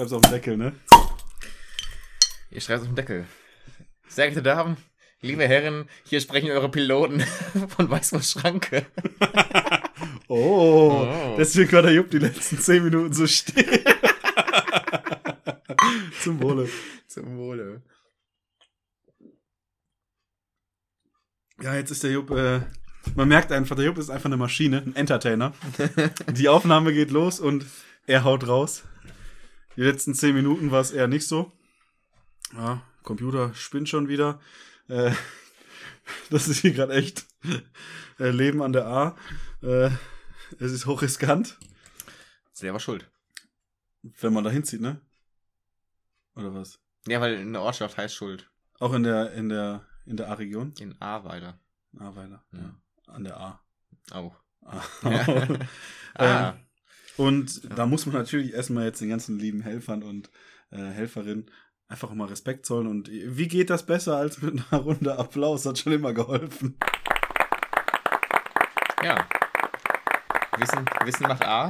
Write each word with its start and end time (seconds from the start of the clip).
Schreib's 0.00 0.12
auf 0.14 0.22
den 0.22 0.30
Deckel, 0.32 0.56
ne? 0.56 0.72
Ihr 2.50 2.60
schreibt's 2.62 2.82
auf 2.84 2.88
den 2.88 2.96
Deckel. 2.96 3.26
Sehr 4.08 4.26
geehrte 4.28 4.42
Damen, 4.42 4.78
liebe 5.20 5.46
Herren, 5.46 5.88
hier 6.04 6.20
sprechen 6.22 6.50
eure 6.50 6.70
Piloten 6.70 7.20
von 7.68 7.90
Weißwurstschranke. 7.90 8.86
Oh, 10.32 11.06
Oh. 11.10 11.34
deswegen 11.36 11.72
war 11.72 11.82
der 11.82 11.92
Jupp 11.92 12.08
die 12.10 12.18
letzten 12.18 12.56
10 12.58 12.84
Minuten 12.84 13.12
so 13.12 13.26
still. 13.26 13.64
Zum 16.22 16.40
Wohle. 16.40 16.68
Zum 17.08 17.36
Wohle. 17.36 17.82
Ja, 21.60 21.74
jetzt 21.74 21.90
ist 21.90 22.04
der 22.04 22.12
Jupp, 22.12 22.30
äh, 22.30 22.60
man 23.16 23.26
merkt 23.28 23.50
einfach, 23.50 23.74
der 23.76 23.86
Jupp 23.86 23.98
ist 23.98 24.08
einfach 24.08 24.26
eine 24.26 24.36
Maschine, 24.36 24.78
ein 24.86 24.94
Entertainer. 24.94 25.52
Die 26.30 26.48
Aufnahme 26.48 26.92
geht 26.94 27.10
los 27.10 27.40
und 27.40 27.66
er 28.06 28.22
haut 28.24 28.46
raus. 28.46 28.84
Die 29.76 29.82
letzten 29.82 30.14
10 30.14 30.34
Minuten 30.34 30.70
war 30.70 30.80
es 30.80 30.90
eher 30.90 31.06
nicht 31.06 31.26
so. 31.26 31.52
Ja, 32.54 32.82
Computer 33.02 33.54
spinnt 33.54 33.88
schon 33.88 34.08
wieder. 34.08 34.40
Äh, 34.88 35.12
das 36.30 36.48
ist 36.48 36.60
hier 36.60 36.72
gerade 36.72 36.94
echt 36.94 37.26
äh, 38.18 38.30
Leben 38.30 38.62
an 38.62 38.72
der 38.72 38.86
A. 38.86 39.16
Äh, 39.62 39.90
es 40.58 40.72
ist 40.72 40.86
hochriskant, 40.86 41.58
Selber 42.52 42.80
schuld. 42.80 43.08
wenn 44.02 44.32
man 44.32 44.44
da 44.44 44.50
hinzieht, 44.50 44.80
ne? 44.80 45.00
Oder 46.34 46.52
was? 46.54 46.78
Ja, 47.06 47.20
weil 47.20 47.36
eine 47.36 47.60
Ortschaft 47.60 47.96
heißt 47.96 48.14
Schuld. 48.14 48.50
Auch 48.78 48.92
in 48.92 49.02
der, 49.02 49.32
in 49.32 49.48
der, 49.48 49.86
in 50.04 50.16
der 50.16 50.28
A-Region? 50.28 50.74
In 50.78 51.00
Ahrweiler. 51.00 51.58
Ahrweiler, 51.98 52.44
ja. 52.52 52.58
Ja. 52.58 52.74
An 53.06 53.24
der 53.24 53.40
A. 53.40 53.60
Auch. 54.10 54.36
Ah. 54.62 54.82
Ah, 56.14 56.54
Und 57.20 57.60
da 57.76 57.84
muss 57.84 58.06
man 58.06 58.14
natürlich 58.14 58.54
erstmal 58.54 58.86
jetzt 58.86 59.02
den 59.02 59.10
ganzen 59.10 59.38
lieben 59.38 59.60
Helfern 59.60 60.02
und 60.02 60.30
äh, 60.70 60.78
Helferinnen 60.78 61.50
einfach 61.86 62.14
mal 62.14 62.28
Respekt 62.28 62.64
zollen. 62.64 62.86
Und 62.86 63.10
wie 63.10 63.46
geht 63.46 63.68
das 63.68 63.84
besser 63.84 64.16
als 64.16 64.40
mit 64.40 64.54
einer 64.54 64.80
Runde 64.80 65.18
Applaus? 65.18 65.66
Hat 65.66 65.78
schon 65.78 65.92
immer 65.92 66.14
geholfen. 66.14 66.78
ja. 69.04 69.28
Wissen, 70.56 70.86
Wissen 71.04 71.28
macht 71.28 71.44
A. 71.44 71.68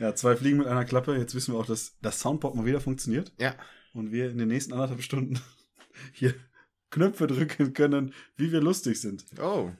Ja, 0.00 0.12
zwei 0.16 0.34
Fliegen 0.34 0.58
mit 0.58 0.66
einer 0.66 0.84
Klappe. 0.84 1.16
Jetzt 1.16 1.36
wissen 1.36 1.54
wir 1.54 1.60
auch, 1.60 1.66
dass 1.66 1.96
das 2.00 2.18
Soundboard 2.18 2.56
mal 2.56 2.66
wieder 2.66 2.80
funktioniert. 2.80 3.32
Ja. 3.38 3.54
Und 3.94 4.10
wir 4.10 4.28
in 4.28 4.38
den 4.38 4.48
nächsten 4.48 4.72
anderthalb 4.72 5.02
Stunden 5.02 5.40
hier 6.12 6.34
Knöpfe 6.90 7.28
drücken 7.28 7.74
können, 7.74 8.12
wie 8.34 8.50
wir 8.50 8.60
lustig 8.60 9.00
sind. 9.00 9.24
Oh. 9.40 9.70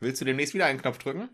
Willst 0.00 0.22
du 0.22 0.24
demnächst 0.24 0.54
wieder 0.54 0.64
einen 0.64 0.80
Knopf 0.80 0.96
drücken? 0.96 1.28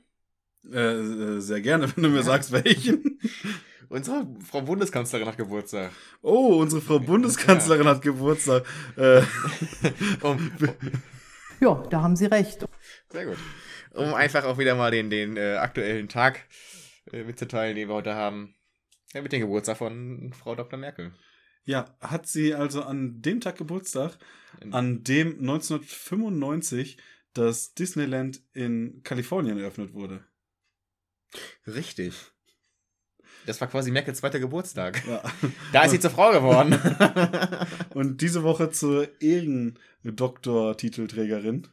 Äh, 0.70 0.76
äh, 0.78 1.40
sehr 1.40 1.60
gerne, 1.60 1.90
wenn 1.96 2.04
du 2.04 2.10
mir 2.10 2.22
sagst, 2.22 2.52
welchen. 2.52 3.18
Unsere 3.88 4.24
Frau 4.48 4.62
Bundeskanzlerin 4.62 5.26
hat 5.26 5.36
Geburtstag. 5.36 5.90
Oh, 6.22 6.60
unsere 6.60 6.80
Frau 6.80 7.00
Bundeskanzlerin 7.00 7.86
hat 7.88 8.02
Geburtstag. 8.02 8.64
Äh, 8.96 9.22
Um, 10.22 10.52
Ja, 11.60 11.82
da 11.90 12.00
haben 12.02 12.14
Sie 12.14 12.26
recht. 12.26 12.64
sehr 13.10 13.26
gut. 13.26 13.36
Um 13.92 14.14
einfach 14.14 14.44
auch 14.44 14.58
wieder 14.58 14.76
mal 14.76 14.92
den, 14.92 15.10
den 15.10 15.36
äh, 15.36 15.56
aktuellen 15.56 16.08
Tag 16.08 16.46
äh, 17.12 17.24
mitzuteilen, 17.24 17.74
den 17.74 17.88
wir 17.88 17.94
heute 17.96 18.14
haben. 18.14 18.54
Ja, 19.12 19.22
mit 19.22 19.32
dem 19.32 19.40
Geburtstag 19.40 19.78
von 19.78 20.32
Frau 20.38 20.54
Dr. 20.54 20.78
Merkel. 20.78 21.12
Ja, 21.64 21.96
hat 22.00 22.28
sie 22.28 22.54
also 22.54 22.82
an 22.82 23.20
dem 23.20 23.40
Tag 23.40 23.58
Geburtstag, 23.58 24.18
an 24.70 25.02
dem 25.02 25.40
1995 25.40 26.96
das 27.34 27.74
Disneyland 27.74 28.40
in 28.52 29.02
Kalifornien 29.02 29.58
eröffnet 29.58 29.92
wurde. 29.94 30.24
Richtig. 31.66 32.14
Das 33.46 33.58
war 33.60 33.68
quasi 33.68 33.90
Merkels 33.90 34.18
zweiter 34.18 34.38
Geburtstag. 34.40 35.02
Ja. 35.06 35.22
Da 35.72 35.84
ist 35.84 35.92
sie 35.92 36.00
zur 36.00 36.10
Frau 36.10 36.30
geworden. 36.32 36.78
Und 37.94 38.20
diese 38.20 38.42
Woche 38.42 38.70
zur 38.70 39.08
Ehrendoktortitelträgerin. 39.22 41.68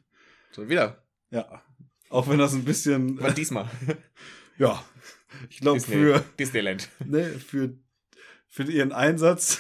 Schon 0.54 0.70
wieder. 0.70 1.04
Ja. 1.30 1.62
Auch 2.10 2.30
wenn 2.30 2.40
das 2.40 2.54
ein 2.54 2.64
bisschen, 2.64 3.20
Was 3.22 3.34
diesmal? 3.34 3.70
ja, 4.58 4.82
ich 5.50 5.60
glaube 5.60 5.80
Disney, 5.80 5.96
für, 5.96 6.24
Disneyland. 6.40 6.88
ne, 7.04 7.26
für, 7.26 7.78
für 8.48 8.64
ihren 8.64 8.94
Einsatz 8.94 9.60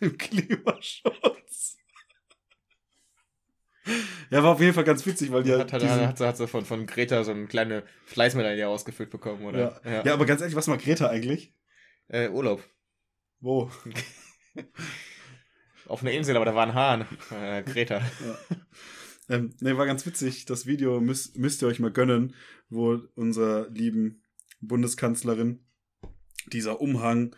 im 0.00 0.16
Klimaschutz. 0.16 1.43
Ja, 4.30 4.42
war 4.42 4.52
auf 4.52 4.60
jeden 4.60 4.72
Fall 4.72 4.84
ganz 4.84 5.04
witzig, 5.04 5.30
weil 5.30 5.42
die 5.42 5.52
hat, 5.52 5.72
halt 5.72 5.84
hat, 5.84 6.00
hat, 6.00 6.20
hat 6.20 6.36
sie 6.36 6.48
von, 6.48 6.64
von 6.64 6.86
Greta 6.86 7.22
so 7.22 7.32
eine 7.32 7.46
kleine 7.46 7.82
Fleißmedaille 8.06 8.66
ausgefüllt 8.66 9.10
bekommen, 9.10 9.44
oder? 9.44 9.80
Ja. 9.84 9.90
Ja. 9.90 10.04
ja 10.04 10.14
aber 10.14 10.26
ganz 10.26 10.40
ehrlich, 10.40 10.56
was 10.56 10.66
macht 10.66 10.82
Greta 10.82 11.08
eigentlich? 11.08 11.54
Äh, 12.08 12.28
Urlaub. 12.28 12.62
Wo? 13.40 13.70
Auf 15.86 16.00
einer 16.00 16.12
Insel, 16.12 16.36
aber 16.36 16.46
da 16.46 16.54
war 16.54 16.66
ein 16.66 16.74
Hahn. 16.74 17.06
Äh, 17.30 17.62
Greta. 17.62 17.98
Ja. 17.98 18.38
Ähm, 19.28 19.54
ne, 19.60 19.76
war 19.76 19.86
ganz 19.86 20.04
witzig. 20.06 20.44
Das 20.46 20.66
Video 20.66 21.00
müsst, 21.00 21.36
müsst 21.36 21.62
ihr 21.62 21.68
euch 21.68 21.80
mal 21.80 21.92
gönnen, 21.92 22.34
wo 22.68 23.00
unserer 23.14 23.68
lieben 23.70 24.22
Bundeskanzlerin 24.60 25.64
dieser 26.46 26.80
Umhang, 26.80 27.34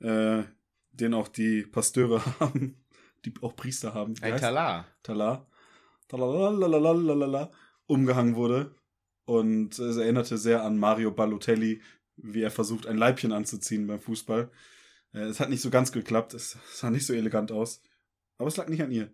äh, 0.00 0.42
den 0.92 1.14
auch 1.14 1.28
die 1.28 1.62
Pasteure 1.62 2.24
haben, 2.40 2.84
die 3.24 3.32
auch 3.42 3.54
Priester 3.54 3.94
haben. 3.94 4.14
Äh, 4.22 4.32
ein 4.32 4.40
Talar. 4.40 4.86
Talar 5.02 5.49
umgehangen 7.86 8.36
wurde. 8.36 8.74
Und 9.24 9.78
es 9.78 9.96
erinnerte 9.96 10.38
sehr 10.38 10.62
an 10.64 10.78
Mario 10.78 11.10
Balotelli, 11.12 11.82
wie 12.16 12.42
er 12.42 12.50
versucht, 12.50 12.86
ein 12.86 12.96
Leibchen 12.96 13.32
anzuziehen 13.32 13.86
beim 13.86 14.00
Fußball. 14.00 14.50
Äh, 15.12 15.20
es 15.20 15.40
hat 15.40 15.50
nicht 15.50 15.60
so 15.62 15.70
ganz 15.70 15.92
geklappt, 15.92 16.34
es 16.34 16.58
sah 16.72 16.90
nicht 16.90 17.06
so 17.06 17.12
elegant 17.14 17.52
aus. 17.52 17.82
Aber 18.38 18.48
es 18.48 18.56
lag 18.56 18.68
nicht 18.68 18.82
an 18.82 18.90
ihr. 18.90 19.12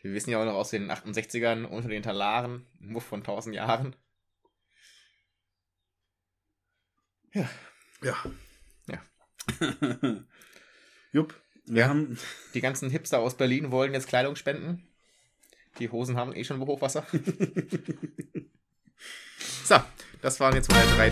Wir 0.00 0.12
wissen 0.12 0.30
ja 0.30 0.40
auch 0.40 0.44
noch 0.44 0.54
aus 0.54 0.70
den 0.70 0.90
68ern 0.90 1.64
unter 1.64 1.88
den 1.88 2.02
Talaren, 2.02 2.66
ein 2.80 2.88
Muff 2.88 3.04
von 3.04 3.20
1000 3.20 3.54
Jahren. 3.56 3.96
Ja. 7.32 7.48
Ja. 8.02 8.16
Jupp, 11.12 11.34
wir 11.66 11.82
Ja. 11.82 11.88
haben. 11.88 12.18
Die 12.54 12.60
ganzen 12.60 12.90
Hipster 12.90 13.18
aus 13.20 13.36
Berlin 13.36 13.70
wollen 13.70 13.92
jetzt 13.94 14.08
Kleidung 14.08 14.36
spenden. 14.36 14.86
Die 15.78 15.90
Hosen 15.90 16.16
haben 16.16 16.34
eh 16.34 16.44
schon 16.44 16.60
Hochwasser. 16.60 17.04
so, 19.64 19.76
das 20.22 20.38
waren 20.38 20.54
jetzt 20.54 20.70
meine 20.70 20.86
drei. 20.92 21.10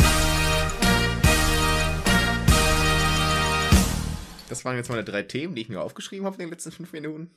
Das 4.49 4.65
waren 4.65 4.77
jetzt 4.77 4.89
meine 4.89 5.03
drei 5.03 5.23
Themen, 5.23 5.57
die 5.57 5.63
ich 5.63 5.69
mir 5.69 5.81
aufgeschrieben 5.81 6.27
habe 6.27 6.37
in 6.37 6.43
den 6.43 6.51
letzten 6.51 6.71
fünf 6.71 6.93
Minuten. 6.93 7.35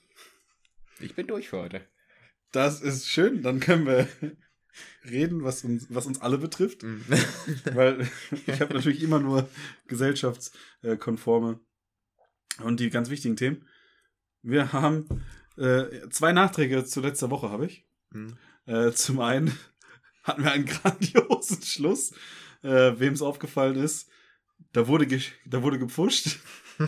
Ich 1.00 1.16
bin 1.16 1.26
durch 1.26 1.50
für 1.50 1.58
heute. 1.60 1.82
Das 2.52 2.82
ist 2.82 3.08
schön, 3.08 3.42
dann 3.42 3.60
können 3.60 3.88
wir 3.88 4.08
reden, 5.04 5.44
was 5.44 5.64
uns, 5.64 5.88
was 5.90 6.06
uns 6.06 6.22
alle 6.22 6.38
betrifft. 6.38 6.84
Mhm. 6.84 7.04
Weil 7.74 8.08
ich 8.46 8.62
habe 8.62 8.76
natürlich 8.76 9.02
immer 9.02 9.20
nur 9.20 9.50
gesellschaftskonforme 9.88 11.60
und 12.64 12.80
die 12.80 12.92
ganz 12.92 13.10
wichtigen 13.10 13.36
Themen. 13.36 13.68
Wir 14.44 14.74
haben 14.74 15.26
äh, 15.58 16.10
zwei 16.10 16.32
Nachträge 16.34 16.84
zu 16.86 17.02
letzter 17.02 17.30
Woche, 17.30 17.50
habe 17.50 17.66
ich. 17.66 17.86
Mhm. 18.12 18.38
Äh, 18.66 18.92
zum 18.92 19.20
einen 19.20 19.58
hatten 20.24 20.44
wir 20.44 20.52
einen 20.52 20.66
grandiosen 20.66 21.62
Schluss, 21.62 22.12
äh, 22.64 22.94
wem 22.98 23.14
es 23.14 23.22
aufgefallen 23.22 23.76
ist. 23.78 24.10
Da 24.74 24.88
wurde, 24.88 25.08
da 25.46 25.62
wurde 25.64 25.80
gepfuscht. 25.80 26.40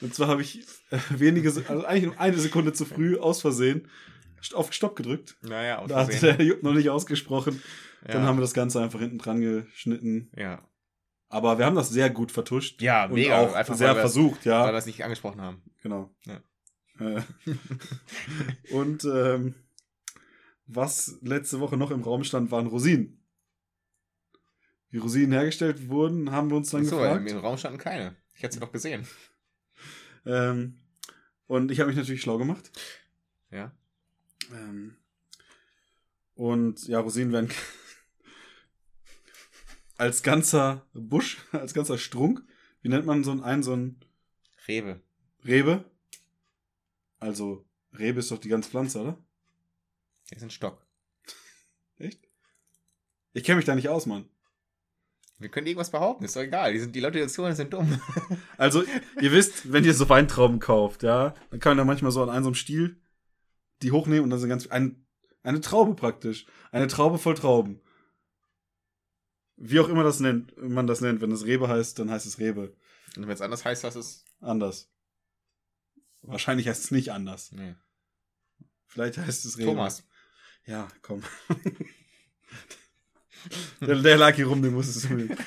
Und 0.00 0.14
zwar 0.14 0.28
habe 0.28 0.42
ich 0.42 0.60
äh, 0.90 0.98
wenige, 1.10 1.48
also 1.68 1.84
eigentlich 1.84 2.04
nur 2.04 2.20
eine 2.20 2.38
Sekunde 2.38 2.72
zu 2.72 2.84
früh 2.84 3.18
aus 3.18 3.40
Versehen 3.40 3.88
auf 4.54 4.72
Stopp 4.72 4.96
gedrückt. 4.96 5.36
naja, 5.42 5.78
aus 5.80 5.88
Da 5.88 6.04
Versehen. 6.06 6.36
der 6.38 6.46
Jupp 6.46 6.62
noch 6.62 6.72
nicht 6.72 6.88
ausgesprochen. 6.88 7.62
Dann 8.04 8.22
Ja. 8.22 8.26
haben 8.28 8.38
wir 8.38 8.42
das 8.42 8.54
Ganze 8.54 8.80
einfach 8.80 8.98
hinten 9.00 9.18
dran 9.18 9.40
geschnitten. 9.40 10.30
Ja, 10.34 10.66
Aber 11.28 11.58
wir 11.58 11.66
haben 11.66 11.76
das 11.76 11.90
sehr 11.90 12.08
gut 12.08 12.32
vertuscht. 12.32 12.80
ja 12.80 13.04
und 13.04 13.12
mega. 13.14 13.38
auch 13.38 13.52
Einfach 13.54 13.74
sehr 13.74 13.94
versucht, 13.94 14.46
Weil 14.46 14.52
wir 14.52 14.66
ja. 14.66 14.72
das 14.72 14.86
nicht 14.86 15.04
angesprochen 15.04 15.42
haben. 15.42 15.62
Genau. 15.82 16.14
Ja. 16.24 16.40
Äh, 17.00 17.22
und 18.72 19.04
ähm, 19.04 19.54
was 20.66 21.18
letzte 21.22 21.60
Woche 21.60 21.76
noch 21.76 21.90
im 21.90 22.02
Raum 22.02 22.24
stand, 22.24 22.50
waren 22.50 22.66
Rosinen. 22.66 23.18
Wie 24.90 24.98
Rosinen 24.98 25.32
hergestellt 25.32 25.88
wurden, 25.88 26.30
haben 26.30 26.50
wir 26.50 26.56
uns 26.56 26.70
dann 26.70 26.82
Achso, 26.82 26.98
gefragt. 26.98 27.30
im 27.30 27.38
Raum 27.38 27.56
standen 27.56 27.78
keine. 27.78 28.16
Ich 28.34 28.42
hätte 28.42 28.54
sie 28.54 28.60
doch 28.60 28.72
gesehen. 28.72 29.06
Ähm, 30.26 30.78
und 31.46 31.70
ich 31.70 31.80
habe 31.80 31.88
mich 31.88 31.96
natürlich 31.96 32.22
schlau 32.22 32.38
gemacht. 32.38 32.70
Ja. 33.50 33.72
Ähm, 34.52 34.96
und 36.34 36.86
ja, 36.86 37.00
Rosinen 37.00 37.32
werden 37.32 37.50
als 39.96 40.22
ganzer 40.22 40.86
Busch, 40.92 41.38
als 41.52 41.74
ganzer 41.74 41.98
Strunk. 41.98 42.42
Wie 42.82 42.88
nennt 42.88 43.06
man 43.06 43.24
so 43.24 43.42
einen, 43.42 43.62
so 43.62 43.72
einen 43.72 44.00
Rewe. 44.66 45.00
Rebe? 45.44 45.84
Also, 47.20 47.64
Rebe 47.96 48.20
ist 48.20 48.30
doch 48.30 48.38
die 48.38 48.48
ganze 48.48 48.70
Pflanze, 48.70 49.00
oder? 49.00 49.18
Das 50.30 50.38
ist 50.38 50.42
ein 50.44 50.50
Stock. 50.50 50.84
Echt? 51.98 52.20
Ich 53.32 53.44
kenne 53.44 53.56
mich 53.56 53.66
da 53.66 53.74
nicht 53.74 53.88
aus, 53.88 54.06
Mann. 54.06 54.28
Wir 55.38 55.48
können 55.48 55.66
irgendwas 55.66 55.90
behaupten, 55.90 56.24
ist 56.24 56.36
doch 56.36 56.42
egal. 56.42 56.72
Die, 56.72 56.80
sind, 56.80 56.94
die 56.94 57.00
Leute, 57.00 57.18
die 57.18 57.24
das 57.24 57.32
zuhören, 57.32 57.54
sind 57.54 57.72
dumm. 57.72 58.00
Also, 58.58 58.84
ihr 59.20 59.32
wisst, 59.32 59.72
wenn 59.72 59.84
ihr 59.84 59.94
so 59.94 60.08
Weintrauben 60.08 60.58
kauft, 60.58 61.02
ja, 61.02 61.34
dann 61.50 61.60
kann 61.60 61.70
man 61.70 61.78
da 61.78 61.84
manchmal 61.84 62.10
so 62.10 62.22
an 62.22 62.28
einem 62.28 62.44
so 62.44 62.48
einem 62.48 62.54
Stiel 62.56 63.00
die 63.82 63.92
hochnehmen 63.92 64.24
und 64.24 64.30
dann 64.30 64.38
sind 64.38 64.50
ganz 64.50 64.66
ein, 64.66 65.06
eine 65.42 65.62
Traube 65.62 65.94
praktisch. 65.94 66.46
Eine 66.70 66.88
Traube 66.88 67.18
voll 67.18 67.34
Trauben. 67.34 67.80
Wie 69.56 69.80
auch 69.80 69.88
immer 69.88 70.04
das 70.04 70.20
nennt, 70.20 70.54
man 70.58 70.86
das 70.86 71.00
nennt. 71.00 71.20
Wenn 71.22 71.32
es 71.32 71.46
Rebe 71.46 71.68
heißt, 71.68 71.98
dann 71.98 72.10
heißt 72.10 72.26
es 72.26 72.38
Rebe. 72.38 72.74
Und 73.16 73.26
wenn 73.26 73.30
es 73.30 73.40
anders 73.40 73.64
heißt, 73.64 73.84
was 73.84 73.96
ist. 73.96 74.24
Anders. 74.40 74.89
Wahrscheinlich 76.22 76.68
heißt 76.68 76.84
es 76.84 76.90
nicht 76.90 77.12
anders. 77.12 77.52
Nee. 77.52 77.74
Vielleicht 78.86 79.18
heißt 79.18 79.44
es 79.44 79.58
Rebe. 79.58 79.70
Thomas. 79.70 80.06
Ja, 80.66 80.88
komm. 81.02 81.22
der, 83.80 83.96
der 84.02 84.18
lag 84.18 84.34
hier 84.34 84.46
rum, 84.46 84.62
den 84.62 84.74
muss 84.74 84.88
es 84.88 85.04
unbedingt. 85.06 85.38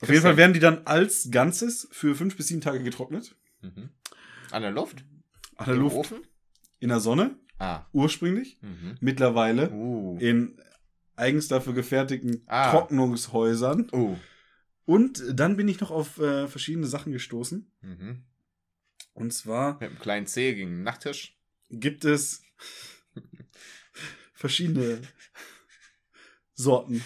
Auf 0.00 0.08
jeden 0.08 0.22
Fall 0.22 0.36
werden 0.36 0.54
die 0.54 0.60
dann 0.60 0.86
als 0.86 1.30
Ganzes 1.30 1.88
für 1.92 2.14
fünf 2.14 2.36
bis 2.36 2.48
sieben 2.48 2.62
Tage 2.62 2.82
getrocknet. 2.82 3.36
Mhm. 3.60 3.90
An 4.50 4.62
der 4.62 4.70
Luft? 4.70 5.04
An 5.56 5.66
der 5.66 5.74
Im 5.74 5.80
Luft. 5.82 5.96
Ofen? 5.96 6.22
In 6.78 6.88
der 6.88 7.00
Sonne, 7.00 7.36
Ah. 7.58 7.84
ursprünglich. 7.92 8.58
Mhm. 8.62 8.96
Mittlerweile 9.00 9.70
Uh. 9.70 10.16
in 10.18 10.58
eigens 11.16 11.48
dafür 11.48 11.74
gefertigten 11.74 12.42
Ah. 12.46 12.70
Trocknungshäusern. 12.70 13.88
Uh. 13.92 14.16
Und 14.86 15.22
dann 15.34 15.58
bin 15.58 15.68
ich 15.68 15.80
noch 15.80 15.90
auf 15.90 16.18
äh, 16.18 16.48
verschiedene 16.48 16.86
Sachen 16.86 17.12
gestoßen. 17.12 17.70
Mhm. 17.82 18.24
Und 19.20 19.32
zwar 19.32 19.74
Mit 19.74 19.90
einem 19.90 19.98
kleinen 19.98 20.26
C 20.26 20.54
gegen 20.54 20.70
den 20.70 20.82
Nachttisch. 20.82 21.36
gibt 21.68 22.04
es 22.04 22.42
verschiedene 24.32 25.02
Sorten 26.54 27.04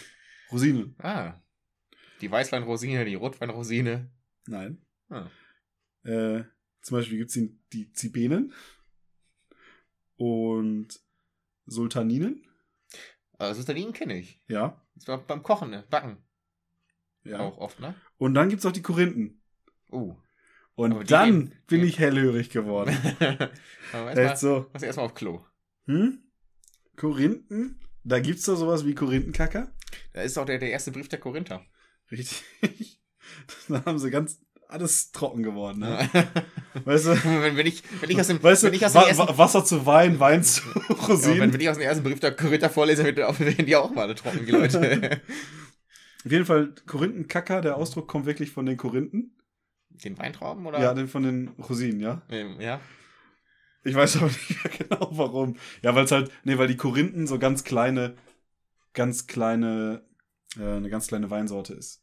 Rosinen. 0.53 0.95
Ah. 0.99 1.41
Die 2.21 2.31
Weißweinrosine, 2.31 3.05
die 3.05 3.17
Rotweinrosine. 3.17 4.11
Nein. 4.47 4.81
Ah. 5.09 5.29
Äh, 6.05 6.45
zum 6.83 6.99
Beispiel 6.99 7.19
gibt 7.19 7.31
es 7.31 7.35
die, 7.35 7.59
die 7.73 7.93
Zibenen 7.93 8.53
und 10.17 11.01
Sultaninen. 11.67 12.47
Also 13.39 13.61
Sultaninen 13.61 13.93
kenne 13.93 14.19
ich. 14.19 14.41
Ja. 14.47 14.81
Das 14.95 15.09
war 15.09 15.19
beim 15.19 15.43
Kochen, 15.43 15.71
ne? 15.71 15.85
Backen. 15.91 16.19
ja. 17.25 17.41
Auch 17.41 17.59
oft, 17.59 17.81
ne? 17.81 17.95
Und 18.19 18.35
dann 18.35 18.49
gibt 18.49 18.61
es 18.61 18.67
auch 18.67 18.73
die 18.73 18.83
Korinthen. 18.83 19.43
Uh. 19.91 20.17
Und 20.77 21.11
dann 21.11 21.27
leben- 21.27 21.53
bin 21.67 21.81
ja. 21.81 21.87
ich 21.87 21.99
hellhörig 21.99 22.51
geworden. 22.51 22.97
Aber 23.93 24.13
erstmal 24.17 24.37
so. 24.37 24.67
erstmal 24.81 25.07
auf 25.07 25.15
Klo. 25.15 25.41
Hm? 25.87 26.19
Korinthen? 26.97 27.81
Da 28.03 28.21
gibt's 28.21 28.45
doch 28.45 28.57
sowas 28.57 28.85
wie 28.85 28.95
Korinthenkacker. 28.95 29.73
Da 30.13 30.23
ist 30.23 30.37
auch 30.39 30.45
der, 30.47 30.59
der 30.59 30.71
erste 30.71 30.91
Brief 30.91 31.09
der 31.09 31.21
Korinther. 31.21 31.63
Richtig. 32.11 32.43
da 33.69 33.85
haben 33.85 33.99
sie 33.99 34.11
ganz 34.11 34.41
alles 34.69 35.13
trocken 35.13 35.43
geworden, 35.43 35.81
ne? 35.81 36.09
Weißt 36.85 37.07
du? 37.07 37.11
wenn, 37.25 37.57
wenn, 37.57 37.67
ich, 37.67 37.83
wenn 38.01 38.11
ich 38.11 38.19
aus 38.19 38.27
dem, 38.27 38.43
Weißt 38.43 38.63
du, 38.65 38.67
wenn 38.69 38.75
ich 38.75 38.85
aus 38.85 38.93
dem 38.93 39.03
Wa 39.03 39.07
ersten, 39.09 39.29
Wa- 39.29 39.39
Wasser 39.39 39.65
zu 39.65 39.87
Wein, 39.87 40.19
Wein 40.19 40.43
zu 40.43 40.63
ja, 40.69 40.75
wenn, 40.89 40.97
Rosinen. 40.97 41.53
wenn 41.53 41.61
ich 41.61 41.69
aus 41.69 41.77
dem 41.77 41.83
ersten 41.87 42.03
Brief 42.03 42.19
der 42.21 42.33
Korinther 42.35 42.71
vorlese, 42.71 43.05
werden 43.05 43.67
die 43.67 43.77
auch 43.77 43.91
mal 43.95 44.03
alle 44.03 44.15
trocken, 44.17 44.45
die 44.45 44.51
Leute. 44.53 45.21
Auf 46.25 46.33
jeden 46.33 46.47
Fall, 46.47 46.75
Korinthenkacker, 46.87 47.61
der 47.61 47.77
Ausdruck 47.77 48.09
kommt 48.09 48.27
wirklich 48.27 48.51
von 48.51 48.67
den 48.67 48.77
Korinthen. 48.77 49.34
Den 50.03 50.19
Weintrauben 50.19 50.67
oder? 50.67 50.81
Ja, 50.81 50.95
den 50.95 51.09
von 51.09 51.23
den 51.23 51.49
Rosinen, 51.49 52.01
ja. 52.01 52.23
Ähm, 52.29 52.61
ja. 52.61 52.81
Ich 53.85 53.95
weiß 53.95 54.17
aber 54.17 54.27
nicht 54.49 54.65
mehr 54.65 54.73
genau 54.77 55.09
warum. 55.13 55.57
Ja, 55.83 55.95
weil 55.95 56.05
es 56.05 56.11
halt, 56.11 56.33
nee, 56.43 56.59
weil 56.59 56.69
die 56.69 56.77
Korinthen 56.77 57.27
so 57.27 57.39
ganz 57.39 57.65
kleine, 57.65 58.17
ganz 58.93 59.27
kleine, 59.27 60.05
äh, 60.59 60.77
eine 60.77 60.91
ganz 60.91 61.07
kleine 61.07 61.31
Weinsorte 61.31 61.75
ist. 61.75 62.03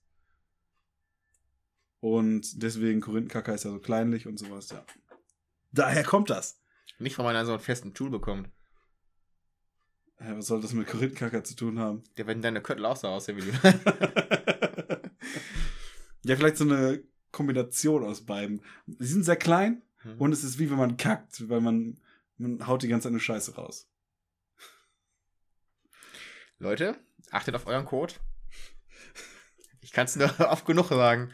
Und 2.00 2.64
deswegen 2.64 3.02
Korinthenkacker 3.02 3.54
ist 3.54 3.66
ja 3.66 3.72
so 3.72 3.80
kleinlich 3.80 4.28
und 4.28 4.40
sowas, 4.40 4.72
ja. 4.72 4.84
Daher 5.72 6.04
kommt 6.04 6.30
das. 6.30 6.60
Nicht 6.98 7.16
von 7.16 7.26
meiner 7.26 7.46
so 7.46 7.54
einen 7.54 7.62
festen 7.62 7.94
Tool 7.94 8.10
bekommt. 8.10 8.50
Hä, 10.18 10.34
was 10.36 10.48
soll 10.48 10.62
das 10.62 10.74
mit 10.74 10.88
Korinthenkacker 10.88 11.44
zu 11.44 11.56
tun 11.56 11.80
haben? 11.80 12.04
Der 12.18 12.28
werden 12.28 12.44
deine 12.44 12.62
Köttel 12.62 12.86
auch 12.86 12.96
so 12.96 13.08
aussehen 13.08 13.38
wie 13.38 13.42
die. 13.42 13.52
ja, 16.24 16.36
vielleicht 16.36 16.58
so 16.58 16.66
eine 16.66 17.04
Kombination 17.32 18.04
aus 18.04 18.26
beiden. 18.26 18.62
Die 18.86 19.06
sind 19.06 19.24
sehr 19.24 19.38
klein 19.38 19.82
Mhm. 20.04 20.18
und 20.20 20.32
es 20.32 20.44
ist 20.44 20.60
wie 20.60 20.70
wenn 20.70 20.78
man 20.78 20.98
kackt, 20.98 21.48
weil 21.50 21.62
man, 21.62 22.00
man 22.38 22.66
haut 22.68 22.84
die 22.84 22.88
ganze 22.88 23.04
Zeit 23.04 23.12
eine 23.12 23.20
Scheiße 23.20 23.56
raus. 23.56 23.88
Leute, 26.58 27.00
achtet 27.32 27.56
auf 27.56 27.68
euren 27.68 27.86
Code. 27.86 28.14
Ich 29.82 29.92
kann 29.92 30.06
es 30.06 30.16
nur 30.16 30.30
oft 30.40 30.66
genug 30.66 30.90
sagen. 30.90 31.32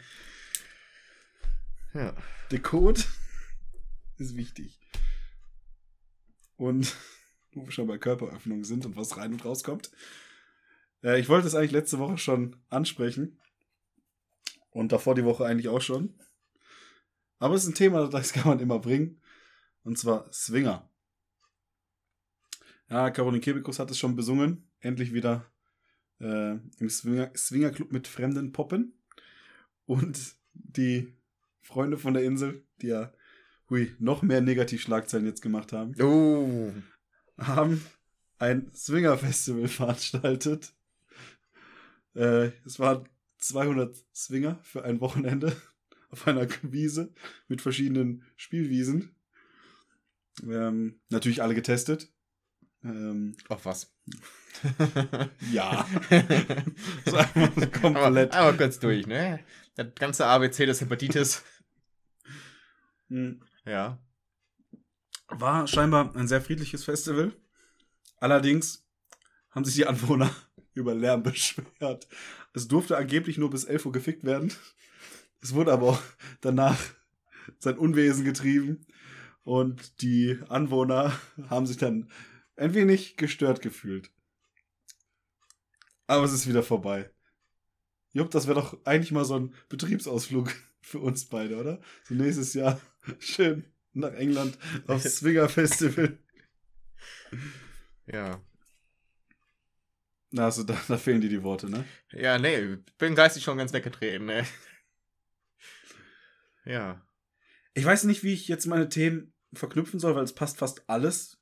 Ja. 1.94 2.14
Der 2.50 2.60
Code 2.60 3.02
ist 4.16 4.36
wichtig. 4.36 4.78
Und 6.56 6.94
wo 7.52 7.64
wir 7.64 7.72
schon 7.72 7.86
bei 7.86 7.98
Körperöffnungen 7.98 8.64
sind 8.64 8.86
und 8.86 8.96
was 8.96 9.16
rein 9.16 9.32
und 9.32 9.44
rauskommt. 9.44 9.90
Äh, 11.02 11.20
ich 11.20 11.28
wollte 11.28 11.46
es 11.46 11.54
eigentlich 11.54 11.72
letzte 11.72 11.98
Woche 11.98 12.18
schon 12.18 12.56
ansprechen. 12.68 13.38
Und 14.78 14.92
davor 14.92 15.16
die 15.16 15.24
Woche 15.24 15.44
eigentlich 15.44 15.66
auch 15.66 15.80
schon. 15.80 16.14
Aber 17.40 17.56
es 17.56 17.64
ist 17.64 17.70
ein 17.70 17.74
Thema, 17.74 18.06
das 18.06 18.32
kann 18.32 18.46
man 18.46 18.60
immer 18.60 18.78
bringen. 18.78 19.20
Und 19.82 19.98
zwar 19.98 20.32
Swinger. 20.32 20.88
Ja, 22.88 23.10
Caroline 23.10 23.40
Kebekus 23.40 23.80
hat 23.80 23.90
es 23.90 23.98
schon 23.98 24.14
besungen. 24.14 24.70
Endlich 24.78 25.12
wieder 25.12 25.50
äh, 26.20 26.52
im 26.78 26.88
Swinger, 26.88 27.32
Swingerclub 27.36 27.90
mit 27.90 28.06
fremden 28.06 28.52
Poppen. 28.52 28.92
Und 29.84 30.36
die 30.52 31.12
Freunde 31.60 31.98
von 31.98 32.14
der 32.14 32.22
Insel, 32.22 32.64
die 32.80 32.88
ja 32.88 33.12
hui, 33.70 33.96
noch 33.98 34.22
mehr 34.22 34.42
Negativschlagzeilen 34.42 35.26
jetzt 35.26 35.42
gemacht 35.42 35.72
haben, 35.72 36.00
Uh. 36.00 36.72
haben 37.36 37.84
ein 38.38 38.70
Swinger-Festival 38.72 39.66
veranstaltet. 39.66 40.72
Äh, 42.14 42.52
es 42.64 42.78
waren 42.78 43.08
200 43.38 43.96
Swinger 44.14 44.58
für 44.62 44.84
ein 44.84 45.00
Wochenende 45.00 45.56
auf 46.10 46.26
einer 46.26 46.46
Wiese 46.62 47.12
mit 47.48 47.62
verschiedenen 47.62 48.24
Spielwiesen. 48.36 49.14
Ähm, 50.42 51.00
natürlich 51.08 51.42
alle 51.42 51.54
getestet. 51.54 52.12
Ähm, 52.84 53.36
Auf 53.48 53.64
was? 53.64 53.92
ja, 55.52 55.86
so 57.04 57.16
einfach 57.16 57.72
komplett. 57.72 58.32
Aber, 58.34 58.48
aber 58.48 58.56
kurz 58.56 58.78
durch, 58.78 59.06
ne? 59.06 59.40
Das 59.74 59.88
ganze 59.96 60.26
ABC 60.26 60.66
des 60.66 60.80
Hepatitis. 60.80 61.42
Hm. 63.08 63.42
Ja. 63.64 63.98
War 65.28 65.66
scheinbar 65.66 66.14
ein 66.16 66.28
sehr 66.28 66.40
friedliches 66.40 66.84
Festival. 66.84 67.32
Allerdings 68.18 68.86
haben 69.50 69.64
sich 69.64 69.74
die 69.74 69.86
Anwohner 69.86 70.30
über 70.74 70.94
Lärm 70.94 71.22
beschwert. 71.22 72.08
Es 72.58 72.68
durfte 72.68 72.96
angeblich 72.96 73.38
nur 73.38 73.50
bis 73.50 73.64
11 73.64 73.86
Uhr 73.86 73.92
gefickt 73.92 74.24
werden. 74.24 74.52
Es 75.40 75.54
wurde 75.54 75.72
aber 75.72 75.90
auch 75.90 76.02
danach 76.40 76.78
sein 77.58 77.78
Unwesen 77.78 78.24
getrieben. 78.24 78.84
Und 79.44 80.02
die 80.02 80.38
Anwohner 80.48 81.18
haben 81.48 81.66
sich 81.66 81.76
dann 81.76 82.10
ein 82.56 82.74
wenig 82.74 83.16
gestört 83.16 83.62
gefühlt. 83.62 84.10
Aber 86.08 86.24
es 86.24 86.32
ist 86.32 86.48
wieder 86.48 86.62
vorbei. 86.64 87.10
Jupp, 88.12 88.30
das 88.32 88.48
wäre 88.48 88.60
doch 88.60 88.84
eigentlich 88.84 89.12
mal 89.12 89.24
so 89.24 89.36
ein 89.36 89.54
Betriebsausflug 89.68 90.52
für 90.82 90.98
uns 90.98 91.26
beide, 91.26 91.56
oder? 91.56 91.80
So 92.04 92.14
nächstes 92.14 92.54
Jahr 92.54 92.80
schön 93.20 93.64
nach 93.92 94.12
England 94.14 94.58
aufs 94.86 95.16
Swinger 95.18 95.48
Festival. 95.48 96.18
Ja. 98.06 98.42
Na, 100.30 100.44
also 100.44 100.62
da, 100.62 100.78
da 100.88 100.96
fehlen 100.98 101.20
dir 101.20 101.30
die 101.30 101.42
Worte, 101.42 101.70
ne? 101.70 101.84
Ja, 102.12 102.38
nee, 102.38 102.76
bin 102.98 103.14
geistig 103.14 103.42
schon 103.42 103.58
ganz 103.58 103.72
weggetreten, 103.72 104.26
ne? 104.26 104.44
Ja. 106.64 107.02
Ich 107.74 107.84
weiß 107.84 108.04
nicht, 108.04 108.22
wie 108.22 108.34
ich 108.34 108.48
jetzt 108.48 108.66
meine 108.66 108.88
Themen 108.88 109.32
verknüpfen 109.54 109.98
soll, 109.98 110.14
weil 110.14 110.24
es 110.24 110.34
passt 110.34 110.58
fast 110.58 110.88
alles 110.88 111.38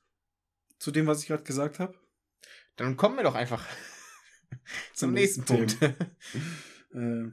zu 0.79 0.91
dem, 0.91 1.07
was 1.07 1.21
ich 1.21 1.27
gerade 1.27 1.43
gesagt 1.43 1.79
habe. 1.79 1.97
Dann 2.77 2.95
kommen 2.95 3.17
wir 3.17 3.23
doch 3.23 3.35
einfach 3.35 3.65
zum 4.93 5.13
nächsten 5.13 5.43
Punkt. 5.43 5.77
Äh, 5.81 7.31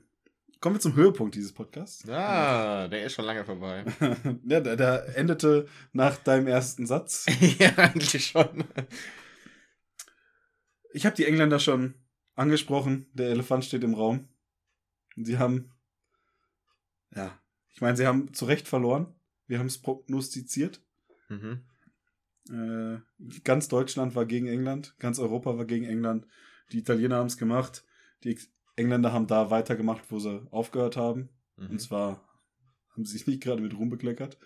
kommen 0.61 0.77
wir 0.77 0.81
zum 0.81 0.97
Höhepunkt 0.97 1.35
dieses 1.35 1.53
Podcasts. 1.53 2.09
Ah, 2.09 2.89
der 2.89 3.05
ist 3.05 3.13
schon 3.13 3.27
lange 3.27 3.45
vorbei. 3.45 3.85
ja, 4.45 4.61
der, 4.61 4.77
der 4.77 5.17
endete 5.17 5.69
nach 5.93 6.17
deinem 6.17 6.47
ersten 6.47 6.87
Satz. 6.87 7.27
ja, 7.59 7.71
eigentlich 7.77 8.27
schon. 8.27 8.65
Ich 10.95 11.05
habe 11.05 11.17
die 11.17 11.25
Engländer 11.25 11.59
schon 11.59 11.95
angesprochen. 12.37 13.07
Der 13.15 13.31
Elefant 13.31 13.65
steht 13.65 13.83
im 13.83 13.95
Raum. 13.95 14.29
Sie 15.17 15.39
haben, 15.39 15.73
ja, 17.15 17.37
ich 17.73 17.81
meine, 17.81 17.97
sie 17.97 18.07
haben 18.07 18.33
zu 18.33 18.45
Recht 18.45 18.69
verloren. 18.69 19.13
Wir 19.49 19.59
haben 19.59 19.67
es 19.67 19.83
prognostiziert. 19.83 20.81
Mhm. 21.29 21.65
Äh, 22.49 23.01
ganz 23.43 23.67
Deutschland 23.67 24.15
war 24.15 24.25
gegen 24.25 24.47
England, 24.47 24.95
ganz 25.01 25.19
Europa 25.19 25.59
war 25.59 25.65
gegen 25.65 25.85
England. 25.85 26.29
Die 26.71 26.79
Italiener 26.79 27.17
haben 27.17 27.27
es 27.27 27.39
gemacht. 27.39 27.85
Die 28.23 28.39
Engländer 28.77 29.13
haben 29.13 29.27
da 29.27 29.51
weitergemacht, 29.51 30.05
wo 30.13 30.21
sie 30.21 30.47
aufgehört 30.53 30.97
haben. 30.97 31.29
Mhm. 31.57 31.71
Und 31.71 31.81
zwar 31.81 32.25
haben 32.91 33.05
sie 33.05 33.19
sich 33.19 33.27
nicht 33.27 33.43
gerade 33.43 33.63
mit 33.63 33.75
Ruhm 33.75 33.91
bekleckert. 33.91 34.39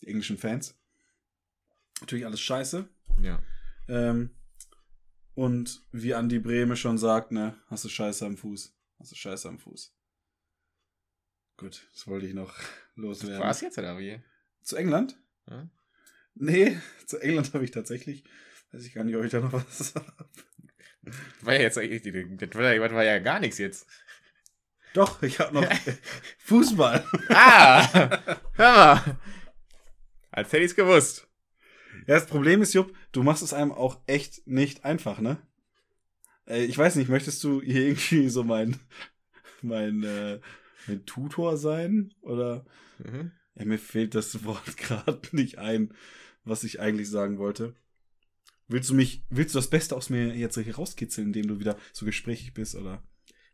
Die 0.00 0.08
englischen 0.08 0.36
Fans. 0.36 0.76
Natürlich 2.00 2.26
alles 2.26 2.40
scheiße. 2.40 2.88
Ja. 3.20 3.40
Ähm, 3.86 4.30
und 5.42 5.82
wie 5.90 6.14
Andi 6.14 6.38
Brehme 6.38 6.76
schon 6.76 6.98
sagt, 6.98 7.32
ne, 7.32 7.60
hast 7.66 7.84
du 7.84 7.88
Scheiße 7.88 8.24
am 8.24 8.36
Fuß. 8.36 8.72
Hast 9.00 9.10
du 9.10 9.16
Scheiße 9.16 9.48
am 9.48 9.58
Fuß. 9.58 9.92
Gut, 11.56 11.88
das 11.92 12.06
wollte 12.06 12.26
ich 12.26 12.34
noch 12.34 12.54
loswerden. 12.94 13.40
War 13.40 13.50
es 13.50 13.60
jetzt 13.60 13.76
oder 13.76 13.98
wie? 13.98 14.22
Zu 14.62 14.76
England? 14.76 15.18
Ja? 15.48 15.68
Nee, 16.34 16.80
zu 17.06 17.18
England 17.18 17.52
habe 17.54 17.64
ich 17.64 17.72
tatsächlich. 17.72 18.22
Weiß 18.70 18.86
ich 18.86 18.94
gar 18.94 19.02
nicht, 19.02 19.16
ob 19.16 19.24
ich 19.24 19.32
da 19.32 19.40
noch 19.40 19.52
was 19.52 19.94
habe. 19.96 20.28
War 21.40 21.54
ja 21.54 21.62
jetzt 21.62 21.76
eigentlich, 21.76 22.02
das 22.38 22.54
war 22.54 22.72
ja, 22.72 22.80
das 22.80 22.92
war 22.92 23.04
ja 23.04 23.18
gar 23.18 23.40
nichts 23.40 23.58
jetzt. 23.58 23.88
Doch, 24.94 25.24
ich 25.24 25.40
habe 25.40 25.54
noch 25.54 25.68
Fußball. 26.38 27.04
Ah! 27.30 28.38
Hör 28.52 28.72
mal! 28.76 29.20
Als 30.30 30.52
hätte 30.52 30.62
ich 30.62 30.70
es 30.70 30.76
gewusst. 30.76 31.26
Ja, 32.06 32.14
das 32.14 32.26
Problem 32.26 32.62
ist, 32.62 32.72
Jupp, 32.74 32.94
du 33.12 33.22
machst 33.22 33.42
es 33.42 33.52
einem 33.52 33.72
auch 33.72 34.00
echt 34.06 34.46
nicht 34.46 34.84
einfach, 34.84 35.20
ne? 35.20 35.38
Äh, 36.46 36.64
ich 36.64 36.76
weiß 36.76 36.96
nicht, 36.96 37.08
möchtest 37.08 37.42
du 37.44 37.60
hier 37.62 37.82
irgendwie 37.86 38.28
so 38.28 38.44
mein, 38.44 38.76
mein, 39.62 40.02
äh, 40.02 40.40
mein 40.86 41.04
Tutor 41.06 41.56
sein? 41.56 42.12
Oder? 42.22 42.64
Mhm. 42.98 43.32
Ja, 43.54 43.64
mir 43.66 43.78
fehlt 43.78 44.14
das 44.14 44.44
Wort 44.44 44.76
gerade 44.76 45.20
nicht 45.32 45.58
ein, 45.58 45.92
was 46.44 46.64
ich 46.64 46.80
eigentlich 46.80 47.08
sagen 47.10 47.38
wollte. 47.38 47.74
Willst 48.68 48.90
du 48.90 48.94
mich, 48.94 49.24
willst 49.28 49.54
du 49.54 49.58
das 49.58 49.68
Beste 49.68 49.94
aus 49.94 50.08
mir 50.08 50.34
jetzt 50.34 50.58
rauskitzeln, 50.78 51.26
indem 51.28 51.46
du 51.46 51.60
wieder 51.60 51.76
so 51.92 52.06
gesprächig 52.06 52.54
bist, 52.54 52.74
oder? 52.74 53.02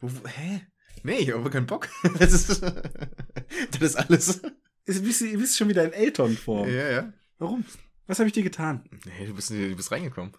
Wo, 0.00 0.08
wo- 0.10 0.28
hä? 0.28 0.62
Nee, 1.02 1.18
ich 1.18 1.32
habe 1.32 1.50
keinen 1.50 1.66
Bock. 1.66 1.88
Das 2.18 2.32
ist, 2.32 2.62
das 2.62 3.80
ist 3.80 3.96
alles. 3.96 4.40
Ist, 4.84 5.02
bist, 5.04 5.20
du 5.20 5.38
bist 5.38 5.56
schon 5.56 5.68
wieder 5.68 5.84
in 5.84 5.92
Eltern-Form. 5.92 6.68
Ja, 6.68 6.90
ja. 6.90 7.12
Warum? 7.38 7.64
Was 8.08 8.18
habe 8.18 8.26
ich 8.26 8.32
dir 8.32 8.42
getan? 8.42 8.88
Nee, 9.04 9.26
du 9.26 9.34
bist, 9.34 9.50
du 9.50 9.76
bist 9.76 9.92
reingekommen. 9.92 10.32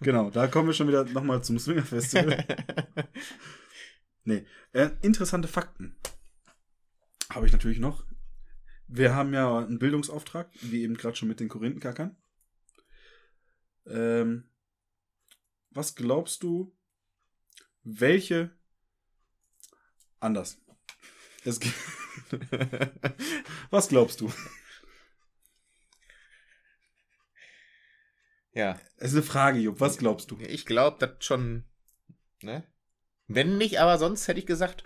Genau, 0.00 0.28
da 0.28 0.48
kommen 0.48 0.68
wir 0.68 0.74
schon 0.74 0.88
wieder 0.88 1.04
nochmal 1.04 1.42
zum 1.42 1.58
Swinger 1.58 1.84
Festival. 1.84 2.44
Nee, 4.28 4.44
äh, 4.72 4.90
interessante 5.02 5.46
Fakten 5.46 5.94
habe 7.30 7.46
ich 7.46 7.52
natürlich 7.52 7.78
noch. 7.78 8.04
Wir 8.88 9.14
haben 9.14 9.32
ja 9.32 9.58
einen 9.58 9.78
Bildungsauftrag, 9.78 10.50
wie 10.62 10.82
eben 10.82 10.96
gerade 10.96 11.14
schon 11.14 11.28
mit 11.28 11.38
den 11.38 11.48
Korinthenkackern. 11.48 12.16
Ähm, 13.86 14.50
was 15.70 15.94
glaubst 15.94 16.42
du, 16.42 16.76
welche 17.84 18.50
anders? 20.18 20.60
Es 21.44 21.60
was 23.70 23.86
glaubst 23.86 24.20
du? 24.20 24.32
Ja. 28.56 28.80
Es 28.96 29.08
ist 29.10 29.14
eine 29.16 29.22
Frage, 29.22 29.58
Jupp. 29.60 29.78
Was 29.80 29.98
glaubst 29.98 30.30
du? 30.30 30.38
Ich 30.40 30.66
glaube, 30.66 30.96
das 30.98 31.24
schon. 31.24 31.64
Ne? 32.42 32.64
Wenn 33.28 33.56
nicht, 33.58 33.78
aber 33.80 33.98
sonst 33.98 34.26
hätte 34.28 34.40
ich 34.40 34.46
gesagt, 34.46 34.82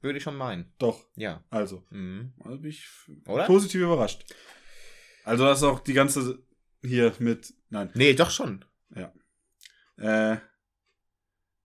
würde 0.00 0.18
ich 0.18 0.24
schon 0.24 0.36
meinen. 0.36 0.72
Doch, 0.78 1.06
Ja. 1.14 1.44
also. 1.50 1.86
Mhm. 1.90 2.34
Also 2.40 2.58
bin 2.58 2.70
ich 2.70 2.86
Oder? 3.26 3.46
positiv 3.46 3.80
überrascht. 3.82 4.24
Also 5.24 5.44
das 5.44 5.58
ist 5.58 5.64
auch 5.64 5.80
die 5.80 5.92
ganze 5.92 6.44
hier 6.82 7.14
mit. 7.18 7.54
Nein. 7.70 7.90
Nee, 7.94 8.14
doch 8.14 8.30
schon. 8.30 8.64
Äh, 9.98 10.38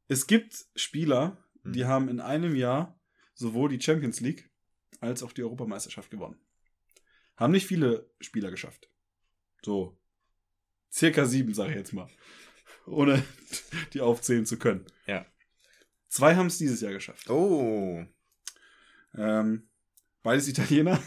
es 0.10 0.28
gibt 0.28 0.66
Spieler, 0.76 1.38
die 1.64 1.84
Mhm. 1.84 1.88
haben 1.88 2.10
in 2.10 2.20
einem 2.20 2.56
Jahr 2.56 3.00
sowohl 3.34 3.70
die 3.70 3.82
Champions 3.82 4.20
League 4.20 4.52
als 5.00 5.24
auch 5.24 5.32
die 5.32 5.44
Europameisterschaft 5.44 6.12
gewonnen. 6.12 6.40
Haben 7.38 7.54
nicht 7.54 7.66
viele 7.68 8.12
Spieler 8.20 8.52
geschafft. 8.52 8.90
So. 9.64 9.98
Circa 10.92 11.26
sieben, 11.26 11.54
sage 11.54 11.72
ich 11.72 11.78
jetzt 11.78 11.94
mal. 11.94 12.10
Ohne 12.86 13.24
die 13.94 14.02
aufzählen 14.02 14.46
zu 14.46 14.58
können. 14.58 14.86
Ja. 15.06 15.26
Zwei 16.08 16.36
haben 16.36 16.48
es 16.48 16.58
dieses 16.58 16.82
Jahr 16.82 16.94
geschafft. 16.94 17.30
Oh. 17.30 18.06
Ähm, 19.16 19.70
beides 20.24 20.48
Italiener. 20.48 21.02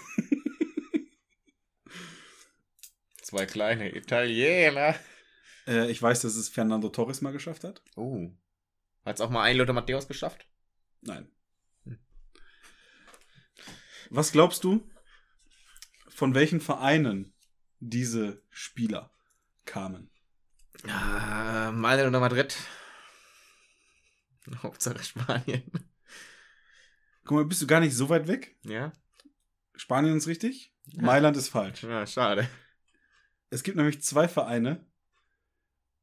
Zwei 3.22 3.46
kleine 3.46 3.94
Italiener. 3.96 4.96
Äh, 5.66 5.90
ich 5.90 6.02
weiß, 6.02 6.20
dass 6.22 6.34
es 6.34 6.48
Fernando 6.48 6.88
Torres 6.88 7.20
mal 7.20 7.32
geschafft 7.32 7.64
hat. 7.64 7.82
Oh. 7.96 8.30
Hat 9.04 9.16
es 9.16 9.20
auch 9.20 9.30
mal 9.30 9.44
ein 9.44 9.56
Lothar 9.56 9.74
Matthäus 9.74 10.08
geschafft? 10.08 10.46
Nein. 11.00 11.30
Hm. 11.84 11.98
Was 14.10 14.32
glaubst 14.32 14.64
du, 14.64 14.90
von 16.08 16.34
welchen 16.34 16.60
Vereinen 16.60 17.32
diese 17.78 18.42
Spieler 18.50 19.12
kamen? 19.70 20.10
Ah, 20.88 21.70
Mailand 21.72 22.08
oder 22.08 22.20
Madrid? 22.20 22.56
Hauptsache 24.62 25.02
Spanien. 25.02 25.62
Guck 27.24 27.36
mal, 27.36 27.44
bist 27.44 27.62
du 27.62 27.66
gar 27.66 27.80
nicht 27.80 27.94
so 27.94 28.08
weit 28.08 28.26
weg? 28.28 28.56
Ja? 28.62 28.92
Spanien 29.76 30.16
ist 30.16 30.26
richtig, 30.26 30.74
Ja. 30.86 31.02
Mailand 31.02 31.36
ist 31.36 31.48
falsch. 31.48 31.82
Ja, 31.84 32.06
schade. 32.06 32.48
Es 33.50 33.62
gibt 33.62 33.76
nämlich 33.76 34.02
zwei 34.02 34.28
Vereine 34.28 34.84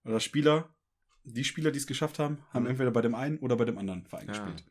oder 0.04 0.20
Spieler, 0.20 0.74
die 1.24 1.44
Spieler, 1.44 1.72
die 1.72 1.80
es 1.80 1.88
geschafft 1.88 2.20
haben, 2.20 2.42
haben 2.54 2.64
Mhm. 2.64 2.70
entweder 2.72 2.92
bei 2.92 3.02
dem 3.02 3.16
einen 3.16 3.38
oder 3.40 3.56
bei 3.58 3.66
dem 3.66 3.78
anderen 3.78 4.06
Verein 4.06 4.30
Ah. 4.30 4.34
gespielt. 4.34 4.64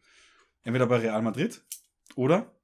Entweder 0.62 0.86
bei 0.86 0.98
Real 0.98 1.22
Madrid 1.22 1.62
oder 2.16 2.54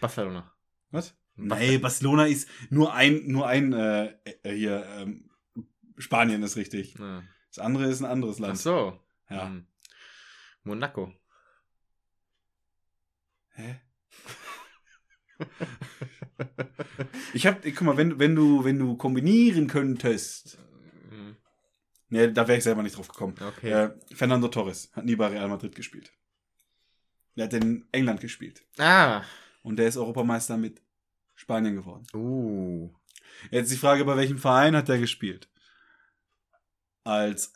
Barcelona. 0.00 0.52
was? 0.90 1.14
Barcelona. 1.36 1.56
Nee, 1.70 1.78
Barcelona 1.78 2.26
ist 2.26 2.48
nur 2.70 2.92
ein, 2.94 3.26
nur 3.26 3.46
ein 3.46 3.72
äh, 3.72 4.06
äh, 4.42 4.54
hier, 4.54 4.84
ähm, 4.86 5.30
Spanien 5.98 6.42
ist 6.42 6.56
richtig. 6.56 6.94
Ja. 6.98 7.22
Das 7.48 7.58
andere 7.58 7.86
ist 7.86 8.00
ein 8.00 8.10
anderes 8.10 8.36
Ach 8.36 8.40
Land. 8.40 8.58
so. 8.58 9.00
Ja. 9.30 9.46
Hm. 9.46 9.66
Monaco. 10.62 11.12
Hä? 13.54 13.80
Ich 17.32 17.46
hab, 17.46 17.62
guck 17.62 17.82
mal, 17.82 17.96
wenn, 17.96 18.18
wenn 18.18 18.34
du, 18.34 18.64
wenn 18.64 18.78
du 18.78 18.96
kombinieren 18.96 19.66
könntest. 19.66 20.58
Ne, 22.08 22.32
da 22.32 22.46
wäre 22.46 22.58
ich 22.58 22.64
selber 22.64 22.82
nicht 22.82 22.96
drauf 22.96 23.08
gekommen. 23.08 23.34
Okay. 23.40 23.70
Äh, 23.70 23.90
Fernando 24.14 24.48
Torres 24.48 24.90
hat 24.92 25.04
nie 25.04 25.16
bei 25.16 25.26
Real 25.26 25.48
Madrid 25.48 25.74
gespielt. 25.74 26.12
Der 27.36 27.44
hat 27.46 27.52
in 27.52 27.84
England 27.92 28.20
gespielt. 28.20 28.64
Ah. 28.78 29.22
Und 29.62 29.76
der 29.76 29.88
ist 29.88 29.96
Europameister 29.96 30.56
mit 30.56 30.80
Spanien 31.34 31.74
geworden. 31.74 32.06
Uh. 32.14 32.94
Jetzt 33.50 33.72
die 33.72 33.76
Frage, 33.76 34.04
bei 34.04 34.16
welchem 34.16 34.38
Verein 34.38 34.76
hat 34.76 34.88
der 34.88 34.98
gespielt? 34.98 35.48
Als 37.06 37.52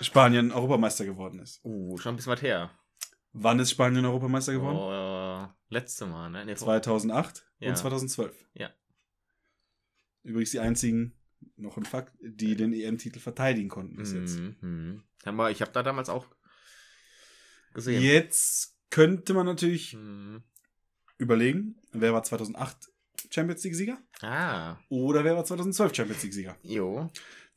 Spanien 0.00 0.50
Europameister 0.52 1.04
geworden 1.04 1.38
ist. 1.40 1.60
Uh, 1.64 1.96
schon 1.98 2.14
ein 2.14 2.16
bisschen 2.16 2.32
was 2.32 2.42
her. 2.42 2.70
Wann 3.32 3.58
ist 3.60 3.70
Spanien 3.70 4.04
Europameister 4.04 4.52
geworden? 4.52 4.76
Oh, 4.76 5.48
letzte 5.68 6.06
Mal, 6.06 6.28
ne? 6.30 6.44
Nee, 6.44 6.56
vor- 6.56 6.66
2008 6.66 7.46
Ja. 7.60 7.70
und 7.70 7.76
2012. 7.76 8.46
Ja. 8.54 8.70
Übrigens 10.22 10.50
die 10.50 10.60
einzigen, 10.60 11.14
noch 11.56 11.76
ein 11.76 11.84
Fakt, 11.84 12.14
die 12.20 12.56
den 12.56 12.72
EM-Titel 12.72 13.18
verteidigen 13.20 13.68
konnten 13.68 13.96
bis 13.96 14.12
jetzt. 14.12 14.38
Mhm, 14.38 14.56
mhm. 14.60 15.04
Ich 15.50 15.60
habe 15.62 15.72
da 15.72 15.82
damals 15.82 16.08
auch 16.08 16.26
gesehen. 17.74 18.02
Jetzt 18.02 18.76
könnte 18.90 19.34
man 19.34 19.46
natürlich 19.46 19.94
Mhm. 19.94 20.42
überlegen, 21.18 21.80
wer 21.92 22.12
war 22.12 22.22
2008 22.22 22.90
Champions 23.30 23.64
League-Sieger 23.64 23.98
Ah, 24.20 24.76
oder 24.88 25.24
wer 25.24 25.36
war 25.36 25.44
2012 25.44 25.94
Champions 25.94 26.22
League-Sieger. 26.22 26.56
jo. 26.62 27.10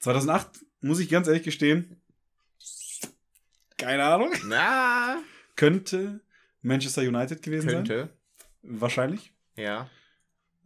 2008, 0.06 0.64
muss 0.82 1.00
ich 1.00 1.10
ganz 1.10 1.28
ehrlich 1.28 1.42
gestehen, 1.44 2.00
keine 3.78 4.04
Ahnung, 4.04 4.32
Na, 4.46 5.18
könnte 5.56 6.22
Manchester 6.62 7.02
United 7.02 7.42
gewesen 7.42 7.68
sein. 7.70 7.76
könnte. 7.86 8.10
Wahrscheinlich. 8.62 9.34
Ja. 9.56 9.90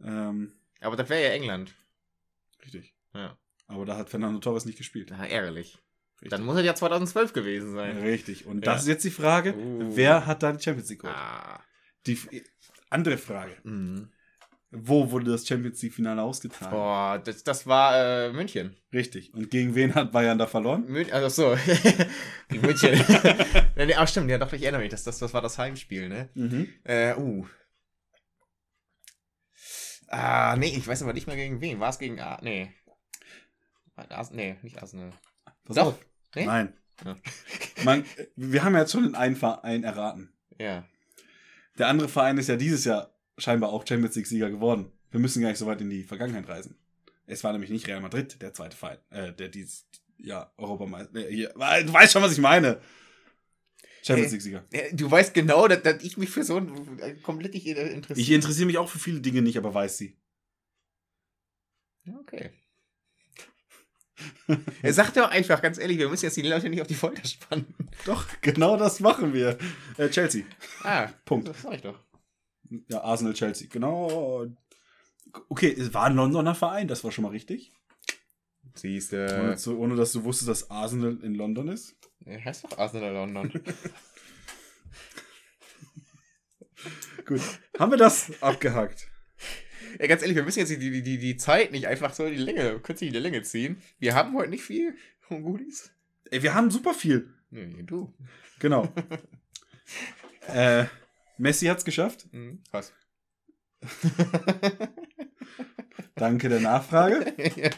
Ähm, 0.02 0.52
Aber 0.80 0.96
das 0.96 1.08
wäre 1.08 1.22
ja 1.24 1.30
England. 1.30 1.74
richtig. 2.64 2.94
Ja. 3.14 3.36
Aber 3.66 3.84
da 3.86 3.96
hat 3.96 4.10
Fernando 4.10 4.38
Torres 4.40 4.64
nicht 4.66 4.78
gespielt. 4.78 5.08
Na, 5.10 5.26
ärgerlich. 5.26 5.78
Dann 6.22 6.44
muss 6.44 6.56
es 6.58 6.64
ja 6.66 6.74
2012 6.74 7.32
gewesen 7.32 7.72
sein. 7.72 7.96
Richtig. 7.98 8.44
Und 8.46 8.64
Ja. 8.66 8.72
das 8.74 8.82
ist 8.82 8.88
jetzt 8.88 9.04
die 9.04 9.10
Frage, 9.10 9.54
Uh. 9.54 9.96
wer 9.96 10.26
hat 10.26 10.42
da 10.42 10.52
die 10.52 10.62
Champions 10.62 10.90
League 10.90 11.00
geholt? 11.00 11.16
Ah. 11.16 11.62
Die 12.06 12.18
andere 12.90 13.16
Frage. 13.16 13.56
Mhm. 13.62 14.10
Wo 14.72 15.10
wurde 15.10 15.32
das 15.32 15.46
Champions 15.46 15.82
League 15.82 15.94
Finale 15.94 16.22
ausgetragen? 16.22 16.70
Boah, 16.70 17.20
das, 17.24 17.42
das 17.42 17.66
war 17.66 17.96
äh, 17.96 18.32
München. 18.32 18.76
Richtig. 18.92 19.34
Und 19.34 19.50
gegen 19.50 19.74
wen 19.74 19.96
hat 19.96 20.12
Bayern 20.12 20.38
da 20.38 20.46
verloren? 20.46 20.84
Mün 20.86 21.10
also 21.10 21.28
so. 21.28 21.58
München. 22.56 22.94
ah, 23.96 24.06
stimmt, 24.06 24.30
ja 24.30 24.38
doch, 24.38 24.52
ich 24.52 24.62
erinnere 24.62 24.82
mich. 24.82 24.90
Das, 24.90 25.02
das, 25.02 25.18
das 25.18 25.34
war 25.34 25.42
das 25.42 25.58
Heimspiel, 25.58 26.08
ne? 26.08 26.28
Mhm. 26.34 26.68
Äh, 26.84 27.16
uh. 27.16 27.46
Ah, 30.06 30.54
nee, 30.56 30.74
ich 30.76 30.86
weiß 30.86 31.02
aber 31.02 31.14
nicht 31.14 31.26
mehr 31.26 31.36
gegen 31.36 31.60
wen. 31.60 31.80
War 31.80 31.90
es 31.90 31.98
gegen. 31.98 32.20
Ah, 32.20 32.38
nee. 32.40 32.72
Ars 33.96 34.30
nee, 34.30 34.56
nicht 34.62 34.80
Arsenal. 34.80 35.12
Pass 35.64 35.76
Doch. 35.76 35.86
auf. 35.86 36.06
Nee? 36.34 36.46
Nein. 36.46 36.72
Ja. 37.04 37.16
Man, 37.84 38.04
wir 38.36 38.62
haben 38.62 38.74
ja 38.74 38.80
jetzt 38.80 38.92
schon 38.92 39.02
den 39.02 39.14
einen 39.16 39.36
Verein 39.36 39.82
erraten. 39.82 40.32
Ja. 40.58 40.84
Der 41.78 41.88
andere 41.88 42.08
Verein 42.08 42.38
ist 42.38 42.48
ja 42.48 42.56
dieses 42.56 42.84
Jahr 42.84 43.12
scheinbar 43.40 43.70
auch 43.70 43.86
Champions 43.86 44.16
League-Sieger 44.16 44.50
geworden. 44.50 44.92
Wir 45.10 45.20
müssen 45.20 45.42
gar 45.42 45.48
nicht 45.48 45.58
so 45.58 45.66
weit 45.66 45.80
in 45.80 45.90
die 45.90 46.04
Vergangenheit 46.04 46.48
reisen. 46.48 46.76
Es 47.26 47.44
war 47.44 47.52
nämlich 47.52 47.70
nicht 47.70 47.86
Real 47.86 48.00
Madrid, 48.00 48.40
der 48.42 48.52
zweite 48.52 48.76
Verein, 48.76 48.98
äh, 49.10 49.32
der 49.32 49.48
dieses 49.48 49.86
ja, 50.18 50.52
Europameister. 50.56 51.14
Äh, 51.16 51.32
hier, 51.32 51.48
du 51.52 51.92
weißt 51.92 52.12
schon, 52.12 52.22
was 52.22 52.32
ich 52.32 52.38
meine. 52.38 52.80
Champions 54.02 54.30
Äh, 54.30 54.34
League-Sieger. 54.34 54.64
Ja, 54.72 54.80
Du 54.92 55.10
weißt 55.10 55.34
genau, 55.34 55.68
dass, 55.68 55.82
dass 55.82 56.02
ich 56.02 56.16
mich 56.16 56.30
für 56.30 56.42
so 56.44 56.56
ein 56.56 56.98
äh, 57.00 57.14
komplett 57.14 57.54
nicht 57.54 57.66
äh, 57.66 57.92
interessiere. 57.92 58.20
Ich 58.20 58.30
interessiere 58.32 58.66
mich 58.66 58.78
auch 58.78 58.88
für 58.88 58.98
viele 58.98 59.20
Dinge 59.20 59.42
nicht, 59.42 59.58
aber 59.58 59.72
weiß 59.74 59.98
sie. 59.98 60.16
Okay. 62.20 62.50
Er 64.82 64.92
sagt 64.92 65.16
doch 65.16 65.30
einfach, 65.30 65.62
ganz 65.62 65.78
ehrlich, 65.78 65.98
wir 65.98 66.08
müssen 66.08 66.26
jetzt 66.26 66.36
die 66.36 66.42
Leute 66.42 66.68
nicht 66.68 66.80
auf 66.80 66.86
die 66.86 66.94
Folter 66.94 67.24
spannen. 67.26 67.74
Doch, 68.04 68.26
genau 68.40 68.76
das 68.76 69.00
machen 69.00 69.32
wir. 69.32 69.56
Äh, 69.96 70.08
Chelsea. 70.08 70.44
Ah, 70.82 71.08
Punkt. 71.24 71.48
Das 71.48 71.62
sag 71.62 71.74
ich 71.74 71.82
doch. 71.82 71.98
Ja, 72.88 73.02
Arsenal, 73.02 73.34
Chelsea. 73.34 73.68
Genau. 73.70 74.46
Okay, 75.48 75.74
es 75.76 75.92
war 75.94 76.04
ein 76.04 76.16
Londoner 76.16 76.54
Verein, 76.54 76.88
das 76.88 77.04
war 77.04 77.12
schon 77.12 77.24
mal 77.24 77.30
richtig. 77.30 77.72
Siehst 78.74 79.12
du. 79.12 79.76
ohne 79.76 79.96
dass 79.96 80.12
du 80.12 80.24
wusstest, 80.24 80.48
dass 80.48 80.70
Arsenal 80.70 81.18
in 81.22 81.34
London 81.34 81.68
ist. 81.68 81.96
Äh, 82.24 82.40
heißt 82.40 82.64
doch 82.64 82.78
Arsenal 82.78 83.12
London. 83.12 83.50
Gut. 87.26 87.40
Haben 87.78 87.92
wir 87.92 87.98
das 87.98 88.32
abgehakt? 88.42 89.08
Ja, 89.98 90.06
ganz 90.06 90.22
ehrlich, 90.22 90.36
wir 90.36 90.44
müssen 90.44 90.60
jetzt 90.60 90.70
die, 90.70 90.78
die, 90.78 91.02
die, 91.02 91.18
die 91.18 91.36
Zeit 91.36 91.72
nicht 91.72 91.86
einfach 91.86 92.14
so 92.14 92.24
in 92.24 92.32
die 92.32 92.38
Länge, 92.38 92.78
künstlich 92.80 93.08
in 93.08 93.14
die 93.14 93.20
Länge 93.20 93.42
ziehen. 93.42 93.82
Wir 93.98 94.14
haben 94.14 94.34
heute 94.34 94.50
nicht 94.50 94.62
viel 94.62 94.94
Goodies. 95.28 95.92
Ey, 96.30 96.42
wir 96.42 96.54
haben 96.54 96.70
super 96.70 96.94
viel. 96.94 97.34
Nee, 97.50 97.82
du. 97.82 98.14
Genau. 98.60 98.92
äh, 100.46 100.86
Messi 101.40 101.66
hat's 101.66 101.84
geschafft. 101.84 102.28
Hm, 102.32 102.62
was? 102.70 102.92
Danke 106.14 106.50
der 106.50 106.60
Nachfrage. 106.60 107.34
ja. 107.56 107.70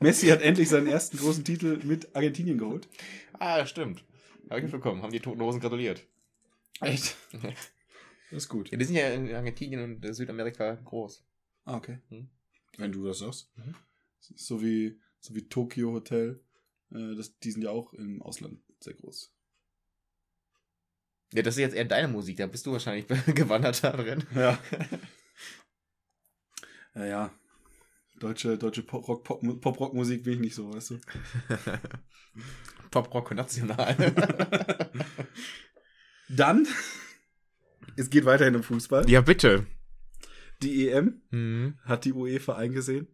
Messi 0.00 0.26
hat 0.26 0.42
endlich 0.42 0.68
seinen 0.68 0.88
ersten 0.88 1.16
großen 1.16 1.44
Titel 1.44 1.78
mit 1.84 2.16
Argentinien 2.16 2.58
geholt. 2.58 2.88
Ah, 3.34 3.64
stimmt. 3.66 4.04
Habe 4.50 4.58
ich 4.58 4.64
mitbekommen. 4.64 5.02
Haben 5.02 5.12
die 5.12 5.20
Toten 5.20 5.40
Hosen 5.40 5.60
gratuliert. 5.60 6.04
Echt? 6.80 7.16
Das 8.30 8.42
ist 8.42 8.50
gut. 8.50 8.70
Ja, 8.70 8.76
die 8.76 8.84
sind 8.84 8.96
ja 8.96 9.08
in 9.08 9.34
Argentinien 9.34 9.82
und 9.82 10.14
Südamerika 10.14 10.74
groß. 10.74 11.24
Ah, 11.64 11.78
okay. 11.78 12.00
Hm. 12.10 12.28
Wenn 12.76 12.92
du 12.92 13.06
das 13.06 13.20
sagst. 13.20 13.50
Mhm. 13.56 13.74
So 14.18 14.60
wie, 14.60 15.00
so 15.18 15.34
wie 15.34 15.48
Tokyo 15.48 15.92
Hotel. 15.92 16.38
Äh, 16.92 17.14
das, 17.14 17.38
die 17.38 17.50
sind 17.50 17.62
ja 17.62 17.70
auch 17.70 17.94
im 17.94 18.20
Ausland 18.20 18.60
sehr 18.80 18.92
groß. 18.92 19.32
Ja, 21.34 21.42
das 21.42 21.54
ist 21.56 21.60
jetzt 21.60 21.74
eher 21.76 21.84
deine 21.84 22.08
Musik. 22.08 22.38
Da 22.38 22.46
bist 22.46 22.64
du 22.66 22.72
wahrscheinlich 22.72 23.06
gewandert 23.34 23.82
drin. 23.82 24.24
Ja. 24.34 24.58
ja, 26.94 27.06
ja. 27.06 27.30
Deutsche, 28.18 28.58
deutsche 28.58 28.82
Pop-Rock- 28.82 29.24
Pop- 29.24 29.60
Pop-Rock-Musik 29.60 30.24
bin 30.24 30.34
ich 30.34 30.40
nicht 30.40 30.54
so, 30.54 30.72
weißt 30.74 30.90
du? 30.90 31.00
Pop-Rock 32.90 33.32
national. 33.34 34.12
Dann, 36.28 36.66
es 37.96 38.10
geht 38.10 38.24
weiterhin 38.24 38.56
um 38.56 38.62
Fußball. 38.62 39.08
ja, 39.08 39.20
bitte. 39.20 39.66
Die 40.62 40.88
EM 40.88 41.22
Mhm. 41.30 41.78
hat 41.84 42.04
die 42.04 42.12
UEFA 42.12 42.56
eingesehen, 42.56 43.06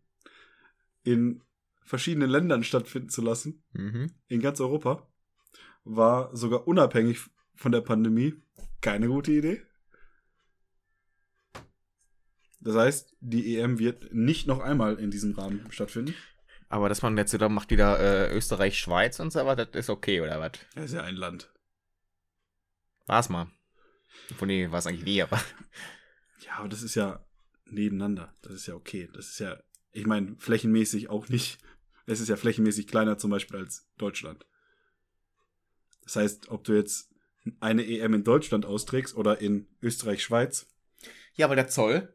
in 1.03 1.42
verschiedenen 1.85 2.31
Ländern 2.31 2.64
stattfinden 2.64 3.11
zu 3.11 3.20
lassen, 3.20 3.62
Mhm. 3.72 4.14
in 4.29 4.40
ganz 4.40 4.61
Europa. 4.61 5.07
War 5.85 6.35
sogar 6.35 6.66
unabhängig 6.66 7.20
von 7.55 7.73
der 7.73 7.81
Pandemie 7.81 8.35
keine 8.81 9.09
gute 9.09 9.33
Idee. 9.33 9.62
Das 12.61 12.77
heißt, 12.77 13.17
die 13.21 13.57
EM 13.57 13.79
wird 13.79 14.12
nicht 14.14 14.47
noch 14.47 14.61
einmal 14.61 14.99
in 14.99 15.11
diesem 15.11 15.33
Rahmen 15.33 15.71
stattfinden. 15.71 16.14
Aber 16.69 16.88
dass 16.88 17.03
man 17.03 17.17
jetzt 17.17 17.33
wieder 17.33 17.49
macht 17.49 17.71
wieder 17.71 18.01
äh, 18.01 18.35
Österreich, 18.35 18.79
Schweiz 18.79 19.21
und 19.21 19.33
so, 19.33 19.40
aber 19.40 19.55
das 19.55 19.69
ist 19.75 19.90
okay, 19.90 20.21
oder 20.21 20.40
was? 20.40 20.53
Das 20.75 20.87
ist 20.87 20.95
ja 20.95 21.03
ein 21.03 21.14
Land. 21.14 21.53
War's 23.07 23.29
mal. 23.29 23.51
Von 24.37 24.49
nee, 24.49 24.71
war 24.71 24.79
es 24.79 24.87
eigentlich 24.87 25.05
nie, 25.05 25.23
aber. 25.23 25.40
Ja, 26.40 26.57
aber 26.59 26.69
das 26.69 26.83
ist 26.83 26.95
ja 26.95 27.25
nebeneinander. 27.67 28.35
Das 28.43 28.53
ist 28.53 28.67
ja 28.67 28.75
okay. 28.75 29.09
Das 29.12 29.29
ist 29.29 29.38
ja, 29.40 29.62
ich 29.93 30.07
meine, 30.07 30.37
flächenmäßig 30.38 31.11
auch 31.11 31.29
nicht. 31.29 31.59
Es 32.07 32.21
ist 32.21 32.29
ja 32.29 32.37
flächenmäßig 32.37 32.87
kleiner 32.87 33.19
zum 33.19 33.31
Beispiel 33.31 33.59
als 33.59 33.88
Deutschland. 33.97 34.47
Das 36.03 36.17
heißt, 36.17 36.49
ob 36.49 36.64
du 36.64 36.75
jetzt 36.75 37.13
eine 37.61 37.85
EM 37.87 38.14
in 38.14 38.24
Deutschland 38.24 38.64
austrägst 38.66 39.14
oder 39.16 39.40
in 39.40 39.66
Österreich, 39.83 40.22
Schweiz, 40.22 40.66
Ja, 41.35 41.46
aber 41.46 41.57
der 41.57 41.68
Zoll. 41.68 42.14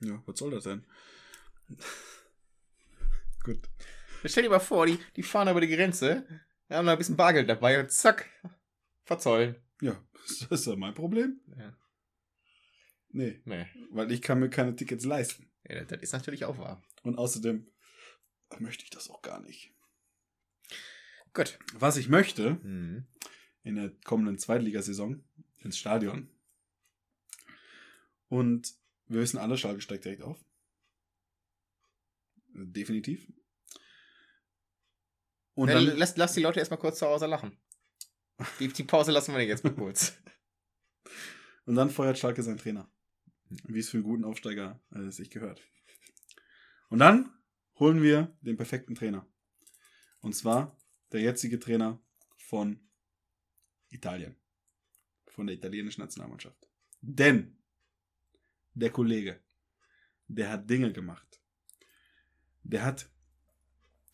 ja, 0.00 0.22
was 0.26 0.38
soll 0.38 0.50
das 0.50 0.64
denn? 0.64 0.84
Gut. 3.44 3.68
Stell 4.24 4.42
dir 4.42 4.50
mal 4.50 4.58
vor, 4.58 4.86
die, 4.86 4.98
die 5.16 5.22
fahren 5.22 5.48
über 5.48 5.60
die 5.60 5.68
Grenze, 5.74 6.26
haben 6.68 6.86
da 6.86 6.92
ein 6.92 6.98
bisschen 6.98 7.16
Bargeld 7.16 7.48
dabei 7.48 7.80
und 7.80 7.90
zack, 7.90 8.28
verzollen. 9.04 9.56
Ja, 9.80 10.02
ist 10.26 10.50
das 10.50 10.66
ja 10.66 10.76
mein 10.76 10.94
Problem? 10.94 11.40
Ja. 11.56 11.76
Nee, 13.10 13.40
Nee, 13.44 13.66
weil 13.90 14.12
ich 14.12 14.20
kann 14.20 14.38
mir 14.40 14.50
keine 14.50 14.76
Tickets 14.76 15.04
leisten. 15.04 15.50
ja, 15.68 15.76
das, 15.78 15.86
das 15.88 16.00
ist 16.02 16.12
natürlich 16.12 16.44
auch 16.44 16.58
wahr. 16.58 16.82
Und 17.04 17.16
außerdem 17.16 17.66
möchte 18.58 18.84
ich 18.84 18.90
das 18.90 19.08
auch 19.08 19.22
gar 19.22 19.40
nicht. 19.40 19.72
Gut. 21.32 21.58
Was 21.74 21.96
ich 21.96 22.08
möchte, 22.08 22.54
Mhm. 22.62 23.06
In 23.62 23.76
der 23.76 23.90
kommenden 24.04 24.38
Zweitligasaison 24.38 25.24
ins 25.58 25.78
Stadion. 25.78 26.30
Und 28.28 28.74
wir 29.06 29.20
wissen 29.20 29.38
alle, 29.38 29.56
Schalke 29.56 29.80
steigt 29.80 30.04
direkt 30.04 30.22
auf. 30.22 30.44
Definitiv. 32.54 33.26
Und 35.54 35.68
Na, 35.68 35.74
dann, 35.74 35.96
lass, 35.96 36.16
lass 36.16 36.34
die 36.34 36.42
Leute 36.42 36.60
erstmal 36.60 36.78
kurz 36.78 36.98
zu 36.98 37.06
Hause 37.06 37.26
lachen. 37.26 37.56
Die, 38.60 38.68
die 38.68 38.84
Pause 38.84 39.10
lassen 39.10 39.34
wir 39.34 39.44
jetzt 39.44 39.64
mal 39.64 39.74
kurz. 39.74 40.16
und 41.64 41.74
dann 41.74 41.90
feuert 41.90 42.18
Schalke 42.18 42.42
seinen 42.42 42.58
Trainer. 42.58 42.90
Wie 43.64 43.80
es 43.80 43.88
für 43.88 43.96
einen 43.96 44.04
guten 44.04 44.24
Aufsteiger 44.24 44.80
äh, 44.94 45.10
sich 45.10 45.30
gehört. 45.30 45.62
Und 46.90 46.98
dann 47.00 47.32
holen 47.78 48.02
wir 48.02 48.36
den 48.42 48.56
perfekten 48.56 48.94
Trainer. 48.94 49.26
Und 50.20 50.34
zwar 50.34 50.76
der 51.12 51.20
jetzige 51.20 51.58
Trainer 51.58 52.00
von 52.36 52.87
Italien. 53.90 54.36
Von 55.26 55.46
der 55.46 55.56
italienischen 55.56 56.00
Nationalmannschaft. 56.00 56.68
Denn 57.00 57.56
der 58.74 58.90
Kollege, 58.90 59.40
der 60.26 60.50
hat 60.50 60.68
Dinge 60.68 60.92
gemacht. 60.92 61.40
Der 62.62 62.84
hat 62.84 63.10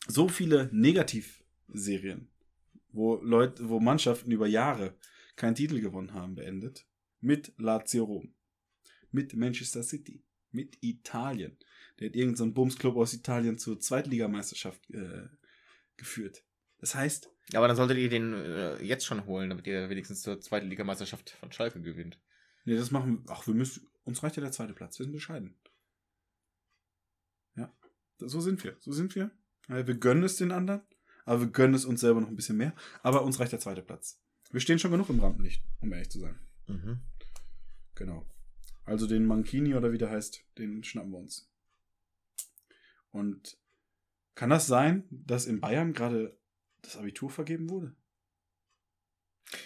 so 0.07 0.27
viele 0.27 0.69
Negativserien, 0.71 2.29
wo 2.89 3.15
Leute, 3.15 3.67
wo 3.67 3.79
Mannschaften 3.79 4.31
über 4.31 4.47
Jahre 4.47 4.97
keinen 5.35 5.55
Titel 5.55 5.81
gewonnen 5.81 6.13
haben, 6.13 6.35
beendet. 6.35 6.85
Mit 7.21 7.53
Lazio 7.57 8.05
Rom. 8.05 8.33
Mit 9.11 9.33
Manchester 9.35 9.83
City. 9.83 10.23
Mit 10.51 10.77
Italien. 10.81 11.57
Der 11.99 12.09
hat 12.09 12.15
irgendeinen 12.15 12.49
so 12.49 12.53
Bumsclub 12.53 12.95
aus 12.95 13.13
Italien 13.13 13.57
zur 13.57 13.79
Zweitligameisterschaft 13.79 14.89
äh, 14.91 15.27
geführt. 15.97 16.43
Das 16.85 16.93
heißt, 16.93 17.31
Aber 17.55 17.67
dann 17.67 17.75
solltet 17.75 17.97
ihr 17.97 18.09
den 18.09 18.33
äh, 18.33 18.79
jetzt 18.83 19.07
schon 19.07 19.25
holen, 19.25 19.49
damit 19.49 19.65
ihr 19.65 19.89
wenigstens 19.89 20.21
zur 20.21 20.39
zweiten 20.39 20.67
Ligameisterschaft 20.67 21.31
von 21.31 21.51
Schalke 21.51 21.81
gewinnt. 21.81 22.19
nee, 22.63 22.75
das 22.75 22.91
machen 22.91 23.23
wir. 23.25 23.33
Ach, 23.33 23.47
wir 23.47 23.55
müssen. 23.55 23.87
Uns 24.03 24.21
reicht 24.21 24.35
ja 24.35 24.43
der 24.43 24.51
zweite 24.51 24.75
Platz. 24.75 24.99
Wir 24.99 25.05
sind 25.05 25.13
bescheiden. 25.13 25.55
Ja. 27.55 27.73
So 28.19 28.39
sind 28.39 28.63
wir. 28.63 28.77
So 28.79 28.91
sind 28.91 29.15
wir. 29.15 29.31
Wir 29.67 29.95
gönnen 29.95 30.23
es 30.23 30.35
den 30.35 30.51
anderen, 30.51 30.83
aber 31.25 31.39
wir 31.41 31.47
gönnen 31.47 31.73
es 31.73 31.85
uns 31.85 32.01
selber 32.01 32.21
noch 32.21 32.27
ein 32.27 32.35
bisschen 32.35 32.57
mehr. 32.57 32.75
Aber 33.01 33.23
uns 33.23 33.39
reicht 33.39 33.51
der 33.53 33.59
zweite 33.59 33.81
Platz. 33.81 34.21
Wir 34.51 34.59
stehen 34.61 34.77
schon 34.77 34.91
genug 34.91 35.09
im 35.09 35.19
Rampenlicht, 35.19 35.63
um 35.81 35.91
ehrlich 35.91 36.11
zu 36.11 36.19
sein. 36.19 36.39
Mhm. 36.67 36.99
Genau. 37.95 38.27
Also 38.83 39.07
den 39.07 39.25
Mankini 39.25 39.73
oder 39.73 39.91
wie 39.91 39.97
der 39.97 40.11
heißt, 40.11 40.43
den 40.59 40.83
schnappen 40.83 41.13
wir 41.13 41.17
uns. 41.17 41.49
Und 43.09 43.57
Kann 44.35 44.51
das 44.51 44.67
sein, 44.67 45.05
dass 45.09 45.47
in 45.47 45.61
Bayern 45.61 45.91
gerade 45.93 46.37
das 46.85 46.97
Abitur 46.97 47.29
vergeben 47.29 47.69
wurde? 47.69 47.95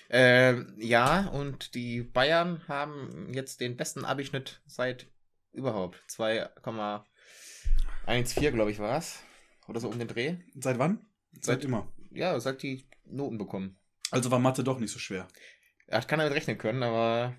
Ähm, 0.10 0.74
ja, 0.78 1.28
und 1.28 1.74
die 1.76 2.02
Bayern 2.02 2.68
haben 2.68 3.32
jetzt 3.34 3.62
den 3.62 3.78
besten 3.78 4.04
Abischnitt 4.06 4.62
seit 4.66 5.08
überhaupt. 5.52 6.04
2,14, 6.10 8.52
glaube 8.52 8.72
ich, 8.72 8.80
war 8.80 8.98
es. 8.98 9.22
Oder 9.68 9.80
so 9.80 9.90
um 9.90 10.00
den 10.00 10.08
Dreh. 10.08 10.38
Seit 10.56 10.80
wann? 10.80 11.06
Seit- 11.42 11.64
immer. 11.64 11.92
Ja, 12.12 12.40
seit 12.40 12.64
die 12.64 12.88
Noten 13.06 13.38
bekommen. 13.38 13.80
Also 14.12 14.32
war 14.32 14.40
Mathe 14.40 14.64
doch 14.64 14.80
nicht 14.80 14.92
so 14.92 15.00
schwer. 15.00 15.28
Er 15.86 16.00
hat 16.00 16.08
keiner 16.08 16.24
damit 16.24 16.38
rechnen 16.38 16.58
können, 16.58 16.82
aber 16.84 17.36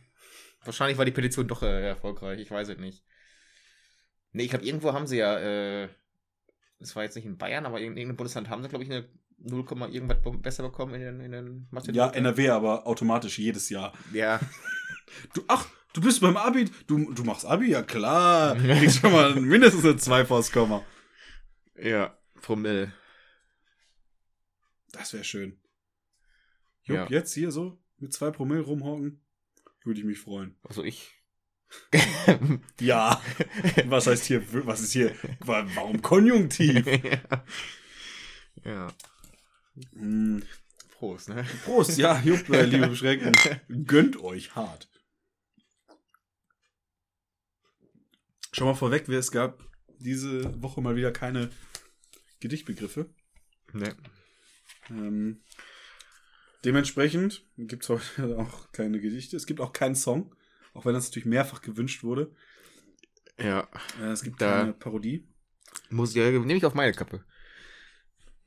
wahrscheinlich 0.64 0.98
war 0.98 1.04
die 1.04 1.12
Petition 1.12 1.48
doch 1.48 1.62
äh, 1.62 1.88
erfolgreich. 1.88 2.40
Ich 2.40 2.50
weiß 2.50 2.68
es 2.68 2.78
nicht. 2.78 3.04
Nee, 4.32 4.44
ich 4.44 4.50
glaube, 4.50 4.64
irgendwo 4.64 4.92
haben 4.92 5.08
sie 5.08 5.18
ja, 5.18 5.38
äh, 5.38 5.88
das 6.78 6.94
war 6.94 7.02
jetzt 7.02 7.16
nicht 7.16 7.26
in 7.26 7.38
Bayern, 7.38 7.66
aber 7.66 7.80
in 7.80 7.96
irgendeinem 7.96 8.16
Bundesland 8.16 8.48
haben 8.48 8.62
sie, 8.62 8.68
glaube 8.68 8.84
ich, 8.84 8.90
eine 8.90 9.08
0, 9.42 9.64
irgendwas 9.92 10.22
be- 10.22 10.38
besser 10.38 10.62
bekommen 10.62 10.94
in 10.94 11.00
den, 11.00 11.20
in 11.20 11.32
den 11.32 11.66
Mathe. 11.70 11.92
Ja, 11.92 12.08
NRW 12.10 12.50
aber 12.50 12.86
automatisch 12.86 13.38
jedes 13.38 13.68
Jahr. 13.70 13.92
Ja, 14.12 14.40
Du, 15.34 15.42
ach, 15.48 15.66
du 15.92 16.00
bist 16.00 16.20
beim 16.20 16.36
Abi, 16.36 16.70
du, 16.86 17.12
du 17.12 17.24
machst 17.24 17.44
Abi, 17.44 17.70
ja 17.70 17.82
klar. 17.82 18.54
Kriegst 18.56 19.00
schon 19.00 19.10
mal 19.12 19.34
mindestens 19.40 19.84
eine 19.84 19.96
2 19.96 20.24
vors 20.24 20.52
Komma. 20.52 20.84
ja, 21.76 22.16
Promille. 22.42 22.92
Das 24.92 25.12
wäre 25.12 25.24
schön. 25.24 25.58
Jupp, 26.84 26.96
Ja. 26.96 27.06
jetzt 27.08 27.34
hier 27.34 27.50
so 27.50 27.82
mit 27.98 28.12
2 28.12 28.30
Promille 28.30 28.62
rumhocken, 28.62 29.20
würde 29.84 29.98
ich 30.00 30.06
mich 30.06 30.18
freuen. 30.20 30.56
Also 30.62 30.84
ich. 30.84 31.10
Ja, 32.80 33.20
was 33.86 34.06
heißt 34.06 34.24
hier, 34.26 34.42
was 34.66 34.80
ist 34.80 34.92
hier, 34.92 35.14
wa- 35.40 35.66
warum 35.74 36.00
Konjunktiv? 36.02 36.84
ja, 38.64 38.88
Hm, 38.88 38.88
Prost, 40.98 41.28
ne? 41.28 41.44
Prost, 41.64 41.96
ja, 41.98 42.20
Jupp, 42.20 42.48
äh, 42.50 42.64
liebe 42.64 42.88
Beschränkten, 42.88 43.34
gönnt 43.86 44.16
euch 44.18 44.54
hart. 44.54 44.88
Schon 48.52 48.66
mal 48.66 48.74
vorweg, 48.74 49.04
wer 49.06 49.18
es 49.18 49.30
gab 49.30 49.64
diese 49.98 50.60
Woche 50.62 50.80
mal 50.80 50.96
wieder 50.96 51.12
keine 51.12 51.50
Gedichtbegriffe. 52.40 53.08
ne. 53.72 53.94
Ähm, 54.88 55.42
dementsprechend 56.64 57.44
gibt 57.56 57.84
es 57.84 57.88
heute 57.90 58.38
auch 58.38 58.72
keine 58.72 59.00
Gedichte. 59.00 59.36
Es 59.36 59.46
gibt 59.46 59.60
auch 59.60 59.72
keinen 59.72 59.94
Song, 59.94 60.34
auch 60.74 60.84
wenn 60.84 60.94
das 60.94 61.06
natürlich 61.08 61.26
mehrfach 61.26 61.62
gewünscht 61.62 62.02
wurde. 62.02 62.34
Ja. 63.38 63.68
Äh, 64.00 64.06
es 64.10 64.22
gibt 64.22 64.40
Da- 64.42 64.60
keine 64.60 64.72
Parodie. 64.72 65.28
Muss 65.90 66.14
ja, 66.14 66.28
nehme 66.30 66.54
ich 66.56 66.64
auf 66.64 66.74
meine 66.74 66.92
Kappe. 66.92 67.24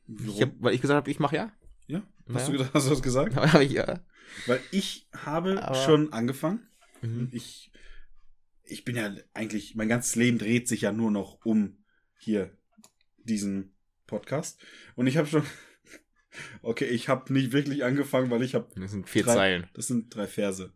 Ich 0.07 0.41
hab, 0.41 0.51
weil 0.59 0.73
ich 0.73 0.81
gesagt 0.81 0.97
habe, 0.97 1.11
ich 1.11 1.19
mache 1.19 1.35
ja. 1.35 1.51
ja? 1.87 2.01
Hast, 2.33 2.49
Ja. 2.49 2.57
du, 2.57 2.73
hast 2.73 2.85
du 2.85 2.89
das 2.91 3.01
gesagt? 3.01 3.35
Hab 3.35 3.61
ich 3.61 3.71
ja. 3.71 4.03
Weil 4.47 4.59
ich 4.71 5.07
habe 5.15 5.61
Aber- 5.63 5.75
schon 5.75 6.11
angefangen. 6.13 6.67
Mhm. 7.01 7.29
Ich, 7.31 7.71
ich 8.63 8.83
bin 8.85 8.95
ja 8.95 9.13
eigentlich, 9.33 9.75
mein 9.75 9.89
ganzes 9.89 10.15
Leben 10.15 10.37
dreht 10.37 10.67
sich 10.67 10.81
ja 10.81 10.91
nur 10.91 11.11
noch 11.11 11.39
um 11.45 11.77
hier 12.17 12.55
diesen 13.23 13.75
Podcast. 14.07 14.61
Und 14.95 15.07
ich 15.07 15.17
habe 15.17 15.27
schon, 15.27 15.43
okay, 16.61 16.85
ich 16.85 17.09
habe 17.09 17.31
nicht 17.33 17.51
wirklich 17.51 17.83
angefangen, 17.83 18.29
weil 18.29 18.43
ich 18.43 18.55
habe, 18.55 18.67
Das 18.79 18.91
sind 18.91 19.09
vier 19.09 19.23
Drei- 19.23 19.33
Zeilen. 19.35 19.69
das 19.73 19.87
sind 19.87 20.13
drei 20.15 20.27
Verse. 20.27 20.73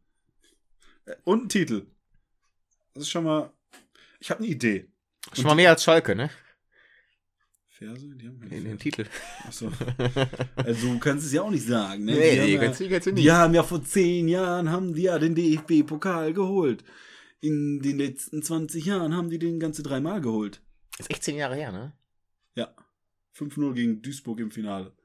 Äh, 1.05 1.15
Und 1.23 1.45
ein 1.45 1.49
Titel. 1.49 1.87
Das 2.93 3.03
ist 3.03 3.09
schon 3.09 3.23
mal, 3.25 3.51
ich 4.19 4.29
habe 4.31 4.39
eine 4.39 4.47
Idee. 4.49 4.87
Schon 5.33 5.45
mal 5.45 5.55
mehr 5.55 5.69
als 5.71 5.83
Schalke, 5.83 6.15
ne? 6.15 6.29
Verse? 7.77 8.07
Die 8.15 8.27
haben 8.27 8.39
keine 8.39 8.55
In 8.55 8.63
den. 8.65 8.79
Titel. 8.79 9.05
Achso. 9.45 9.71
Also 10.55 10.87
du 10.93 10.99
kannst 10.99 11.25
es 11.25 11.33
ja 11.33 11.41
auch 11.43 11.51
nicht 11.51 11.65
sagen, 11.65 12.05
ne? 12.05 12.13
Nee, 12.13 12.39
nee, 12.39 12.53
ja- 12.55 12.61
kannst 12.61 12.79
du, 12.79 12.89
kannst 12.89 13.07
du 13.07 13.11
nicht. 13.11 13.23
Die 13.23 13.31
haben 13.31 13.53
ja 13.53 13.63
vor 13.63 13.83
zehn 13.83 14.27
Jahren 14.27 14.69
haben 14.71 14.93
die 14.93 15.03
ja 15.03 15.19
den 15.19 15.35
DFB-Pokal 15.35 16.33
geholt. 16.33 16.83
In 17.39 17.81
den 17.81 17.97
letzten 17.99 18.41
20 18.41 18.85
Jahren 18.85 19.15
haben 19.15 19.29
die 19.29 19.39
den 19.39 19.59
ganze 19.59 19.83
dreimal 19.83 20.21
geholt. 20.21 20.61
Ist 20.97 21.11
echt 21.11 21.23
zehn 21.23 21.35
Jahre 21.37 21.55
her, 21.55 21.71
ne? 21.71 21.93
Ja. 22.55 22.73
5-0 23.37 23.73
gegen 23.75 24.01
Duisburg 24.01 24.39
im 24.39 24.49
Finale. 24.51 24.95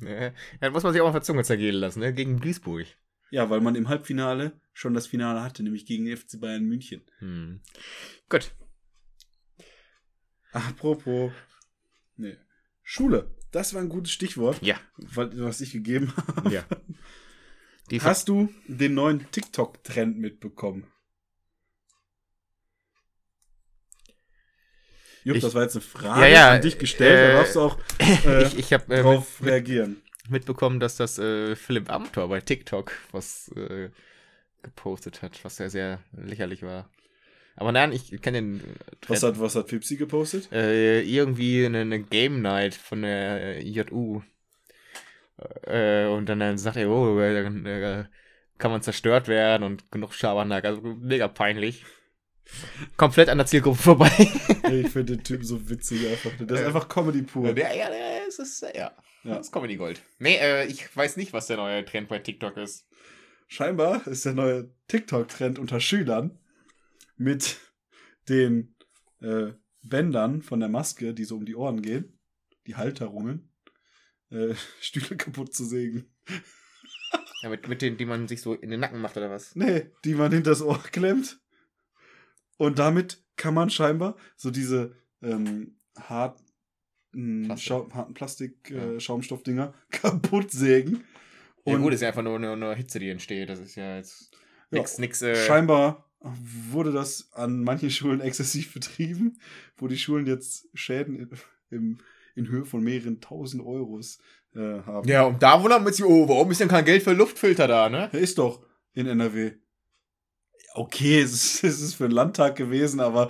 Ja, 0.00 0.22
ja, 0.26 0.32
da 0.60 0.70
muss 0.70 0.84
man 0.84 0.92
sich 0.92 1.00
auch 1.02 1.06
mal 1.06 1.10
auf 1.10 1.16
der 1.16 1.22
Zunge 1.22 1.42
zergehen 1.42 1.74
lassen, 1.74 1.98
ne? 1.98 2.14
Gegen 2.14 2.38
Duisburg. 2.40 2.86
Ja, 3.32 3.50
weil 3.50 3.60
man 3.60 3.74
im 3.74 3.88
Halbfinale 3.88 4.52
schon 4.72 4.94
das 4.94 5.08
Finale 5.08 5.42
hatte, 5.42 5.62
nämlich 5.64 5.86
gegen 5.86 6.04
den 6.04 6.16
FC 6.16 6.38
Bayern 6.40 6.64
München. 6.64 7.02
Hm. 7.18 7.60
Gut. 8.28 8.52
Apropos. 10.52 11.32
Nee. 12.20 12.36
Schule. 12.82 13.34
Das 13.50 13.74
war 13.74 13.80
ein 13.80 13.88
gutes 13.88 14.12
Stichwort, 14.12 14.58
Ja. 14.62 14.76
was 14.98 15.60
ich 15.60 15.72
gegeben 15.72 16.12
habe. 16.36 16.52
Ja. 16.52 16.64
Die 17.90 18.00
Hast 18.00 18.28
du 18.28 18.48
den 18.68 18.94
neuen 18.94 19.30
TikTok-Trend 19.32 20.18
mitbekommen? 20.18 20.86
Jupp, 25.24 25.36
Ich- 25.36 25.42
das 25.42 25.54
war 25.54 25.62
jetzt 25.62 25.76
eine 25.76 25.82
Frage 25.82 26.20
Ja, 26.22 26.26
ja, 26.28 26.50
an 26.52 26.62
dich 26.62 26.78
gestellt, 26.78 27.18
äh, 27.18 27.32
da 27.32 27.38
darfst 27.38 27.56
du 27.56 27.60
auch 27.60 27.78
äh, 28.24 28.46
ich 28.46 28.58
ich 28.58 28.72
habe 28.72 28.94
äh, 28.94 29.02
drauf 29.02 29.40
mit, 29.40 29.50
reagieren. 29.50 30.00
mitbekommen, 30.28 30.80
dass 30.80 30.96
das 30.96 31.18
äh, 31.18 31.54
Philipp 31.56 31.90
Amthor 31.90 32.28
bei 32.28 32.40
TikTok 32.40 32.92
was 33.12 33.48
äh, 33.56 33.90
gepostet 34.62 35.20
hat, 35.22 35.42
was 35.44 35.56
sehr, 35.56 35.68
sehr 35.70 36.00
lächerlich 36.12 36.62
war. 36.62 36.88
Aber 37.56 37.72
nein, 37.72 37.92
ich 37.92 38.20
kenne 38.22 38.38
den 38.38 38.60
äh, 38.60 38.64
Was 39.08 39.22
hat, 39.22 39.38
was 39.40 39.54
hat 39.54 39.68
Fipsi 39.68 39.96
gepostet? 39.96 40.50
äh, 40.52 41.02
irgendwie 41.02 41.66
eine, 41.66 41.80
eine 41.80 42.00
Game 42.00 42.40
Night 42.42 42.74
von 42.74 43.02
der 43.02 43.58
äh, 43.58 43.62
JU. 43.62 44.22
Äh, 45.66 46.06
und 46.06 46.28
dann, 46.28 46.40
dann 46.40 46.58
sagt 46.58 46.76
er, 46.76 46.88
oh, 46.90 47.18
äh, 47.18 47.42
dann 47.42 47.66
äh, 47.66 48.04
kann 48.58 48.70
man 48.70 48.82
zerstört 48.82 49.28
werden 49.28 49.62
und 49.62 49.90
genug 49.90 50.12
Schabernack. 50.14 50.64
Also 50.64 50.80
mega 50.82 51.28
peinlich. 51.28 51.84
Komplett 52.96 53.28
an 53.28 53.38
der 53.38 53.46
Zielgruppe 53.46 53.78
vorbei. 53.78 54.10
Ich 54.70 54.90
finde 54.90 55.16
den 55.16 55.24
Typ 55.24 55.44
so 55.44 55.68
witzig 55.68 56.06
einfach. 56.08 56.30
Der 56.38 56.56
ist 56.56 56.64
einfach 56.64 56.88
Comedy 56.88 57.22
pur. 57.22 57.48
Ja, 57.48 57.72
ja, 57.72 57.90
ja, 57.90 58.20
es 58.28 58.38
ist, 58.38 58.62
äh, 58.62 58.76
ja. 58.76 58.92
Ja. 59.24 59.36
Das 59.36 59.46
ist 59.46 59.52
Comedy 59.52 59.76
Gold. 59.76 60.00
Nee, 60.18 60.36
äh, 60.36 60.66
ich 60.66 60.96
weiß 60.96 61.16
nicht, 61.16 61.32
was 61.32 61.48
der 61.48 61.56
neue 61.56 61.84
Trend 61.84 62.08
bei 62.08 62.20
TikTok 62.20 62.56
ist. 62.56 62.86
Scheinbar 63.48 64.06
ist 64.06 64.24
der 64.24 64.34
neue 64.34 64.70
TikTok-Trend 64.86 65.58
unter 65.58 65.80
Schülern 65.80 66.38
mit 67.20 67.60
den 68.30 68.74
äh, 69.20 69.52
Bändern 69.82 70.40
von 70.42 70.58
der 70.58 70.70
Maske, 70.70 71.12
die 71.12 71.24
so 71.24 71.36
um 71.36 71.44
die 71.44 71.54
Ohren 71.54 71.82
gehen, 71.82 72.18
die 72.66 72.76
Halterungen, 72.76 73.52
äh, 74.30 74.54
Stühle 74.80 75.16
kaputt 75.16 75.54
zu 75.54 75.64
sägen. 75.64 76.10
Ja, 77.42 77.50
mit, 77.50 77.68
mit 77.68 77.82
denen, 77.82 77.98
die 77.98 78.06
man 78.06 78.26
sich 78.26 78.40
so 78.40 78.54
in 78.54 78.70
den 78.70 78.80
Nacken 78.80 79.00
macht 79.00 79.16
oder 79.16 79.30
was? 79.30 79.54
Nee, 79.54 79.90
die 80.04 80.14
man 80.14 80.32
hinters 80.32 80.62
Ohr 80.62 80.82
klemmt. 80.82 81.40
Und 82.56 82.78
damit 82.78 83.22
kann 83.36 83.54
man 83.54 83.70
scheinbar 83.70 84.16
so 84.36 84.50
diese 84.50 84.96
ähm, 85.22 85.78
harten, 85.98 86.44
Plastik. 87.44 87.66
Schau 87.66 87.90
harten 87.92 88.14
Plastik, 88.14 88.70
Ja. 88.70 88.92
äh, 88.92 89.00
Schaumstoffdinger 89.00 89.74
kaputt 89.90 90.50
sägen. 90.52 91.04
Ja, 91.66 91.74
Und 91.76 91.82
gut, 91.82 91.92
ist 91.92 92.00
ja 92.00 92.08
einfach 92.08 92.22
nur 92.22 92.36
eine, 92.36 92.52
eine 92.52 92.74
Hitze, 92.74 92.98
die 92.98 93.10
entsteht. 93.10 93.48
Das 93.50 93.58
ist 93.58 93.74
ja 93.74 93.96
jetzt 93.96 94.30
Ja, 94.70 94.78
nix, 94.78 94.98
nix. 94.98 95.20
Äh, 95.22 95.34
scheinbar 95.34 96.09
wurde 96.20 96.92
das 96.92 97.32
an 97.32 97.62
manchen 97.64 97.90
Schulen 97.90 98.20
exzessiv 98.20 98.72
betrieben, 98.72 99.38
wo 99.76 99.88
die 99.88 99.98
Schulen 99.98 100.26
jetzt 100.26 100.68
Schäden 100.74 101.16
in, 101.16 101.30
im, 101.70 101.98
in 102.34 102.48
Höhe 102.48 102.64
von 102.64 102.82
mehreren 102.82 103.20
tausend 103.20 103.64
Euros 103.64 104.18
äh, 104.54 104.82
haben. 104.82 105.08
Ja, 105.08 105.24
und 105.24 105.42
da 105.42 105.62
wundert 105.62 105.82
man 105.82 105.92
sich, 105.92 106.04
oh, 106.04 106.28
warum 106.28 106.50
ist 106.50 106.60
denn 106.60 106.68
kein 106.68 106.84
Geld 106.84 107.02
für 107.02 107.12
Luftfilter 107.12 107.68
da, 107.68 107.88
ne? 107.88 108.10
Er 108.12 108.20
ist 108.20 108.38
doch 108.38 108.64
in 108.92 109.06
NRW. 109.06 109.52
Okay, 110.74 111.20
es 111.20 111.32
ist, 111.32 111.64
es 111.64 111.80
ist 111.80 111.94
für 111.94 112.08
den 112.08 112.12
Landtag 112.12 112.56
gewesen, 112.56 113.00
aber 113.00 113.28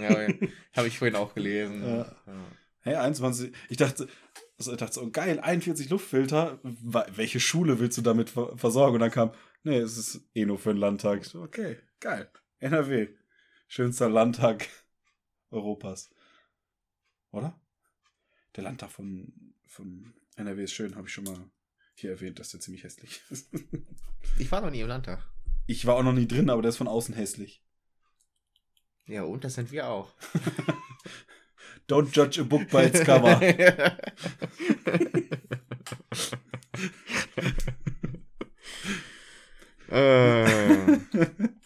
Ja, 0.00 0.28
habe 0.76 0.88
ich 0.88 0.98
vorhin 0.98 1.16
auch 1.16 1.34
gelesen. 1.34 1.82
Ja. 1.82 1.96
Ja. 2.26 2.46
hey, 2.80 2.94
21, 2.96 3.52
ich 3.68 3.76
dachte, 3.76 4.08
also 4.56 4.72
ich 4.72 4.78
dachte 4.78 4.94
so, 4.94 5.10
geil, 5.10 5.40
41 5.40 5.90
Luftfilter, 5.90 6.60
welche 6.62 7.40
Schule 7.40 7.80
willst 7.80 7.98
du 7.98 8.02
damit 8.02 8.30
ver 8.30 8.56
versorgen? 8.56 8.94
Und 8.94 9.00
dann 9.00 9.10
kam, 9.10 9.32
nee, 9.62 9.78
es 9.78 9.96
ist 9.96 10.20
eh 10.34 10.44
nur 10.44 10.58
für 10.58 10.72
den 10.72 10.78
Landtag. 10.78 11.24
So, 11.24 11.42
okay, 11.42 11.78
geil. 12.00 12.30
NRW, 12.58 13.08
schönster 13.68 14.08
Landtag 14.08 14.68
Europas. 15.50 16.10
Oder? 17.30 17.60
Der 18.56 18.64
Landtag 18.64 18.90
von, 18.90 19.54
von 19.66 20.14
NRW 20.36 20.64
ist 20.64 20.72
schön, 20.72 20.96
habe 20.96 21.06
ich 21.06 21.12
schon 21.14 21.24
mal 21.24 21.38
hier 21.94 22.10
erwähnt, 22.10 22.38
dass 22.38 22.50
der 22.50 22.60
ziemlich 22.60 22.84
hässlich 22.84 23.20
ist. 23.30 23.50
Ich 24.38 24.50
war 24.50 24.60
noch 24.60 24.70
nie 24.70 24.80
im 24.80 24.88
Landtag. 24.88 25.24
Ich 25.66 25.86
war 25.86 25.96
auch 25.96 26.02
noch 26.02 26.12
nie 26.12 26.26
drin, 26.26 26.50
aber 26.50 26.62
der 26.62 26.70
ist 26.70 26.78
von 26.78 26.88
außen 26.88 27.14
hässlich. 27.14 27.62
Ja, 29.06 29.22
und 29.22 29.44
das 29.44 29.54
sind 29.54 29.70
wir 29.70 29.86
auch. 29.88 30.12
Don't 31.88 32.14
judge 32.14 32.40
a 32.40 32.44
book 32.44 32.68
by 32.70 32.84
its 32.86 33.04
cover. 33.04 33.40
äh. 39.90 40.98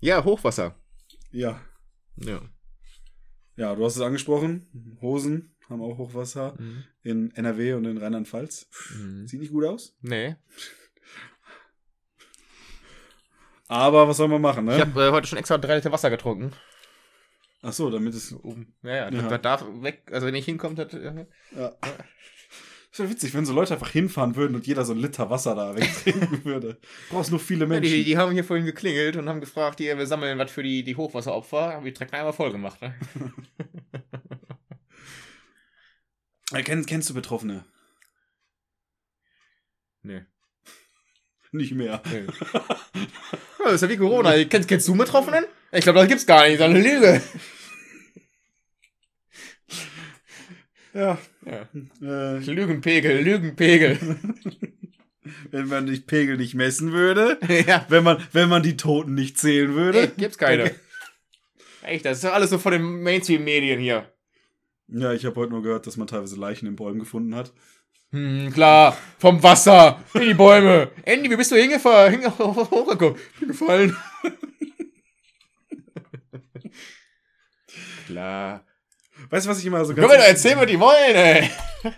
Ja, 0.00 0.24
Hochwasser. 0.24 0.74
ja. 1.30 1.60
Ja. 2.16 2.40
Ja, 3.56 3.74
du 3.74 3.84
hast 3.84 3.96
es 3.96 4.02
angesprochen. 4.02 4.96
Hosen 5.02 5.56
haben 5.68 5.82
auch 5.82 5.98
Hochwasser 5.98 6.54
Mhm. 6.58 6.84
in 7.02 7.30
NRW 7.34 7.74
und 7.74 7.84
in 7.86 7.98
Rheinland-Pfalz. 7.98 8.68
Mhm. 8.96 9.26
Sieht 9.26 9.40
nicht 9.40 9.52
gut 9.52 9.64
aus. 9.64 9.96
Nee. 10.00 10.36
Aber 13.66 14.08
was 14.08 14.16
soll 14.16 14.28
man 14.28 14.40
machen, 14.40 14.66
Ich 14.68 14.76
ne? 14.76 14.80
habe 14.80 15.04
äh, 15.06 15.10
heute 15.10 15.26
schon 15.26 15.38
extra 15.38 15.58
drei 15.58 15.76
Liter 15.76 15.92
Wasser 15.92 16.10
getrunken. 16.10 16.52
Ach 17.62 17.72
so, 17.72 17.90
damit 17.90 18.14
es. 18.14 18.32
Oben. 18.32 18.74
Ja, 18.82 19.10
ja, 19.10 19.10
Ja. 19.10 19.38
Darf 19.38 19.64
weg. 19.82 20.08
Also 20.12 20.26
wenn 20.26 20.34
ich 20.34 20.44
hinkommt, 20.44 20.78
das, 20.78 20.92
äh, 20.94 21.26
Ja. 21.54 21.76
Das 22.90 23.00
wäre 23.00 23.10
witzig, 23.10 23.34
wenn 23.34 23.44
so 23.44 23.52
Leute 23.52 23.74
einfach 23.74 23.90
hinfahren 23.90 24.34
würden 24.34 24.54
und 24.54 24.66
jeder 24.66 24.84
so 24.84 24.92
einen 24.92 25.02
Liter 25.02 25.28
Wasser 25.28 25.54
da 25.54 25.76
wegtrinken 25.76 26.44
würde. 26.44 26.78
Brauchst 27.10 27.30
nur 27.30 27.40
viele 27.40 27.64
ja, 27.64 27.68
Menschen. 27.68 27.92
die, 27.92 28.04
die 28.04 28.16
haben 28.16 28.32
hier 28.32 28.44
vorhin 28.44 28.64
geklingelt 28.64 29.16
und 29.16 29.28
haben 29.28 29.40
gefragt, 29.40 29.78
hier, 29.78 29.98
wir 29.98 30.06
sammeln 30.06 30.38
was 30.38 30.50
für 30.50 30.62
die, 30.62 30.82
die 30.82 30.96
Hochwasseropfer. 30.96 31.74
Haben 31.74 31.84
die 31.84 31.92
direkt 31.92 32.14
einmal 32.14 32.32
voll 32.32 32.52
gemacht. 32.52 32.80
Ne? 32.82 32.94
Äh, 36.50 36.62
kennst, 36.62 36.88
kennst 36.88 37.10
du 37.10 37.12
Betroffene? 37.12 37.66
Nee. 40.02 40.22
Nicht 41.52 41.74
mehr. 41.74 42.02
nee. 42.10 42.24
ja, 42.54 43.64
das 43.64 43.74
ist 43.74 43.82
ja 43.82 43.88
wie 43.90 43.98
Corona. 43.98 44.32
Kennst, 44.44 44.66
kennst 44.66 44.88
du 44.88 44.96
Betroffenen? 44.96 45.44
Ich 45.72 45.82
glaube, 45.82 45.98
das 45.98 46.08
gibt's 46.08 46.24
gar 46.24 46.46
nicht. 46.46 46.58
Das 46.58 46.70
ist 46.70 46.74
eine 46.74 46.82
Lüge. 46.82 47.22
Ja. 50.94 51.18
Ja. 51.44 51.68
Äh, 52.02 52.38
Lügenpegel, 52.38 53.20
Lügenpegel. 53.20 53.98
wenn 55.50 55.68
man 55.68 55.86
die 55.86 56.00
Pegel 56.00 56.36
nicht 56.36 56.54
messen 56.54 56.92
würde, 56.92 57.38
ja. 57.66 57.86
wenn 57.88 58.04
man, 58.04 58.18
wenn 58.32 58.48
man 58.48 58.62
die 58.62 58.76
Toten 58.76 59.14
nicht 59.14 59.38
zählen 59.38 59.74
würde. 59.74 60.08
gibt's 60.16 60.38
keine. 60.38 60.70
Echt, 61.82 62.04
das 62.04 62.18
ist 62.18 62.24
doch 62.24 62.32
alles 62.32 62.50
so 62.50 62.58
von 62.58 62.72
den 62.72 63.02
Mainstream-Medien 63.02 63.80
hier. 63.80 64.12
Ja, 64.88 65.12
ich 65.12 65.24
habe 65.24 65.36
heute 65.36 65.52
nur 65.52 65.62
gehört, 65.62 65.86
dass 65.86 65.96
man 65.96 66.06
teilweise 66.06 66.36
Leichen 66.36 66.66
in 66.66 66.76
Bäumen 66.76 66.98
gefunden 66.98 67.34
hat. 67.34 67.52
Hm, 68.10 68.50
klar. 68.52 68.96
Vom 69.18 69.42
Wasser 69.42 70.02
in 70.14 70.22
die 70.22 70.34
Bäume. 70.34 70.90
Andy, 71.04 71.30
wie 71.30 71.36
bist 71.36 71.52
du 71.52 71.56
hingefahren? 71.56 72.12
Hinge 72.12 72.38
hochgekommen. 72.38 73.18
Bin 73.38 73.48
gefallen. 73.48 73.96
klar. 78.06 78.64
Weißt 79.30 79.46
du, 79.46 79.50
was 79.50 79.58
ich 79.58 79.66
immer 79.66 79.84
so 79.84 79.96
wir 79.96 80.02
doch 80.02 80.10
erzählen, 80.10 80.58
was 80.58 80.66
die 80.66 80.80
wollen, 80.80 81.14
ey. 81.14 81.50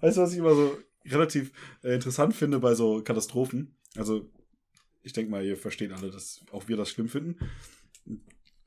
Weißt 0.00 0.16
du, 0.16 0.22
was 0.22 0.32
ich 0.32 0.38
immer 0.38 0.54
so 0.54 0.78
relativ 1.06 1.52
äh, 1.82 1.94
interessant 1.94 2.34
finde 2.34 2.58
bei 2.58 2.74
so 2.74 3.02
Katastrophen? 3.02 3.76
Also, 3.96 4.30
ich 5.02 5.12
denke 5.12 5.30
mal, 5.30 5.44
ihr 5.44 5.56
versteht 5.56 5.92
alle, 5.92 6.10
dass 6.10 6.44
auch 6.52 6.68
wir 6.68 6.76
das 6.76 6.90
schlimm 6.90 7.08
finden, 7.08 7.38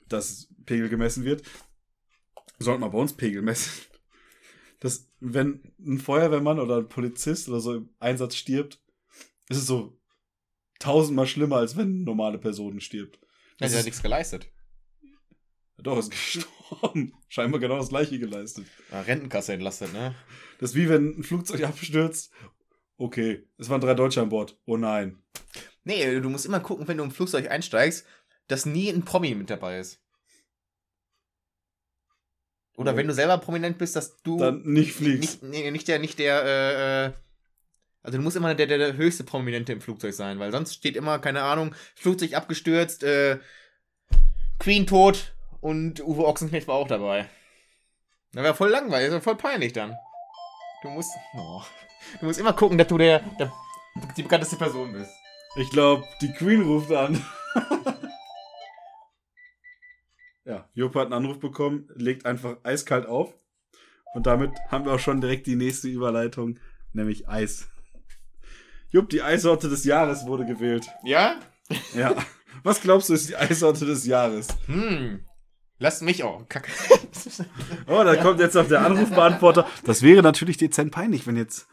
dass 0.08 0.48
Pegel 0.66 0.90
gemessen 0.90 1.26
wird. 1.26 1.44
Sollten 2.60 2.82
wir 2.82 2.90
bei 2.90 2.98
uns 2.98 3.14
Pegel 3.14 3.42
messen. 3.42 3.72
Dass, 4.80 5.10
wenn 5.20 5.74
ein 5.80 5.98
Feuerwehrmann 5.98 6.60
oder 6.60 6.78
ein 6.78 6.88
Polizist 6.88 7.50
oder 7.50 7.60
so 7.60 7.74
im 7.74 7.90
Einsatz 8.00 8.36
stirbt, 8.36 8.80
ist 9.50 9.58
es 9.58 9.66
so 9.66 10.00
tausendmal 10.78 11.26
schlimmer, 11.26 11.56
als 11.56 11.76
wenn 11.76 12.04
normale 12.04 12.38
Person 12.38 12.80
stirbt. 12.80 13.20
Das 13.58 13.72
ist 13.72 13.78
ja 13.78 13.84
nichts 13.84 14.04
geleistet. 14.04 14.48
Doch, 15.78 15.98
ist 16.00 16.12
gestorben. 16.12 16.57
Scheinbar 17.30 17.60
genau 17.60 17.78
das 17.78 17.90
gleiche 17.90 18.20
geleistet. 18.20 18.66
Ja, 18.92 19.02
Rentenkasse 19.02 19.54
entlastet, 19.54 19.94
ne? 19.94 20.16
Das 20.60 20.72
ist 20.72 20.76
wie 20.76 20.90
wenn 20.90 21.20
ein 21.20 21.24
Flugzeug 21.24 21.64
abstürzt. 21.66 22.32
Okay, 22.98 23.48
es 23.58 23.70
waren 23.70 23.82
drei 23.82 23.94
Deutsche 23.94 24.22
an 24.22 24.30
Bord. 24.30 24.58
Oh 24.66 24.78
nein. 24.78 25.22
Nee, 25.84 26.20
du 26.20 26.30
musst 26.30 26.46
immer 26.46 26.60
gucken, 26.60 26.88
wenn 26.88 26.98
du 26.98 27.04
im 27.04 27.12
Flugzeug 27.12 27.50
einsteigst, 27.50 28.06
dass 28.48 28.66
nie 28.66 28.90
ein 28.90 29.06
Promi 29.06 29.36
mit 29.36 29.50
dabei 29.50 29.80
ist. 29.80 30.02
Oder 32.76 32.92
Ja. 32.92 32.98
wenn 32.98 33.08
du 33.08 33.14
selber 33.14 33.38
prominent 33.40 33.78
bist, 33.78 33.96
dass 33.96 34.22
du 34.22 34.38
Dann 34.38 34.62
nicht 34.64 34.94
fliegst. 34.94 35.42
nicht, 35.42 35.44
nee, 35.44 35.72
nicht 35.72 35.88
der, 35.88 36.00
nicht 36.00 36.20
der, 36.20 36.44
äh, 36.44 37.06
äh, 37.08 37.14
also 38.04 38.18
du 38.18 38.24
musst 38.24 38.36
immer 38.38 38.54
der, 38.54 38.68
der, 38.68 38.78
der 38.78 38.98
höchste 38.98 39.24
Prominente 39.24 39.74
im 39.74 39.82
Flugzeug 39.82 40.14
sein, 40.14 40.40
weil 40.40 40.52
sonst 40.52 40.76
steht 40.76 40.96
immer, 40.96 41.20
keine 41.20 41.42
Ahnung, 41.42 41.74
Flugzeug 41.96 42.34
abgestürzt, 42.34 43.04
äh, 43.04 43.40
Queen 44.60 44.86
tot 44.88 45.36
und 45.68 46.00
Uwe 46.00 46.26
Ochsenknecht 46.26 46.70
war 46.70 46.76
auch 46.76 46.88
dabei. 46.88 47.28
Das 48.32 48.42
wäre 48.42 48.56
voll 48.56 48.70
langweilig, 48.70 49.12
das 49.12 49.22
voll 49.22 49.36
peinlich 49.36 49.74
dann. 49.74 49.98
Du 50.82 50.88
musst, 50.90 51.12
oh, 51.36 51.62
du 52.22 52.26
musst 52.26 52.40
immer 52.40 52.54
gucken, 52.54 52.78
dass 52.78 52.88
du 52.88 52.98
der, 52.98 53.20
der 53.38 53.52
die 54.16 54.24
bekannteste 54.24 54.56
Person 54.56 54.94
bist. 54.94 55.12
Ich 55.58 55.70
glaube, 55.70 56.06
die 56.22 56.32
Queen 56.32 56.62
ruft 56.62 56.94
an. 56.94 57.22
ja, 60.46 60.70
Jupp 60.74 60.96
hat 60.96 61.08
einen 61.08 61.26
Anruf 61.26 61.40
bekommen, 61.40 61.90
legt 61.96 62.26
einfach 62.26 62.56
eiskalt 62.64 63.06
auf. 63.06 63.34
Und 64.14 64.26
damit 64.26 64.52
haben 64.70 64.86
wir 64.86 64.94
auch 64.94 65.00
schon 65.00 65.20
direkt 65.20 65.48
die 65.48 65.58
nächste 65.58 65.90
Überleitung, 65.90 66.60
nämlich 66.94 67.28
Eis. 67.28 67.68
Jupp, 68.90 69.10
die 69.10 69.22
Eissorte 69.22 69.68
des 69.68 69.84
Jahres 69.84 70.28
wurde 70.28 70.46
gewählt. 70.46 70.88
Ja? 71.04 71.42
Ja. 71.94 72.16
Was 72.64 72.80
glaubst 72.80 73.10
du, 73.10 73.14
ist 73.14 73.28
die 73.28 73.36
Eissorte 73.36 73.86
des 73.86 74.06
Jahres? 74.06 74.48
Hm. 74.68 75.27
Lass 75.80 76.02
mich 76.02 76.24
auch. 76.24 76.48
Kacke. 76.50 76.72
Oh, 77.88 78.04
da 78.04 78.16
kommt 78.16 78.40
jetzt 78.40 78.54
noch 78.54 78.68
der 78.68 78.86
Anrufbeantworter. 78.86 79.68
Das 79.84 80.02
wäre 80.04 80.22
natürlich 80.22 80.58
dezent 80.58 80.92
peinlich, 80.92 81.26
wenn 81.26 81.38
jetzt 81.38 81.68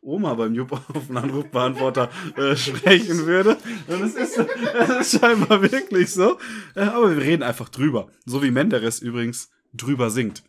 Oma 0.00 0.34
beim 0.34 0.54
Jupp 0.54 0.72
auf 0.72 1.08
den 1.08 1.16
Anrufbeantworter 1.16 2.10
äh, 2.36 2.56
sprechen 2.56 3.26
würde. 3.26 3.56
Und 3.88 4.02
es 4.02 4.14
ist, 4.14 4.38
es 4.38 4.88
ist 4.88 5.20
scheinbar 5.20 5.60
wirklich 5.62 6.12
so. 6.12 6.38
Äh, 6.74 6.82
aber 6.82 7.16
wir 7.16 7.22
reden 7.22 7.42
einfach 7.42 7.68
drüber. 7.68 8.08
So 8.24 8.42
wie 8.42 8.50
Menderes 8.50 9.00
übrigens 9.00 9.50
drüber 9.74 10.10
singt. 10.10 10.44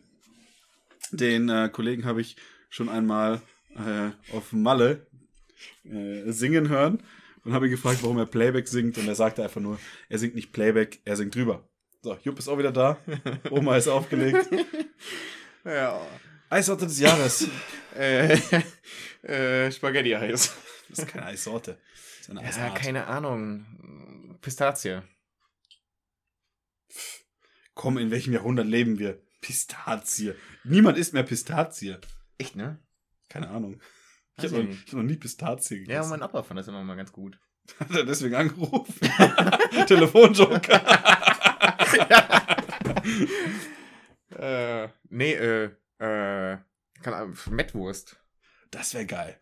Den 1.10 1.48
äh, 1.48 1.68
Kollegen 1.72 2.04
habe 2.04 2.20
ich 2.20 2.36
schon 2.70 2.88
einmal 2.88 3.40
äh, 3.74 4.10
auf 4.36 4.52
Malle 4.52 5.06
äh, 5.84 6.30
singen 6.30 6.68
hören 6.68 7.02
und 7.44 7.52
habe 7.52 7.66
ihn 7.66 7.72
gefragt, 7.72 7.98
warum 8.02 8.18
er 8.18 8.26
Playback 8.26 8.68
singt. 8.68 8.98
Und 8.98 9.08
er 9.08 9.14
sagte 9.14 9.42
einfach 9.42 9.60
nur, 9.60 9.78
er 10.08 10.18
singt 10.18 10.36
nicht 10.36 10.52
Playback, 10.52 11.00
er 11.04 11.16
singt 11.16 11.34
drüber. 11.34 11.68
So, 12.02 12.16
Jupp 12.22 12.38
ist 12.38 12.48
auch 12.48 12.58
wieder 12.58 12.72
da. 12.72 12.98
Oma 13.50 13.76
ist 13.76 13.88
aufgelegt. 13.88 14.48
ja. 15.64 16.00
Eissorte 16.50 16.86
des 16.86 16.98
Jahres. 17.00 17.48
Äh, 17.96 18.38
äh, 19.22 19.70
Spaghetti-Eis. 19.72 20.54
Das 20.88 21.00
ist 21.00 21.08
keine 21.08 21.26
Eissorte. 21.26 21.78
Das 22.28 22.50
ist 22.50 22.56
Ja, 22.58 22.70
keine 22.70 23.06
Ahnung. 23.06 24.36
Pistazie. 24.40 25.02
Komm, 27.74 27.98
in 27.98 28.10
welchem 28.10 28.32
Jahrhundert 28.32 28.66
leben 28.66 28.98
wir? 28.98 29.20
Pistazie. 29.40 30.34
Niemand 30.64 30.98
isst 30.98 31.14
mehr 31.14 31.22
Pistazie. 31.22 31.96
Echt, 32.38 32.56
ne? 32.56 32.78
Keine 33.28 33.48
Ahnung. 33.50 33.80
Ich 34.36 34.44
habe 34.44 34.62
noch, 34.64 34.76
hab 34.86 34.92
noch 34.94 35.02
nie 35.02 35.16
Pistazie 35.16 35.78
Ja, 35.80 35.84
gegessen. 35.84 36.10
mein 36.10 36.22
Opa 36.22 36.42
fand 36.42 36.60
das 36.60 36.68
immer 36.68 36.82
mal 36.84 36.96
ganz 36.96 37.12
gut. 37.12 37.38
Hat 37.80 37.90
er 37.90 38.04
deswegen 38.04 38.34
angerufen? 38.36 38.94
Telefonjoker. 39.86 41.07
Äh, 44.30 44.88
nee, 45.08 45.32
äh, 45.32 45.64
äh, 45.98 46.58
keine 47.02 47.16
Ahnung, 47.16 47.36
Mettwurst. 47.50 48.22
Das 48.70 48.94
wäre 48.94 49.06
geil. 49.06 49.40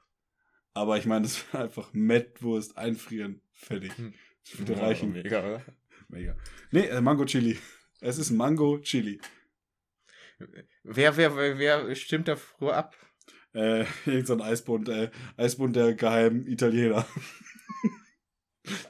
Aber 0.74 0.96
ich 0.96 1.06
meine, 1.06 1.22
das 1.22 1.44
wäre 1.52 1.64
einfach 1.64 1.92
Mettwurst 1.92 2.76
einfrieren. 2.78 3.42
Fertig. 3.52 3.96
Hm. 3.96 4.14
Das 4.44 4.58
würde 4.58 4.80
reichen. 4.80 5.12
Mega, 5.22 5.40
oder? 5.40 5.64
Mega. 6.08 6.36
Nee, 6.70 6.86
äh, 6.86 7.00
Mango 7.00 7.24
Chili. 7.24 7.58
Es 8.00 8.18
ist 8.18 8.30
Mango 8.30 8.78
Chili. 8.78 9.20
Wer, 10.82 11.16
wer, 11.16 11.36
wer, 11.36 11.58
wer 11.58 11.94
stimmt 11.94 12.28
da 12.28 12.36
früher 12.36 12.76
ab? 12.76 12.94
Äh, 13.54 13.86
irgend 14.04 14.26
so 14.26 14.34
ein 14.34 14.42
Eisbund, 14.42 14.88
äh, 14.90 15.10
Eisbund 15.38 15.74
der 15.74 15.94
geheimen 15.94 16.46
Italiener. 16.46 17.06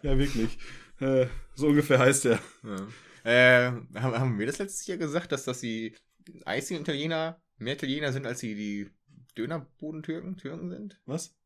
ja, 0.02 0.18
wirklich. 0.18 0.58
Äh, 0.98 1.26
so 1.54 1.68
ungefähr 1.68 2.00
heißt 2.00 2.24
der. 2.24 2.40
Ja. 2.64 2.88
Äh, 3.26 3.72
haben, 3.96 4.38
wir 4.38 4.46
das 4.46 4.58
letztes 4.58 4.86
Jahr 4.86 4.98
gesagt, 4.98 5.32
dass 5.32 5.42
das 5.42 5.58
die 5.58 5.96
einzigen 6.44 6.82
Italiener 6.82 7.42
mehr 7.56 7.74
Italiener 7.74 8.12
sind, 8.12 8.24
als 8.24 8.38
die, 8.38 8.54
die 8.54 8.90
Dönerbodentürken 9.36 10.36
Türken 10.36 10.70
sind? 10.70 11.00
Was? 11.06 11.36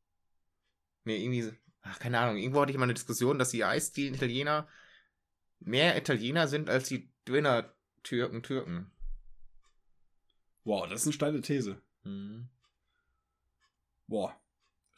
Nee, 1.05 1.25
irgendwie, 1.25 1.51
ach, 1.81 1.99
keine 1.99 2.19
Ahnung, 2.19 2.37
irgendwo 2.37 2.61
hatte 2.61 2.71
ich 2.71 2.77
mal 2.77 2.85
eine 2.85 2.93
Diskussion, 2.93 3.39
dass 3.39 3.49
die 3.49 3.65
Eisdielen 3.65 4.13
Italiener 4.13 4.69
mehr 5.59 5.97
Italiener 5.97 6.49
sind, 6.49 6.69
als 6.69 6.87
die 6.89 7.11
Döner-Türken 7.27 8.43
Türken. 8.43 8.91
Wow, 10.65 10.87
das 10.87 11.01
ist 11.01 11.07
eine 11.07 11.13
steile 11.15 11.41
These. 11.41 11.81
Mhm. 12.05 12.51
Boah. 14.07 14.39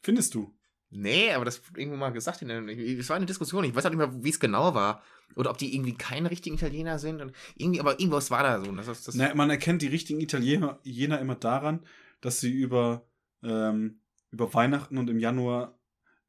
Findest 0.02 0.34
du? 0.34 0.52
Nee, 0.94 1.32
aber 1.32 1.46
das 1.46 1.66
wurde 1.66 1.80
irgendwo 1.80 1.96
mal 1.96 2.12
gesagt. 2.12 2.42
In 2.42 2.48
der, 2.48 2.62
es 2.68 3.08
war 3.08 3.16
eine 3.16 3.24
Diskussion. 3.24 3.64
Ich 3.64 3.74
weiß 3.74 3.86
auch 3.86 3.90
nicht 3.90 3.98
mehr, 3.98 4.22
wie 4.22 4.28
es 4.28 4.38
genau 4.38 4.74
war. 4.74 5.02
Oder 5.34 5.50
ob 5.50 5.56
die 5.56 5.74
irgendwie 5.74 5.94
keine 5.94 6.30
richtigen 6.30 6.56
Italiener 6.56 6.98
sind. 6.98 7.22
Und 7.22 7.34
irgendwie, 7.56 7.80
aber 7.80 7.98
irgendwas 7.98 8.30
war 8.30 8.42
da 8.42 8.62
so. 8.62 8.70
Das, 8.72 8.86
das, 8.86 9.04
das, 9.04 9.14
Na, 9.14 9.34
man 9.34 9.48
erkennt 9.48 9.80
die 9.80 9.86
richtigen 9.86 10.20
Italiener 10.20 10.78
immer 10.84 11.34
daran, 11.34 11.80
dass 12.20 12.40
sie 12.40 12.52
über, 12.52 13.06
ähm, 13.42 14.00
über 14.30 14.52
Weihnachten 14.52 14.98
und 14.98 15.08
im 15.08 15.18
Januar 15.18 15.78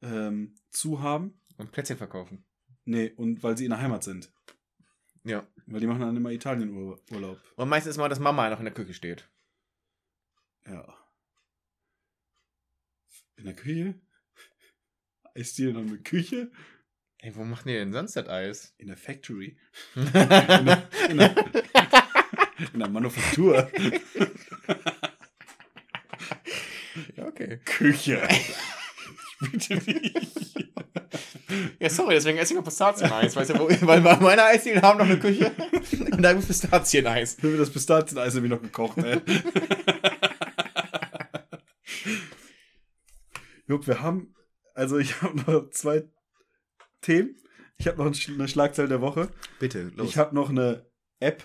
ähm, 0.01 0.55
zu 0.69 1.01
haben. 1.01 1.33
und 1.57 1.73
Plätzchen 1.73 1.97
verkaufen. 1.97 2.45
Nee, 2.85 3.11
und 3.17 3.43
weil 3.43 3.57
sie 3.57 3.65
in 3.65 3.71
der 3.71 3.81
Heimat 3.81 4.05
sind. 4.05 4.31
Ja. 5.25 5.45
Weil 5.65 5.81
die 5.81 5.87
machen 5.87 6.01
dann 6.01 6.15
immer 6.15 6.31
Italienurlaub. 6.31 7.41
Und 7.57 7.69
meistens 7.69 7.91
ist 7.91 7.97
mal, 7.97 8.09
dass 8.09 8.19
Mama 8.19 8.49
noch 8.49 8.59
in 8.59 8.65
der 8.65 8.73
Küche 8.73 8.93
steht. 8.93 9.29
Ja. 10.65 10.85
In 13.35 13.45
der 13.45 13.55
Küche? 13.55 13.95
Eisdiele 15.35 15.73
noch 15.73 15.81
eine 15.81 15.97
Küche? 15.97 16.51
Ey, 17.19 17.35
wo 17.35 17.43
macht 17.43 17.65
ihr 17.65 17.79
denn 17.79 17.93
sonst 17.93 18.15
das 18.15 18.27
Eis? 18.27 18.73
In 18.77 18.87
der 18.87 18.97
Factory? 18.97 19.57
In 19.95 20.11
der, 20.11 20.89
in 21.09 21.17
der, 21.17 21.35
in 22.73 22.79
der 22.79 22.89
Manufaktur? 22.89 23.71
ja, 27.15 27.25
okay. 27.25 27.59
Küche. 27.65 28.27
Ich 28.29 29.51
bitte 29.51 29.75
nicht. 29.75 30.53
Ja, 31.79 31.89
sorry, 31.89 32.15
deswegen 32.15 32.37
esse 32.37 32.53
ich 32.53 32.57
noch 32.57 32.63
Pistazieneis. 32.65 33.35
Weißt 33.35 33.49
du, 33.51 33.59
wo, 33.59 33.67
weil 33.69 34.01
meine 34.01 34.43
Eisdielen 34.43 34.81
haben 34.81 34.97
noch 34.99 35.05
eine 35.05 35.19
Küche 35.19 35.51
und 36.11 36.21
da 36.21 36.33
gibt 36.33 36.43
es 36.43 36.59
Pistazieneis. 36.59 37.41
Nur 37.41 37.57
das 37.57 37.69
Pistazieneis 37.69 38.35
habe 38.35 38.45
ich 38.45 38.51
noch 38.51 38.61
gekocht, 38.61 38.97
ey. 38.99 39.21
Jupp, 43.67 43.87
wir 43.87 44.01
haben, 44.01 44.35
also 44.73 44.97
ich 44.97 45.13
habe 45.21 45.37
noch 45.39 45.69
zwei 45.71 46.03
Themen. 47.01 47.35
Ich 47.77 47.87
habe 47.87 47.97
noch 47.97 48.05
eine 48.29 48.47
Schlagzeile 48.47 48.87
der 48.87 49.01
Woche. 49.01 49.29
Bitte, 49.59 49.91
Ich 50.03 50.17
habe 50.17 50.35
noch 50.35 50.49
eine 50.49 50.85
App, 51.19 51.43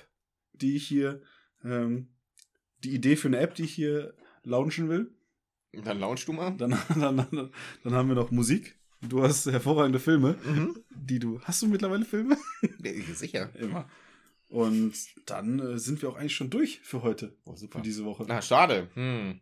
die 0.52 0.76
ich 0.76 0.86
hier, 0.86 1.22
ähm, 1.64 2.08
die 2.84 2.94
Idee 2.94 3.16
für 3.16 3.28
eine 3.28 3.38
App, 3.38 3.54
die 3.54 3.64
ich 3.64 3.74
hier 3.74 4.14
launchen 4.44 4.88
will. 4.88 5.14
Dann 5.72 5.98
launch 5.98 6.24
du 6.26 6.32
mal. 6.32 6.52
Dann, 6.56 6.78
dann, 6.94 7.16
dann, 7.30 7.52
dann 7.82 7.94
haben 7.94 8.08
wir 8.08 8.14
noch 8.14 8.30
Musik. 8.30 8.78
Du 9.00 9.22
hast 9.22 9.46
hervorragende 9.46 10.00
Filme, 10.00 10.36
Mhm. 10.44 10.84
die 10.90 11.18
du. 11.18 11.40
Hast 11.42 11.62
du 11.62 11.66
mittlerweile 11.68 12.04
Filme? 12.04 12.36
Sicher. 13.14 13.54
Immer. 13.54 13.88
Und 14.48 14.94
dann 15.26 15.58
äh, 15.60 15.78
sind 15.78 16.00
wir 16.02 16.08
auch 16.08 16.16
eigentlich 16.16 16.34
schon 16.34 16.50
durch 16.50 16.80
für 16.80 17.02
heute, 17.02 17.36
Oh, 17.44 17.54
super. 17.54 17.78
für 17.78 17.84
diese 17.84 18.04
Woche. 18.04 18.24
Na, 18.28 18.40
schade. 18.42 18.88
Hm. 18.94 19.40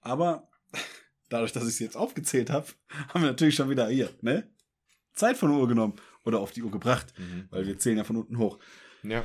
Aber 0.00 0.48
dadurch, 1.28 1.52
dass 1.52 1.64
ich 1.64 1.70
es 1.70 1.78
jetzt 1.78 1.96
aufgezählt 1.96 2.50
habe, 2.50 2.66
haben 3.08 3.22
wir 3.22 3.30
natürlich 3.30 3.54
schon 3.54 3.70
wieder 3.70 3.88
hier, 3.88 4.10
ne? 4.20 4.48
Zeit 5.14 5.36
von 5.36 5.50
der 5.50 5.58
Uhr 5.58 5.68
genommen 5.68 5.94
oder 6.24 6.40
auf 6.40 6.52
die 6.52 6.62
Uhr 6.62 6.70
gebracht, 6.70 7.12
Mhm. 7.18 7.46
weil 7.50 7.66
wir 7.66 7.78
zählen 7.78 7.96
ja 7.98 8.04
von 8.04 8.16
unten 8.16 8.38
hoch. 8.38 8.58
Ja. 9.02 9.24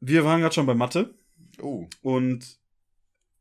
Wir 0.00 0.24
waren 0.24 0.40
gerade 0.40 0.54
schon 0.54 0.66
bei 0.66 0.74
Mathe 0.74 1.14
Oh. 1.60 1.86
und 2.00 2.58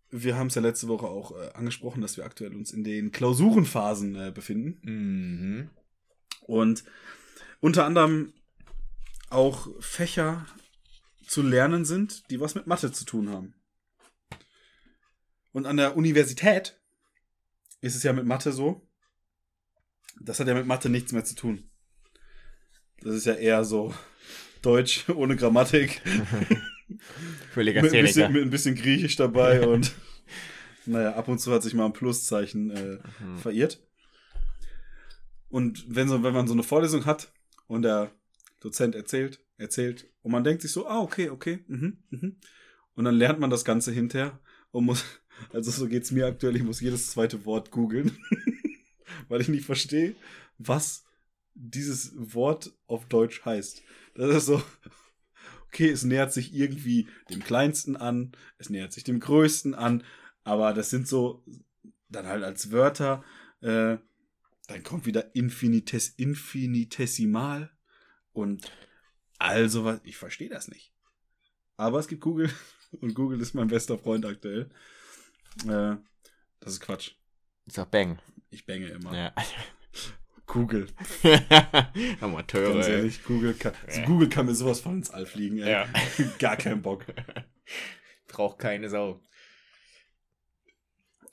wir 0.10 0.36
haben 0.36 0.47
es 0.47 0.56
ja 0.56 0.62
letzte 0.62 0.89
Woche 0.89 1.06
auch 1.08 1.32
äh, 1.39 1.51
angesprochen, 1.54 2.01
dass 2.01 2.17
wir 2.17 2.25
aktuell 2.25 2.54
uns 2.54 2.73
in 2.73 2.84
den 2.84 3.12
Klausurenphasen 3.13 4.15
äh, 4.15 4.32
befinden 4.32 4.80
Mhm. 4.84 5.69
und 6.41 6.84
unter 7.62 7.86
anderem 7.86 8.34
auch 9.30 9.69
Fächer 9.80 10.45
zu 11.25 11.41
lernen 11.41 11.86
sind, 11.86 12.30
die 12.30 12.41
was 12.41 12.56
mit 12.56 12.67
Mathe 12.67 12.91
zu 12.91 13.06
tun 13.06 13.30
haben. 13.30 13.54
Und 15.54 15.65
an 15.65 15.77
der 15.77 15.95
Universität 15.95 16.81
ist 17.82 17.96
es 17.96 18.04
ja 18.04 18.13
mit 18.13 18.26
Mathe 18.26 18.52
so, 18.52 18.88
das 20.20 20.39
hat 20.39 20.48
ja 20.48 20.54
mit 20.54 20.67
Mathe 20.67 20.89
nichts 20.89 21.12
mehr 21.12 21.26
zu 21.26 21.36
tun. 21.36 21.70
Das 23.02 23.15
ist 23.15 23.26
ja 23.26 23.34
eher 23.34 23.63
so 23.65 23.94
Deutsch 24.62 25.10
ohne 25.10 25.36
Grammatik, 25.36 26.02
Völliger 27.52 27.82
mit, 27.82 27.94
ein 27.94 28.04
bisschen, 28.06 28.32
mit 28.32 28.44
ein 28.44 28.50
bisschen 28.50 28.76
Griechisch 28.76 29.15
dabei 29.15 29.67
und 29.67 29.91
naja, 30.86 31.13
ab 31.15 31.28
und 31.28 31.39
zu 31.39 31.52
hat 31.52 31.63
sich 31.63 31.74
mal 31.74 31.86
ein 31.86 31.94
Pluszeichen 31.94 32.72
äh, 32.72 33.00
Mhm. 33.24 33.38
verirrt. 33.38 33.84
Und 35.50 35.86
wenn, 35.88 36.08
so, 36.08 36.24
wenn 36.24 36.34
man 36.34 36.48
so 36.48 36.54
eine 36.54 36.63
Vorlesung 36.63 37.06
hat 37.06 37.32
und 37.67 37.82
der 37.84 38.12
Dozent 38.62 38.96
erzählt, 38.96 39.44
erzählt 39.58 40.10
und 40.22 40.32
man 40.32 40.44
denkt 40.44 40.62
sich 40.62 40.72
so, 40.72 40.88
ah, 40.88 41.00
okay, 41.00 41.30
okay, 41.30 41.63
mhm, 41.67 42.04
mhm. 42.10 42.38
Und 42.94 43.06
dann 43.06 43.15
lernt 43.15 43.39
man 43.39 43.50
das 43.50 43.65
Ganze 43.65 43.91
hinterher 43.91 44.39
und 44.72 44.86
muss, 44.86 45.04
also 45.54 45.71
so 45.71 45.88
geht's 45.88 46.12
mir 46.12 46.27
aktuell, 46.27 46.56
ich 46.56 46.63
muss 46.63 46.82
jedes 46.82 47.12
zweite 47.12 47.45
Wort 47.45 47.71
googeln, 47.71 48.17
weil 49.30 49.41
ich 49.41 49.47
nicht 49.47 49.65
verstehe, 49.65 50.15
was 50.58 51.06
dieses 51.54 52.13
Wort 52.15 52.71
auf 52.88 53.06
Deutsch 53.06 53.43
heißt. 53.45 53.84
Das 54.15 54.36
ist 54.36 54.45
so, 54.45 54.62
okay, 55.67 55.89
es 55.89 56.04
nähert 56.04 56.34
sich 56.34 56.54
irgendwie 56.54 57.08
dem 57.30 57.43
Kleinsten 57.43 57.95
an, 57.95 58.32
es 58.58 58.69
nähert 58.69 58.93
sich 58.93 59.04
dem 59.04 59.19
Größten 59.19 59.73
an, 59.73 60.04
aber 60.43 60.73
das 60.73 60.89
sind 60.89 61.08
so 61.08 61.43
dann 62.10 62.27
halt 62.27 62.43
als 62.43 62.71
Wörter, 62.71 63.23
äh, 63.62 63.97
dann 64.67 64.84
kommt 64.84 65.06
wieder 65.06 65.36
Infinites, 65.36 66.10
Infinitesimal 66.10 67.71
und 68.34 68.71
also 69.38 69.86
was, 69.86 70.01
ich 70.04 70.17
verstehe 70.17 70.49
das 70.49 70.67
nicht. 70.67 70.93
Aber 71.77 71.99
es 71.99 72.08
gibt 72.08 72.21
Google 72.21 72.49
und 73.01 73.15
Google 73.15 73.41
ist 73.41 73.54
mein 73.54 73.67
bester 73.67 73.97
Freund 73.97 74.25
aktuell. 74.25 74.69
Äh, 75.66 75.98
das 76.60 76.74
ist 76.74 76.82
Quatsch. 76.82 77.12
Ist 77.66 77.78
doch 77.78 77.86
Bang. 77.86 78.20
Ich 78.50 78.66
bänge 78.66 78.88
immer. 78.88 79.16
Ja. 79.16 79.34
Google. 80.46 80.88
Amateure. 82.20 82.74
Ganz 82.74 82.88
ehrlich, 82.88 83.24
Google 83.24 83.54
kann, 83.54 83.74
also. 83.88 84.02
Google 84.02 84.28
kann 84.28 84.46
mir 84.46 84.56
sowas 84.56 84.82
von 84.82 84.98
ins 84.98 85.10
All 85.10 85.26
fliegen, 85.26 85.60
ey. 85.60 85.72
Ja. 85.72 85.88
Gar 86.40 86.58
keinen 86.58 86.82
Bock. 86.82 87.06
Braucht 88.28 88.60
keine 88.60 88.90
Sau. 88.90 89.22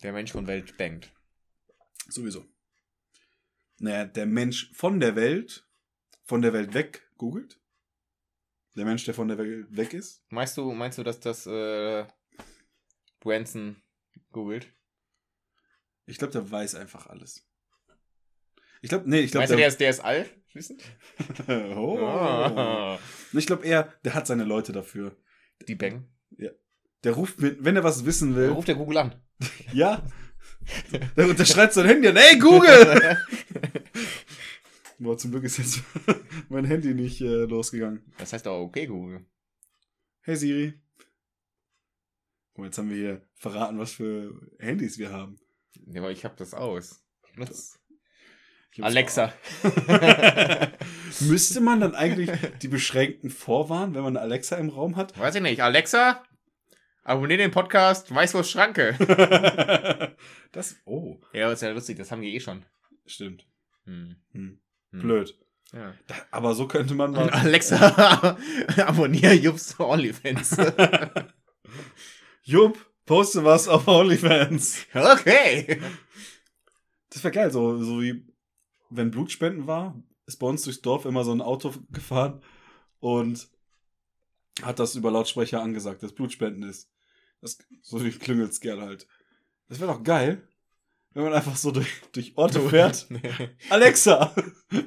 Der 0.04 0.12
Mensch 0.12 0.30
von 0.30 0.46
Welt 0.46 0.76
bangt. 0.76 1.10
Sowieso. 2.08 2.44
Naja, 3.80 4.04
der 4.04 4.26
Mensch 4.26 4.70
von 4.72 5.00
der 5.00 5.16
Welt, 5.16 5.66
von 6.24 6.40
der 6.40 6.52
Welt 6.52 6.74
weg 6.74 7.08
googelt. 7.16 7.60
Der 8.76 8.84
Mensch, 8.84 9.04
der 9.04 9.14
von 9.14 9.26
der 9.26 9.38
Welt 9.38 9.66
weg 9.76 9.94
ist. 9.94 10.22
Meinst 10.28 10.56
du, 10.56 10.72
meinst 10.72 10.98
du, 10.98 11.02
dass 11.02 11.18
das 11.18 11.46
äh, 11.46 12.06
Branson 13.18 13.82
googelt? 14.30 14.72
Ich 16.06 16.18
glaube, 16.18 16.32
der 16.32 16.50
weiß 16.50 16.74
einfach 16.74 17.06
alles. 17.06 17.46
Ich 18.80 18.88
glaube, 18.88 19.08
nee, 19.08 19.20
ich 19.20 19.30
glaube, 19.30 19.42
Meinst 19.42 19.52
du, 19.52 19.56
der 19.56 19.68
ist, 19.68 19.80
der 19.80 19.90
ist 19.90 20.00
alt? 20.00 20.34
Wissend? 20.54 20.82
oh. 21.48 21.98
Ah. 21.98 22.98
Ich 23.32 23.46
glaube 23.46 23.66
eher, 23.66 23.92
der 24.04 24.14
hat 24.14 24.26
seine 24.26 24.44
Leute 24.44 24.72
dafür. 24.72 25.16
Die 25.66 25.74
Bang. 25.74 26.08
Der 27.04 27.12
ruft 27.12 27.40
mit, 27.40 27.64
wenn 27.64 27.76
er 27.76 27.84
was 27.84 28.04
wissen 28.04 28.34
will. 28.34 28.48
Ruft 28.48 28.68
der 28.68 28.74
Google 28.74 28.98
an. 28.98 29.14
Ja. 29.72 30.02
Der, 31.16 31.32
der 31.32 31.44
schreit 31.44 31.72
sein 31.72 31.86
Handy 31.86 32.08
an. 32.08 32.16
Hey, 32.16 32.38
Google! 32.38 33.16
Boah, 34.98 35.16
zum 35.16 35.30
Glück 35.30 35.44
ist 35.44 35.58
jetzt 35.58 35.82
mein 36.48 36.64
Handy 36.64 36.92
nicht 36.92 37.20
äh, 37.20 37.44
losgegangen. 37.44 38.12
Das 38.18 38.32
heißt 38.32 38.44
doch 38.44 38.60
okay, 38.60 38.86
Google. 38.86 39.24
Hey 40.20 40.36
Siri. 40.36 40.74
Guck 42.58 42.62
mal, 42.62 42.66
jetzt 42.70 42.78
haben 42.78 42.90
wir 42.90 42.96
hier 42.96 43.22
verraten, 43.36 43.78
was 43.78 43.92
für 43.92 44.34
Handys 44.58 44.98
wir 44.98 45.12
haben. 45.12 45.38
Ja, 45.86 46.00
aber 46.00 46.10
ich 46.10 46.24
hab 46.24 46.36
das 46.36 46.54
aus. 46.54 47.04
Hab's 47.38 47.78
Alexa. 48.80 49.32
Müsste 51.20 51.60
man 51.60 51.78
dann 51.78 51.94
eigentlich 51.94 52.32
die 52.60 52.66
Beschränkten 52.66 53.30
vorwarnen, 53.30 53.94
wenn 53.94 54.02
man 54.02 54.16
eine 54.16 54.24
Alexa 54.24 54.56
im 54.56 54.70
Raum 54.70 54.96
hat? 54.96 55.16
Weiß 55.16 55.36
ich 55.36 55.40
nicht. 55.40 55.62
Alexa, 55.62 56.24
abonniere 57.04 57.38
den 57.38 57.52
Podcast 57.52 58.12
Weißwurst 58.12 58.50
Schranke. 58.50 58.96
das, 60.50 60.74
oh, 60.84 61.20
ja, 61.32 61.52
ist 61.52 61.62
ja 61.62 61.70
lustig. 61.70 61.96
Das 61.96 62.10
haben 62.10 62.22
die 62.22 62.34
eh 62.34 62.40
schon. 62.40 62.64
stimmt. 63.06 63.46
Hm. 63.84 64.16
Hm. 64.32 64.58
Hm. 64.90 65.00
Blöd. 65.00 65.38
Ja. 65.72 65.94
Da, 66.08 66.16
aber 66.32 66.56
so 66.56 66.66
könnte 66.66 66.94
man 66.94 67.12
mal. 67.12 67.30
Alexa, 67.30 68.36
abonniere 68.78 69.34
Jubs 69.34 69.78
OnlyFans. 69.78 70.56
Jupp, 72.48 72.78
poste 73.04 73.44
was 73.44 73.68
auf 73.68 73.86
OnlyFans. 73.86 74.86
okay. 74.94 75.78
Das 77.10 77.22
wäre 77.22 77.34
geil, 77.34 77.50
so, 77.50 77.76
so 77.76 78.00
wie 78.00 78.26
wenn 78.88 79.10
Blutspenden 79.10 79.66
war, 79.66 80.02
ist 80.24 80.38
bei 80.38 80.46
uns 80.46 80.62
durchs 80.62 80.80
Dorf 80.80 81.04
immer 81.04 81.24
so 81.24 81.32
ein 81.32 81.42
Auto 81.42 81.74
gefahren 81.90 82.40
und 83.00 83.48
hat 84.62 84.78
das 84.78 84.94
über 84.94 85.10
Lautsprecher 85.10 85.60
angesagt, 85.60 86.02
dass 86.02 86.14
Blutspenden 86.14 86.62
ist. 86.62 86.90
Das, 87.42 87.58
so 87.82 88.02
wie 88.02 88.10
Klüngelt's 88.10 88.60
gern 88.60 88.80
halt. 88.80 89.06
Das 89.68 89.78
wäre 89.78 89.92
doch 89.92 90.02
geil, 90.02 90.40
wenn 91.12 91.24
man 91.24 91.34
einfach 91.34 91.56
so 91.56 91.70
durch, 91.70 92.00
durch 92.12 92.32
Orte 92.38 92.60
fährt. 92.70 93.08
Alexa, 93.68 94.34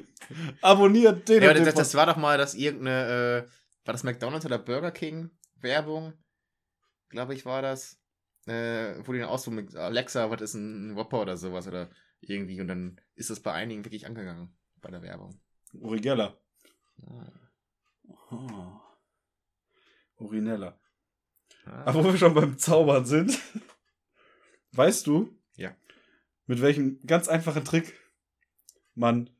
abonniert 0.62 1.28
den 1.28 1.44
Ja, 1.44 1.54
das, 1.54 1.74
das 1.74 1.94
war 1.94 2.06
doch 2.06 2.16
mal 2.16 2.38
das 2.38 2.54
irgendeine, 2.54 3.46
äh, 3.46 3.86
war 3.86 3.92
das 3.92 4.02
McDonalds 4.02 4.46
oder 4.46 4.58
Burger 4.58 4.90
King 4.90 5.30
Werbung? 5.60 6.14
Glaube 7.12 7.34
ich, 7.34 7.44
war 7.44 7.62
das. 7.62 8.00
Äh, 8.46 9.06
wo 9.06 9.12
die 9.12 9.20
dann 9.20 9.28
ausrufen 9.28 9.54
mit 9.56 9.76
Alexa, 9.76 10.28
was 10.30 10.40
ist 10.40 10.54
ein 10.54 10.96
Whopper 10.96 11.20
oder 11.22 11.36
sowas 11.36 11.68
oder 11.68 11.90
irgendwie 12.20 12.60
und 12.60 12.66
dann 12.66 13.00
ist 13.14 13.30
das 13.30 13.38
bei 13.38 13.52
einigen 13.52 13.84
wirklich 13.84 14.04
angegangen 14.06 14.56
bei 14.80 14.90
der 14.90 15.02
Werbung. 15.02 15.40
Uri 15.74 16.00
Geller. 16.00 16.40
Ah. 17.06 17.30
Oh. 18.30 18.80
Urinella. 20.16 20.80
Ah. 21.66 21.84
Aber 21.84 22.02
wo 22.04 22.12
wir 22.12 22.18
schon 22.18 22.34
beim 22.34 22.58
Zaubern 22.58 23.04
sind, 23.04 23.38
weißt 24.72 25.06
du, 25.06 25.38
Ja. 25.54 25.76
mit 26.46 26.60
welchem 26.62 27.00
ganz 27.06 27.28
einfachen 27.28 27.64
Trick 27.64 27.94
man 28.94 29.30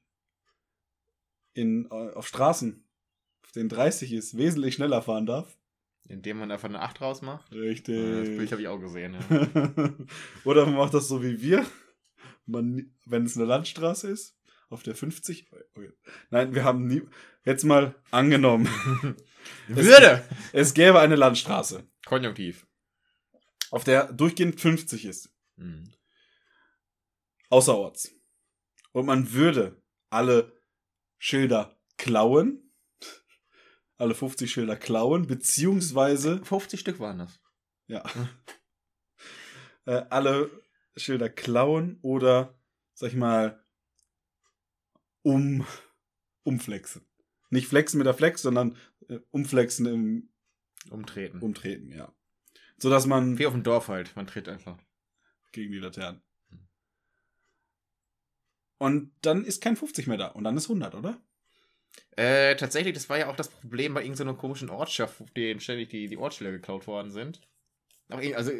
in, 1.55 1.87
äh, 1.87 2.13
auf 2.13 2.29
Straßen, 2.29 2.85
auf 3.43 3.51
denen 3.53 3.69
30 3.69 4.13
ist, 4.13 4.37
wesentlich 4.37 4.75
schneller 4.75 5.03
fahren 5.03 5.27
darf? 5.27 5.57
Indem 6.09 6.39
man 6.39 6.51
einfach 6.51 6.69
eine 6.69 6.81
8 6.81 7.01
rausmacht. 7.01 7.51
Das 7.51 7.59
Richtig. 7.59 7.95
Bild 8.37 8.53
habe 8.53 8.63
ich 8.63 8.69
auch 8.69 8.81
gesehen, 8.81 9.15
ja. 9.15 9.95
Oder 10.45 10.67
man 10.67 10.75
macht 10.77 10.95
das 10.95 11.09
so 11.09 11.23
wie 11.23 11.41
wir. 11.41 11.65
Man, 12.45 12.95
wenn 13.07 13.25
es 13.25 13.37
eine 13.37 13.47
Landstraße 13.47 14.11
ist, 14.11 14.37
auf 14.69 14.83
der 14.83 14.95
50. 14.95 15.49
okay. 15.77 15.93
Nein, 16.31 16.55
wir 16.55 16.65
haben 16.65 16.87
nie. 16.87 17.03
Jetzt 17.45 17.65
mal 17.65 17.95
angenommen. 18.11 18.67
Würde! 19.69 20.25
Es 20.53 20.75
gäbe 20.75 21.01
eine 21.01 21.17
Landstraße, 21.17 21.87
Konjunktiv. 22.07 22.67
auf 23.71 23.85
der 23.85 24.13
durchgehend 24.13 24.61
50 24.61 25.05
ist. 25.05 25.35
Mhm. 25.57 25.93
Außerorts. 27.49 28.13
Und 28.93 29.07
man 29.07 29.33
würde 29.33 29.83
alle 30.11 30.61
Schilder 31.19 31.79
klauen. 31.97 32.72
Alle 33.99 34.15
50 34.15 34.51
Schilder 34.51 34.77
klauen, 34.77 35.27
beziehungsweise 35.27 36.45
50 36.45 36.81
Stück 36.81 36.99
waren 36.99 37.19
das. 37.19 37.41
Ja. 37.87 38.03
äh, 39.87 40.03
alle 40.11 40.51
Schilder 40.97 41.29
klauen 41.29 41.99
oder, 42.03 42.59
sag 42.95 43.11
ich 43.11 43.17
mal, 43.17 43.65
um, 45.23 45.65
umflexen. 46.43 47.07
Nicht 47.51 47.69
flexen 47.69 47.99
mit 47.99 48.07
der 48.07 48.15
Flex, 48.15 48.43
sondern 48.43 48.77
äh, 49.09 49.19
umflexen 49.31 49.87
im 49.87 50.33
Umtreten. 50.91 51.41
Umtreten, 51.41 51.91
ja. 51.93 52.13
So 52.79 52.91
dass 52.91 53.07
man 53.07 53.39
Wie 53.39 53.47
auf 53.47 53.53
dem 53.53 53.63
Dorf 53.63 53.89
halt. 53.89 54.17
Man 54.17 54.27
tritt 54.27 54.49
einfach. 54.49 54.79
gegen 55.53 55.71
die 55.71 55.79
Laternen. 55.79 56.23
Und 58.79 59.13
dann 59.21 59.45
ist 59.45 59.63
kein 59.63 59.77
50 59.77 60.09
mehr 60.09 60.17
da. 60.17 60.27
Und 60.29 60.43
dann 60.43 60.57
ist 60.57 60.65
100, 60.65 60.97
oder? 60.97 61.23
Äh, 62.17 62.57
tatsächlich, 62.57 62.95
das 62.95 63.09
war 63.09 63.19
ja 63.19 63.29
auch 63.29 63.37
das 63.37 63.49
Problem 63.49 63.95
bei 63.95 64.03
irgendeiner 64.03 64.35
komischen 64.35 64.71
Ortschaft, 64.71 65.21
auf 65.21 65.31
denen 65.31 65.61
ständig 65.61 65.89
die, 65.91 66.09
die 66.09 66.17
Ortsschilder 66.19 66.53
geklaut 66.53 66.87
worden 66.87 67.11
sind. 67.11 67.41
Aber 68.09 68.23
irgendwie- 68.23 68.37
also 68.37 68.53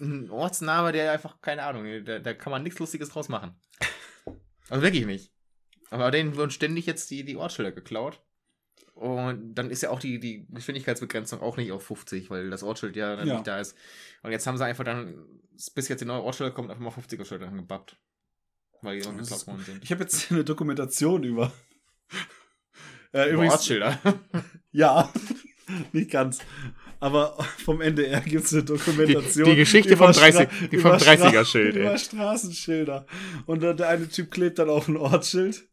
ein 0.00 0.30
Ortsname, 0.30 0.92
der 0.92 1.12
einfach, 1.12 1.40
keine 1.40 1.62
Ahnung, 1.64 2.04
da, 2.04 2.18
da 2.18 2.34
kann 2.34 2.50
man 2.50 2.62
nichts 2.62 2.78
Lustiges 2.78 3.08
draus 3.10 3.28
machen. 3.28 3.54
Also 4.70 4.82
wirklich 4.82 5.04
nicht. 5.04 5.30
Aber 5.90 6.10
denen 6.10 6.36
wurden 6.36 6.50
ständig 6.50 6.86
jetzt 6.86 7.10
die, 7.10 7.22
die 7.22 7.36
Ortsschilder 7.36 7.70
geklaut. 7.70 8.22
Und 8.94 9.54
dann 9.56 9.70
ist 9.70 9.82
ja 9.82 9.90
auch 9.90 10.00
die, 10.00 10.18
die 10.18 10.46
Geschwindigkeitsbegrenzung 10.48 11.42
auch 11.42 11.58
nicht 11.58 11.70
auf 11.70 11.84
50, 11.84 12.30
weil 12.30 12.48
das 12.48 12.62
Ortsschild 12.62 12.96
ja 12.96 13.14
dann 13.14 13.28
Ja. 13.28 13.34
nicht 13.34 13.46
da 13.46 13.60
ist. 13.60 13.76
Und 14.22 14.30
jetzt 14.32 14.46
haben 14.46 14.56
sie 14.56 14.64
einfach 14.64 14.84
dann, 14.84 15.22
bis 15.74 15.88
jetzt 15.88 16.00
die 16.00 16.06
neue 16.06 16.22
Ortsschilder 16.22 16.54
kommt, 16.54 16.70
einfach 16.70 16.82
mal 16.82 16.90
50er 16.90 17.26
Schilder 17.26 17.48
angebappt. 17.48 17.98
Weil 18.80 19.00
die 19.00 19.04
Das 19.04 19.16
geklaut 19.18 19.46
worden 19.48 19.64
sind. 19.64 19.84
Ich 19.84 19.90
habe 19.90 20.02
jetzt 20.02 20.32
eine 20.32 20.44
Dokumentation 20.44 21.24
über. 21.24 21.52
Äh, 23.12 23.30
übrigens, 23.32 23.54
Ortsschilder. 23.54 23.98
ja, 24.72 25.12
nicht 25.92 26.10
ganz. 26.10 26.38
Aber 27.00 27.36
vom 27.64 27.80
NDR 27.82 28.20
gibt 28.20 28.44
es 28.44 28.52
eine 28.54 28.64
Dokumentation. 28.64 29.44
Die- 29.44 29.50
die 29.50 29.56
Geschichte 29.56 29.96
vom 29.96 30.12
30 30.12 30.48
Stra- 30.48 30.68
die 30.68 30.78
vom 30.78 30.92
über 30.92 30.96
Stra- 30.98 31.16
30er-Schild, 31.30 31.76
ey. 31.76 31.82
Über 31.82 31.98
Straßenschilder. 31.98 33.06
Und 33.46 33.62
der, 33.62 33.74
der 33.74 33.88
eine 33.88 34.08
Typ 34.08 34.30
klebt 34.30 34.58
dann 34.58 34.70
auf 34.70 34.88
ein 34.88 34.96
Ortsschild. 34.96 35.68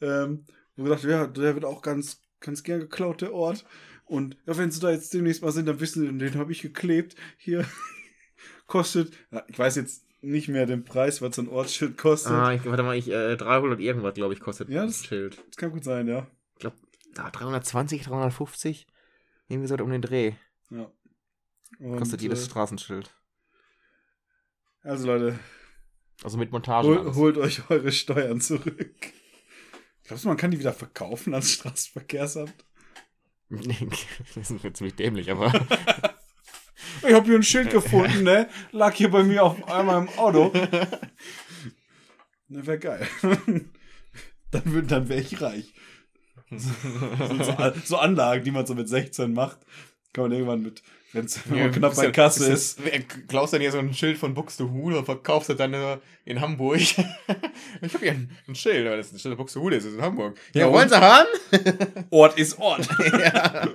Ähm, 0.00 0.46
wo 0.76 0.84
gesagt, 0.84 1.04
ja, 1.04 1.26
der 1.26 1.54
wird 1.54 1.64
auch 1.64 1.82
ganz, 1.82 2.20
ganz 2.40 2.62
gern 2.64 2.80
geklaut, 2.80 3.20
der 3.20 3.32
Ort. 3.32 3.64
Und 4.06 4.36
ja, 4.46 4.56
wenn 4.56 4.70
sie 4.72 4.80
da 4.80 4.90
jetzt 4.90 5.14
demnächst 5.14 5.42
mal 5.42 5.52
sind, 5.52 5.66
dann 5.66 5.78
wissen 5.80 6.02
sie, 6.02 6.18
den 6.18 6.34
habe 6.38 6.50
ich 6.50 6.62
geklebt. 6.62 7.14
Hier 7.38 7.64
kostet, 8.66 9.12
ich 9.48 9.58
weiß 9.58 9.76
jetzt 9.76 10.04
nicht 10.22 10.48
mehr 10.48 10.66
den 10.66 10.84
Preis, 10.84 11.20
was 11.20 11.36
so 11.36 11.42
ein 11.42 11.48
Ortsschild 11.48 11.98
kostet. 11.98 12.32
Ah, 12.32 12.52
ich, 12.54 12.64
warte 12.64 12.82
mal, 12.82 12.96
ich, 12.96 13.08
äh, 13.10 13.36
300 13.36 13.80
irgendwas, 13.80 14.14
glaube 14.14 14.32
ich, 14.34 14.40
kostet 14.40 14.68
Ja, 14.68 14.84
das 14.86 14.98
das- 14.98 15.06
Schild. 15.06 15.38
Das 15.48 15.56
kann 15.56 15.70
gut 15.72 15.84
sein, 15.84 16.06
ja. 16.08 16.26
Ich 16.54 16.60
glaube, 16.60 16.76
ah, 17.16 17.30
320, 17.30 18.02
350? 18.04 18.86
Irgendwie 19.48 19.68
so 19.68 19.74
um 19.76 19.90
den 19.90 20.02
Dreh. 20.02 20.32
ja. 20.70 20.90
Und, 21.78 21.96
Kostet 21.98 22.22
jedes 22.22 22.42
äh, 22.42 22.44
Straßenschild. 22.50 23.10
Also 24.82 25.06
Leute, 25.06 25.38
Also 26.22 26.36
mit 26.38 26.52
Montage. 26.52 26.86
hol, 26.86 27.14
holt 27.14 27.38
euch 27.38 27.68
eure 27.70 27.90
Steuern 27.92 28.40
zurück. 28.40 28.94
Glaubst 30.04 30.24
du, 30.24 30.28
man 30.28 30.36
kann 30.36 30.50
die 30.50 30.58
wieder 30.58 30.72
verkaufen 30.74 31.32
ans 31.34 31.50
Straßenverkehrsamt? 31.52 32.54
das 33.48 34.50
ist 34.50 34.62
jetzt 34.64 34.76
ziemlich 34.78 34.94
dämlich, 34.96 35.30
aber. 35.30 35.50
Ich 37.06 37.14
habe 37.14 37.26
hier 37.26 37.34
ein 37.36 37.42
Schild 37.42 37.70
gefunden, 37.72 38.22
ne? 38.24 38.48
Lag 38.72 38.94
hier 38.94 39.10
bei 39.10 39.22
mir 39.22 39.42
auf 39.44 39.68
einmal 39.70 40.02
im 40.02 40.08
Auto. 40.18 40.52
Ne, 42.48 42.66
wäre 42.66 42.78
geil. 42.78 43.06
Dann, 44.50 44.62
würd- 44.64 44.86
dann 44.88 45.08
wäre 45.08 45.20
ich 45.20 45.40
reich. 45.40 45.72
So, 46.54 47.56
so, 47.86 47.96
Anlagen, 47.96 48.44
die 48.44 48.50
man 48.50 48.66
so 48.66 48.74
mit 48.74 48.86
16 48.86 49.32
macht, 49.32 49.58
kann 50.12 50.24
man 50.24 50.32
irgendwann 50.32 50.60
mit, 50.62 50.82
wenn 51.14 51.26
man 51.48 51.72
knapp 51.72 51.96
bei 51.96 52.10
Kasse 52.10 52.52
ist. 52.52 52.78
Klaust 53.28 53.54
dann 53.54 53.62
hier 53.62 53.72
so 53.72 53.78
ein 53.78 53.94
Schild 53.94 54.18
von 54.18 54.34
Buxtehude 54.34 54.98
und 54.98 55.06
verkaufst 55.06 55.48
es 55.48 55.56
dann 55.56 55.72
äh, 55.72 55.96
in 56.26 56.42
Hamburg. 56.42 56.78
ich 56.78 56.98
habe 56.98 57.98
hier 58.00 58.10
ein, 58.12 58.36
ein 58.46 58.54
Schild, 58.54 58.86
aber 58.86 58.98
das 58.98 59.06
ist 59.06 59.12
ein 59.14 59.18
Schild 59.20 59.32
von 59.32 59.38
Buxtehude, 59.44 59.76
das 59.76 59.86
ist 59.86 59.94
in 59.94 60.02
Hamburg. 60.02 60.38
Ja, 60.52 60.66
Ja, 60.66 60.72
wollen? 60.72 60.90
Sie 60.90 61.00
haben? 61.00 61.28
Ort 62.10 62.38
ist 62.38 62.58
Ort. 62.58 62.86
ja. 63.00 63.68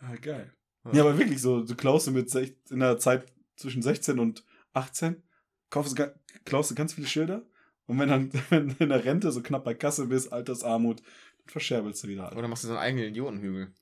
Ah, 0.00 0.14
geil. 0.22 0.50
Ja, 0.92 1.02
aber 1.02 1.18
wirklich 1.18 1.40
so, 1.40 1.62
du 1.62 1.74
klaust 1.74 2.06
du 2.06 2.10
mit 2.12 2.34
in 2.34 2.80
der 2.80 2.98
Zeit 2.98 3.26
zwischen 3.56 3.82
16 3.82 4.18
und 4.18 4.44
18, 4.72 5.22
kaufst, 5.70 6.00
klaust 6.44 6.70
du 6.70 6.74
ganz 6.74 6.94
viele 6.94 7.06
Schilder 7.06 7.46
und 7.86 7.98
wenn 7.98 8.08
dann 8.08 8.30
wenn 8.50 8.68
du 8.68 8.76
in 8.84 8.90
der 8.90 9.04
Rente 9.04 9.32
so 9.32 9.42
knapp 9.42 9.64
bei 9.64 9.74
Kasse 9.74 10.06
bist, 10.06 10.32
Altersarmut, 10.32 11.00
dann 11.00 11.48
verscherbelst 11.48 12.04
du 12.04 12.08
wieder 12.08 12.26
alles. 12.26 12.36
Oder 12.36 12.48
machst 12.48 12.64
du 12.64 12.68
so 12.68 12.74
einen 12.74 12.82
eigenen 12.82 13.06
Idiotenhügel? 13.06 13.72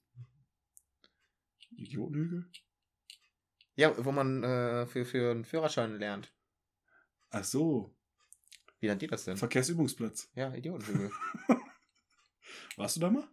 Idiotenhügel? 1.77 2.47
Ja, 3.75 3.93
wo 4.05 4.11
man 4.13 4.43
äh, 4.43 4.87
für, 4.87 5.05
für 5.05 5.31
einen 5.33 5.45
Führerschein 5.45 5.99
lernt. 5.99 6.33
Ach 7.31 7.45
so, 7.45 7.95
Wie 8.81 8.87
nennt 8.87 9.03
ihr 9.03 9.09
das 9.09 9.25
denn? 9.25 9.37
Verkehrsübungsplatz. 9.37 10.31
Ja, 10.35 10.55
Idiotenhügel. 10.55 11.11
Warst 12.77 12.97
du 12.97 13.01
da 13.01 13.11
mal? 13.11 13.29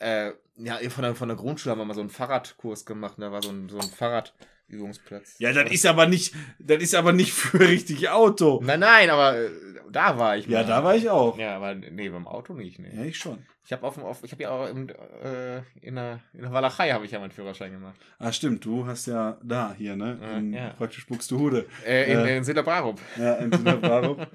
Äh, 0.00 0.32
ja, 0.56 0.76
von 0.90 1.02
der, 1.04 1.14
von 1.14 1.28
der 1.28 1.36
Grundschule 1.36 1.70
haben 1.72 1.78
wir 1.78 1.84
mal 1.86 1.94
so 1.94 2.00
einen 2.00 2.10
Fahrradkurs 2.10 2.84
gemacht. 2.84 3.14
Da 3.18 3.32
war 3.32 3.42
so 3.42 3.48
ein, 3.50 3.68
so 3.70 3.78
ein 3.78 3.88
Fahrradübungsplatz. 3.88 5.36
Ja, 5.38 5.52
das 5.52 5.70
ist 5.72 5.86
aber 5.86 6.06
nicht, 6.06 6.34
das 6.58 6.82
ist 6.82 6.94
aber 6.94 7.12
nicht 7.12 7.32
für 7.34 7.60
richtig 7.60 8.08
Auto. 8.10 8.60
Nein, 8.62 8.80
nein, 8.80 9.08
aber 9.10 9.38
äh, 9.38 9.50
da 9.90 10.18
war 10.18 10.36
ich 10.36 10.46
Ja, 10.46 10.62
da 10.64 10.84
war 10.84 10.94
ich 10.96 11.08
auch. 11.08 11.38
Ja, 11.38 11.56
aber 11.56 11.74
nee, 11.74 12.08
beim 12.10 12.26
Auto 12.26 12.52
nicht. 12.54 12.78
Nee. 12.78 12.90
Ja, 12.94 13.04
ich 13.04 13.16
schon. 13.16 13.46
Ich 13.64 13.72
habe 13.72 13.86
auf, 13.86 13.94
dem- 13.94 14.02
auf, 14.04 14.22
ich 14.24 14.32
habe 14.32 14.42
ja 14.42 14.50
auch 14.50 14.68
im, 14.68 14.88
äh, 15.22 15.58
in, 15.80 15.94
der, 15.94 16.20
in 16.32 16.42
der 16.42 16.52
Walachei 16.52 16.90
habe 16.90 17.04
ich 17.04 17.12
ja 17.12 17.20
meinen 17.20 17.30
Führerschein 17.30 17.70
gemacht. 17.72 17.94
Ah, 18.18 18.32
stimmt, 18.32 18.64
du 18.64 18.84
hast 18.86 19.06
ja 19.06 19.38
da 19.44 19.74
hier, 19.78 19.96
ne? 19.96 20.18
Ja, 20.20 20.36
In 20.38 20.52
ja. 20.52 20.70
Praktisch 20.70 21.06
Buxtehude. 21.06 21.66
Äh, 21.86 22.12
in, 22.12 22.18
Äh. 22.18 22.36
in 22.38 22.44
Silberbrarup. 22.44 23.00
Ja, 23.16 23.34
in 23.36 23.52
Sinnebrarup. 23.52 24.26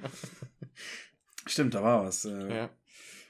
Stimmt, 1.48 1.76
da 1.76 1.84
war 1.84 2.06
was. 2.06 2.26
Äh, 2.26 2.56
Ja. 2.56 2.70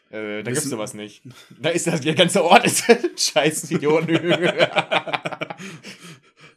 Äh, 0.09 0.43
da 0.43 0.51
Wissen- 0.51 0.53
gibt's 0.53 0.69
sowas 0.69 0.93
nicht. 0.93 1.23
Da 1.59 1.69
ist 1.69 1.87
das, 1.87 2.01
der 2.01 2.15
ganze 2.15 2.43
Ort 2.43 2.65
ist 2.65 2.83
scheiß 3.33 3.71
Idiotenhügel. 3.71 4.69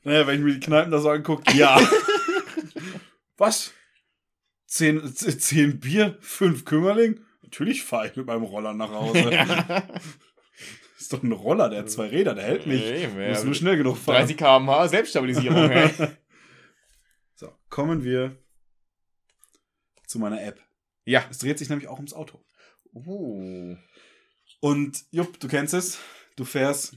Naja, 0.05 0.27
wenn 0.27 0.37
ich 0.39 0.45
mir 0.45 0.55
die 0.55 0.61
Kneipen 0.61 0.91
da 0.93 1.01
so 1.01 1.11
angucke, 1.11 1.53
ja. 1.57 1.79
Was? 3.37 3.73
Zehn, 4.67 5.05
zehn 5.15 5.81
Bier, 5.81 6.17
fünf 6.21 6.65
Kümmerling? 6.65 7.21
Natürlich 7.43 7.83
fahre 7.83 8.07
ich 8.09 8.17
mit 8.17 8.27
meinem 8.27 8.45
Roller 8.45 8.73
nach 8.75 8.91
Hause. 8.91 9.31
ist 10.99 11.13
doch 11.13 11.23
ein 11.23 11.33
Roller, 11.33 11.69
der 11.69 11.81
hat 11.81 11.91
zwei 11.91 12.07
Räder, 12.07 12.35
der 12.35 12.45
hält 12.45 12.67
nicht. 12.67 12.85
Eben, 12.85 13.21
ja. 13.21 13.31
musst 13.31 13.45
nur 13.45 13.55
schnell 13.55 13.77
genug 13.77 13.97
fahren. 13.99 14.17
30 14.19 14.37
km/h 14.37 14.89
Selbststabilisierung. 14.89 15.71
ey. 15.71 15.91
So, 17.35 17.53
kommen 17.69 18.05
wir 18.05 18.37
zu 20.07 20.19
meiner 20.19 20.43
App. 20.43 20.61
ja. 21.05 21.25
Es 21.31 21.39
dreht 21.39 21.59
sich 21.59 21.69
nämlich 21.69 21.89
auch 21.89 21.97
ums 21.97 22.13
Auto. 22.15 22.43
Uh. 23.07 23.77
Und 24.61 25.05
Jupp, 25.11 25.39
du 25.41 25.49
kennst 25.49 25.75
es. 25.75 25.99
Du 26.37 26.45
fährst 26.45 26.97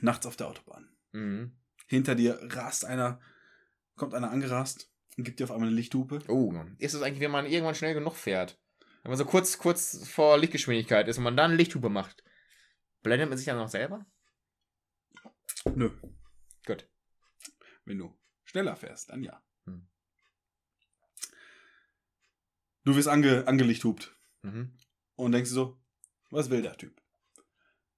nachts 0.00 0.26
auf 0.26 0.36
der 0.36 0.48
Autobahn. 0.48 0.88
Mhm. 1.12 1.56
Hinter 1.86 2.14
dir 2.14 2.38
rast 2.42 2.84
einer, 2.84 3.20
kommt 3.96 4.14
einer 4.14 4.30
angerast 4.30 4.90
und 5.16 5.24
gibt 5.24 5.40
dir 5.40 5.44
auf 5.44 5.50
einmal 5.50 5.68
eine 5.68 5.76
Lichthupe. 5.76 6.20
Oh, 6.28 6.54
ist 6.78 6.94
es 6.94 7.02
eigentlich, 7.02 7.20
wenn 7.20 7.30
man 7.30 7.46
irgendwann 7.46 7.74
schnell 7.74 7.94
genug 7.94 8.14
fährt? 8.14 8.58
Wenn 9.02 9.10
man 9.10 9.18
so 9.18 9.24
kurz, 9.24 9.58
kurz 9.58 10.06
vor 10.08 10.38
Lichtgeschwindigkeit 10.38 11.08
ist 11.08 11.18
und 11.18 11.24
man 11.24 11.36
dann 11.36 11.56
Lichthupe 11.56 11.88
macht, 11.88 12.22
blendet 13.02 13.28
man 13.28 13.38
sich 13.38 13.46
dann 13.46 13.56
noch 13.56 13.68
selber? 13.68 14.06
Nö. 15.74 15.90
Gut. 16.66 16.88
Wenn 17.84 17.98
du 17.98 18.16
schneller 18.44 18.76
fährst, 18.76 19.10
dann 19.10 19.22
ja. 19.22 19.42
Hm. 19.64 19.88
Du 22.84 22.94
wirst 22.94 23.08
ange, 23.08 23.46
angelichthupt 23.46 24.16
Mhm. 24.42 24.72
und 25.16 25.32
denkst 25.32 25.50
dir 25.50 25.54
so, 25.54 25.78
was 26.30 26.50
will 26.50 26.62
der 26.62 26.76
Typ? 26.76 27.00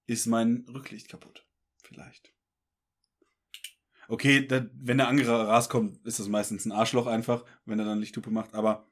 Ist 0.06 0.26
mein 0.26 0.66
Rücklicht 0.68 1.08
kaputt? 1.08 1.46
Vielleicht. 1.82 2.32
Okay, 4.08 4.46
da, 4.46 4.66
wenn 4.74 4.98
der 4.98 5.08
angerast 5.08 5.70
kommt, 5.70 6.04
ist 6.06 6.18
das 6.18 6.28
meistens 6.28 6.66
ein 6.66 6.72
Arschloch 6.72 7.06
einfach, 7.06 7.44
wenn 7.64 7.78
er 7.78 7.84
dann 7.84 8.00
Lichthupe 8.00 8.30
macht. 8.30 8.54
Aber 8.54 8.86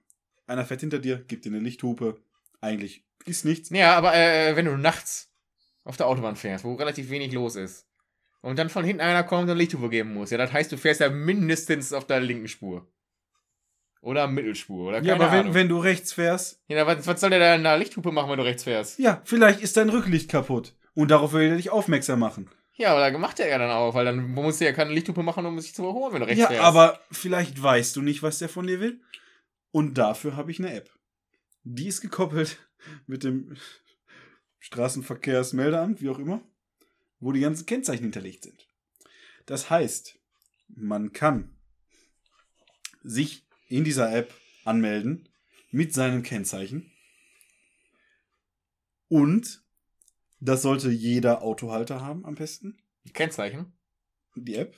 einer 0.46 0.64
fährt 0.64 0.80
hinter 0.80 0.98
dir, 0.98 1.18
gibt 1.18 1.44
dir 1.44 1.50
eine 1.50 1.58
Lichthupe. 1.58 2.22
Eigentlich 2.60 3.04
ist 3.24 3.44
nichts. 3.44 3.70
Ja, 3.70 3.96
aber 3.96 4.14
äh, 4.14 4.56
wenn 4.56 4.66
du 4.66 4.76
nachts 4.76 5.32
auf 5.84 5.96
der 5.96 6.06
Autobahn 6.06 6.36
fährst, 6.36 6.64
wo 6.64 6.74
relativ 6.74 7.10
wenig 7.10 7.32
los 7.32 7.56
ist. 7.56 7.86
Und 8.40 8.58
dann 8.58 8.70
von 8.70 8.84
hinten 8.84 9.02
einer 9.02 9.22
kommt 9.22 9.50
und 9.50 9.58
Lichthupe 9.58 9.90
geben 9.90 10.14
muss. 10.14 10.30
Ja, 10.30 10.38
das 10.38 10.52
heißt, 10.52 10.72
du 10.72 10.78
fährst 10.78 11.00
ja 11.00 11.10
mindestens 11.10 11.92
auf 11.92 12.06
der 12.06 12.20
linken 12.20 12.48
Spur. 12.48 12.90
Oder 14.02 14.26
Mittelspur. 14.28 14.88
Oder 14.88 14.98
keine 14.98 15.08
Ja, 15.08 15.14
aber 15.14 15.30
wenn, 15.32 15.40
Ahnung. 15.40 15.54
wenn 15.54 15.68
du 15.68 15.78
rechts 15.78 16.12
fährst, 16.12 16.62
ja, 16.68 16.86
was, 16.86 17.06
was 17.06 17.20
soll 17.20 17.30
der 17.30 17.38
da 17.38 17.54
in 17.54 17.62
der 17.62 17.76
Lichthupe 17.76 18.12
machen, 18.12 18.30
wenn 18.30 18.38
du 18.38 18.44
rechts 18.44 18.64
fährst? 18.64 18.98
ja, 18.98 19.20
vielleicht 19.24 19.60
ist 19.60 19.76
dein 19.76 19.90
Rücklicht 19.90 20.30
kaputt. 20.30 20.74
Und 20.94 21.10
darauf 21.10 21.32
will 21.32 21.48
er 21.50 21.56
dich 21.56 21.70
aufmerksam 21.70 22.18
machen. 22.18 22.50
Ja, 22.74 22.92
aber 22.92 23.10
da 23.10 23.18
macht 23.18 23.38
er 23.40 23.48
ja 23.48 23.58
dann 23.58 23.70
auch, 23.70 23.94
weil 23.94 24.06
dann 24.06 24.30
musst 24.30 24.60
du 24.60 24.64
ja 24.64 24.72
keine 24.72 24.92
Lichthupe 24.92 25.22
machen, 25.22 25.44
um 25.44 25.60
sich 25.60 25.74
zu 25.74 25.82
überholen, 25.82 26.14
wenn 26.14 26.20
du 26.20 26.26
rechts 26.26 26.40
ja, 26.40 26.48
fährst. 26.48 26.64
aber 26.64 26.98
vielleicht 27.10 27.62
weißt 27.62 27.94
du 27.94 28.02
nicht, 28.02 28.22
was 28.22 28.38
der 28.38 28.48
von 28.48 28.66
dir 28.66 28.80
will. 28.80 29.00
Und 29.70 29.98
dafür 29.98 30.34
habe 30.36 30.50
ich 30.50 30.58
eine 30.58 30.72
App. 30.74 30.90
Die 31.62 31.86
ist 31.88 32.00
gekoppelt 32.00 32.56
mit 33.06 33.22
dem 33.22 33.54
Straßenverkehrsmeldeamt, 34.60 36.00
wie 36.00 36.08
auch 36.08 36.18
immer, 36.18 36.40
wo 37.18 37.32
die 37.32 37.40
ganzen 37.40 37.66
Kennzeichen 37.66 38.04
hinterlegt 38.04 38.44
sind. 38.44 38.66
Das 39.46 39.68
heißt, 39.70 40.18
man 40.68 41.12
kann 41.12 41.54
sich 43.02 43.46
in 43.70 43.84
dieser 43.84 44.12
App 44.14 44.34
anmelden 44.64 45.28
mit 45.70 45.94
seinem 45.94 46.22
Kennzeichen. 46.22 46.92
Und 49.08 49.64
das 50.40 50.62
sollte 50.62 50.90
jeder 50.90 51.42
Autohalter 51.42 52.00
haben 52.00 52.24
am 52.24 52.34
besten, 52.34 52.78
Kennzeichen? 53.12 53.72
die 54.34 54.56
App. 54.56 54.76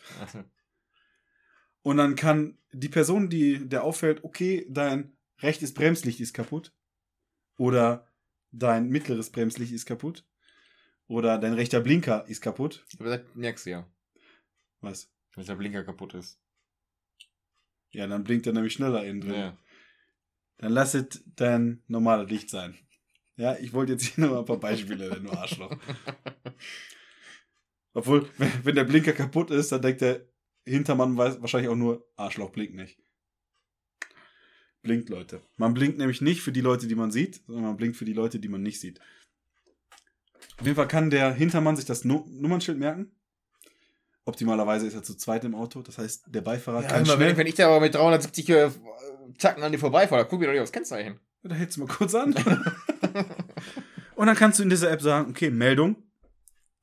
Und 1.82 1.96
dann 1.96 2.14
kann 2.14 2.58
die 2.72 2.88
Person, 2.88 3.28
die 3.28 3.68
der 3.68 3.82
auffällt, 3.82 4.22
okay, 4.24 4.66
dein 4.70 5.16
rechtes 5.38 5.74
Bremslicht 5.74 6.20
ist 6.20 6.32
kaputt. 6.32 6.72
Oder 7.56 8.08
dein 8.52 8.88
mittleres 8.88 9.30
Bremslicht 9.30 9.72
ist 9.72 9.86
kaputt. 9.86 10.24
Oder 11.08 11.38
dein 11.38 11.54
rechter 11.54 11.80
Blinker 11.80 12.24
ist 12.28 12.40
kaputt. 12.40 12.86
Aber 12.98 13.16
das 13.16 13.34
merkst 13.34 13.66
du 13.66 13.70
ja, 13.70 13.90
Was? 14.80 15.10
dass 15.34 15.46
der 15.46 15.56
Blinker 15.56 15.82
kaputt 15.84 16.14
ist. 16.14 16.40
Ja, 17.92 18.06
dann 18.06 18.24
blinkt 18.24 18.46
er 18.46 18.52
nämlich 18.52 18.72
schneller 18.72 19.04
innen 19.04 19.20
drin. 19.20 19.34
Ja. 19.34 19.56
Dann 20.58 20.72
lass 20.72 20.94
es 20.94 21.22
dein 21.36 21.82
normales 21.88 22.30
Licht 22.30 22.50
sein. 22.50 22.76
Ja, 23.36 23.56
ich 23.58 23.72
wollte 23.72 23.92
jetzt 23.92 24.04
hier 24.04 24.24
noch 24.24 24.32
mal 24.32 24.38
ein 24.40 24.44
paar 24.44 24.60
Beispiele 24.60 25.08
nennen, 25.08 25.26
du 25.26 25.32
Arschloch. 25.32 25.76
Obwohl, 27.94 28.28
wenn, 28.38 28.50
wenn 28.64 28.74
der 28.74 28.84
Blinker 28.84 29.12
kaputt 29.12 29.50
ist, 29.50 29.72
dann 29.72 29.82
denkt 29.82 30.00
der 30.00 30.26
Hintermann 30.64 31.16
weiß 31.16 31.40
wahrscheinlich 31.42 31.70
auch 31.70 31.76
nur, 31.76 32.06
Arschloch 32.16 32.50
blinkt 32.50 32.74
nicht. 32.74 32.98
Blinkt, 34.82 35.10
Leute. 35.10 35.42
Man 35.56 35.74
blinkt 35.74 35.98
nämlich 35.98 36.20
nicht 36.20 36.40
für 36.40 36.52
die 36.52 36.60
Leute, 36.60 36.86
die 36.86 36.94
man 36.94 37.12
sieht, 37.12 37.42
sondern 37.46 37.64
man 37.64 37.76
blinkt 37.76 37.96
für 37.96 38.04
die 38.04 38.14
Leute, 38.14 38.40
die 38.40 38.48
man 38.48 38.62
nicht 38.62 38.80
sieht. 38.80 39.00
Auf 40.58 40.66
jeden 40.66 40.76
Fall 40.76 40.88
kann 40.88 41.10
der 41.10 41.32
Hintermann 41.34 41.76
sich 41.76 41.84
das 41.84 42.04
Nu- 42.04 42.26
Nummernschild 42.28 42.78
merken. 42.78 43.12
Optimalerweise 44.24 44.86
ist 44.86 44.94
er 44.94 45.02
zu 45.02 45.16
zweit 45.16 45.44
im 45.44 45.54
Auto. 45.54 45.82
Das 45.82 45.98
heißt, 45.98 46.26
der 46.28 46.42
Beifahrer 46.42 46.82
Ja, 46.82 46.88
kann 46.88 47.04
immer, 47.04 47.18
wenn, 47.18 47.36
wenn 47.36 47.46
ich 47.46 47.54
da 47.54 47.66
aber 47.66 47.80
mit 47.80 47.94
370 47.94 48.48
äh, 48.50 48.70
Tacken 49.38 49.62
an 49.62 49.72
dir 49.72 49.78
vorbeifahre, 49.78 50.26
guck 50.26 50.38
mir 50.38 50.46
doch 50.46 50.52
nicht 50.52 50.62
aufs 50.62 50.72
Kennzeichen. 50.72 51.18
Da 51.42 51.54
hältst 51.54 51.76
du 51.76 51.80
mal 51.80 51.88
kurz 51.92 52.14
an. 52.14 52.34
Und 54.14 54.26
dann 54.26 54.36
kannst 54.36 54.58
du 54.58 54.62
in 54.62 54.70
dieser 54.70 54.90
App 54.90 55.02
sagen, 55.02 55.30
okay, 55.30 55.50
Meldung, 55.50 55.96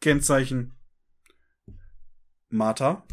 Kennzeichen 0.02 0.74
Martha, 2.50 3.06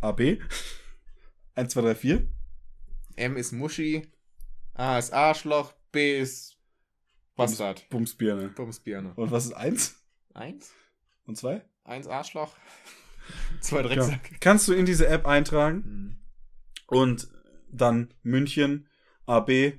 AB, 0.00 0.38
1, 1.56 1.72
2, 1.72 1.80
3, 1.80 1.94
4. 1.94 2.26
M 3.16 3.36
ist 3.36 3.52
Muschi, 3.52 4.10
A 4.74 4.98
ist 4.98 5.12
Arschloch, 5.12 5.72
B 5.92 6.20
ist 6.20 6.56
Bastard. 7.34 7.86
Bumsbirne. 7.90 8.48
Bumsbirne. 8.48 9.12
Und 9.16 9.30
was 9.30 9.46
ist 9.46 9.52
1 9.52 9.96
Eins? 10.32 10.72
Und 11.26 11.36
2? 11.36 11.62
Eins 11.84 12.06
Arschloch. 12.08 12.56
Zwei 13.60 13.78
Ja. 13.82 13.88
Drecksack. 13.88 14.40
Kannst 14.40 14.68
du 14.68 14.72
in 14.72 14.86
diese 14.86 15.06
App 15.08 15.26
eintragen 15.26 15.82
Hm. 15.84 16.18
und 16.86 17.28
dann 17.70 18.14
München, 18.22 18.88
AB, 19.26 19.78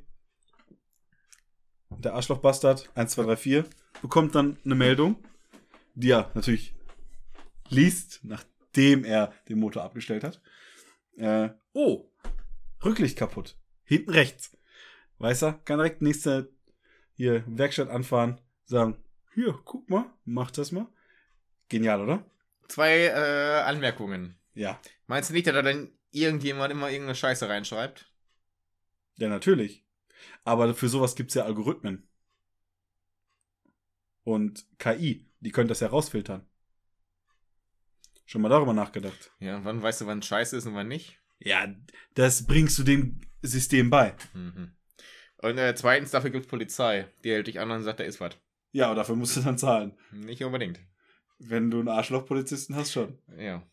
der 1.89 2.13
Arschlochbastard, 2.13 2.89
1, 2.95 3.11
2, 3.13 3.23
3, 3.23 3.35
4, 3.37 3.65
bekommt 4.01 4.35
dann 4.35 4.57
eine 4.65 4.75
Meldung, 4.75 5.15
die 5.95 6.11
er 6.11 6.31
natürlich 6.35 6.75
liest, 7.69 8.19
nachdem 8.23 9.03
er 9.05 9.33
den 9.49 9.59
Motor 9.59 9.83
abgestellt 9.83 10.23
hat. 10.23 10.41
Äh, 11.15 11.49
oh, 11.73 12.11
Rücklicht 12.83 13.17
kaputt. 13.17 13.57
Hinten 13.83 14.11
rechts. 14.11 14.55
Weiß 15.17 15.41
er, 15.43 15.53
kann 15.53 15.79
direkt 15.79 16.01
nächste 16.01 16.51
hier 17.13 17.43
Werkstatt 17.47 17.89
anfahren, 17.89 18.39
sagen, 18.65 18.97
hier, 19.33 19.57
guck 19.65 19.89
mal, 19.89 20.05
mach 20.25 20.51
das 20.51 20.71
mal. 20.71 20.87
Genial, 21.69 22.01
oder? 22.01 22.25
Zwei 22.67 23.05
äh, 23.05 23.61
Anmerkungen. 23.61 24.37
Ja. 24.53 24.79
Meinst 25.07 25.29
du 25.29 25.33
nicht, 25.33 25.47
dass 25.47 25.53
da 25.53 25.61
dann 25.61 25.91
irgendjemand 26.11 26.71
immer 26.71 26.89
irgendeine 26.89 27.15
Scheiße 27.15 27.47
reinschreibt? 27.47 28.11
Ja, 29.17 29.29
natürlich. 29.29 29.85
Aber 30.43 30.73
für 30.73 30.89
sowas 30.89 31.15
gibt's 31.15 31.33
ja 31.33 31.43
Algorithmen. 31.43 32.07
Und 34.23 34.65
KI, 34.79 35.29
die 35.39 35.51
können 35.51 35.69
das 35.69 35.79
ja 35.79 35.87
rausfiltern. 35.87 36.45
Schon 38.25 38.41
mal 38.41 38.49
darüber 38.49 38.73
nachgedacht. 38.73 39.31
Ja, 39.39 39.63
wann 39.63 39.81
weißt 39.81 40.01
du, 40.01 40.07
wann 40.07 40.21
Scheiße 40.21 40.57
ist 40.57 40.65
und 40.65 40.75
wann 40.75 40.89
nicht? 40.89 41.19
Ja, 41.39 41.73
das 42.13 42.45
bringst 42.45 42.77
du 42.77 42.83
dem 42.83 43.21
System 43.41 43.89
bei. 43.89 44.15
Mhm. 44.33 44.73
Und 45.37 45.57
äh, 45.57 45.75
zweitens, 45.75 46.11
dafür 46.11 46.31
gibt's 46.31 46.47
Polizei. 46.47 47.07
Die 47.23 47.31
hält 47.31 47.47
dich 47.47 47.59
an 47.59 47.71
und 47.71 47.83
sagt, 47.83 47.99
da 47.99 48.03
ist 48.03 48.19
was. 48.19 48.35
Ja, 48.71 48.87
aber 48.87 48.95
dafür 48.95 49.15
musst 49.15 49.37
du 49.37 49.41
dann 49.41 49.57
zahlen. 49.57 49.97
Nicht 50.11 50.43
unbedingt. 50.43 50.79
Wenn 51.39 51.69
du 51.69 51.79
einen 51.79 51.89
Arschlochpolizisten 51.89 52.75
hast, 52.75 52.91
schon. 52.91 53.17
Ja. 53.37 53.63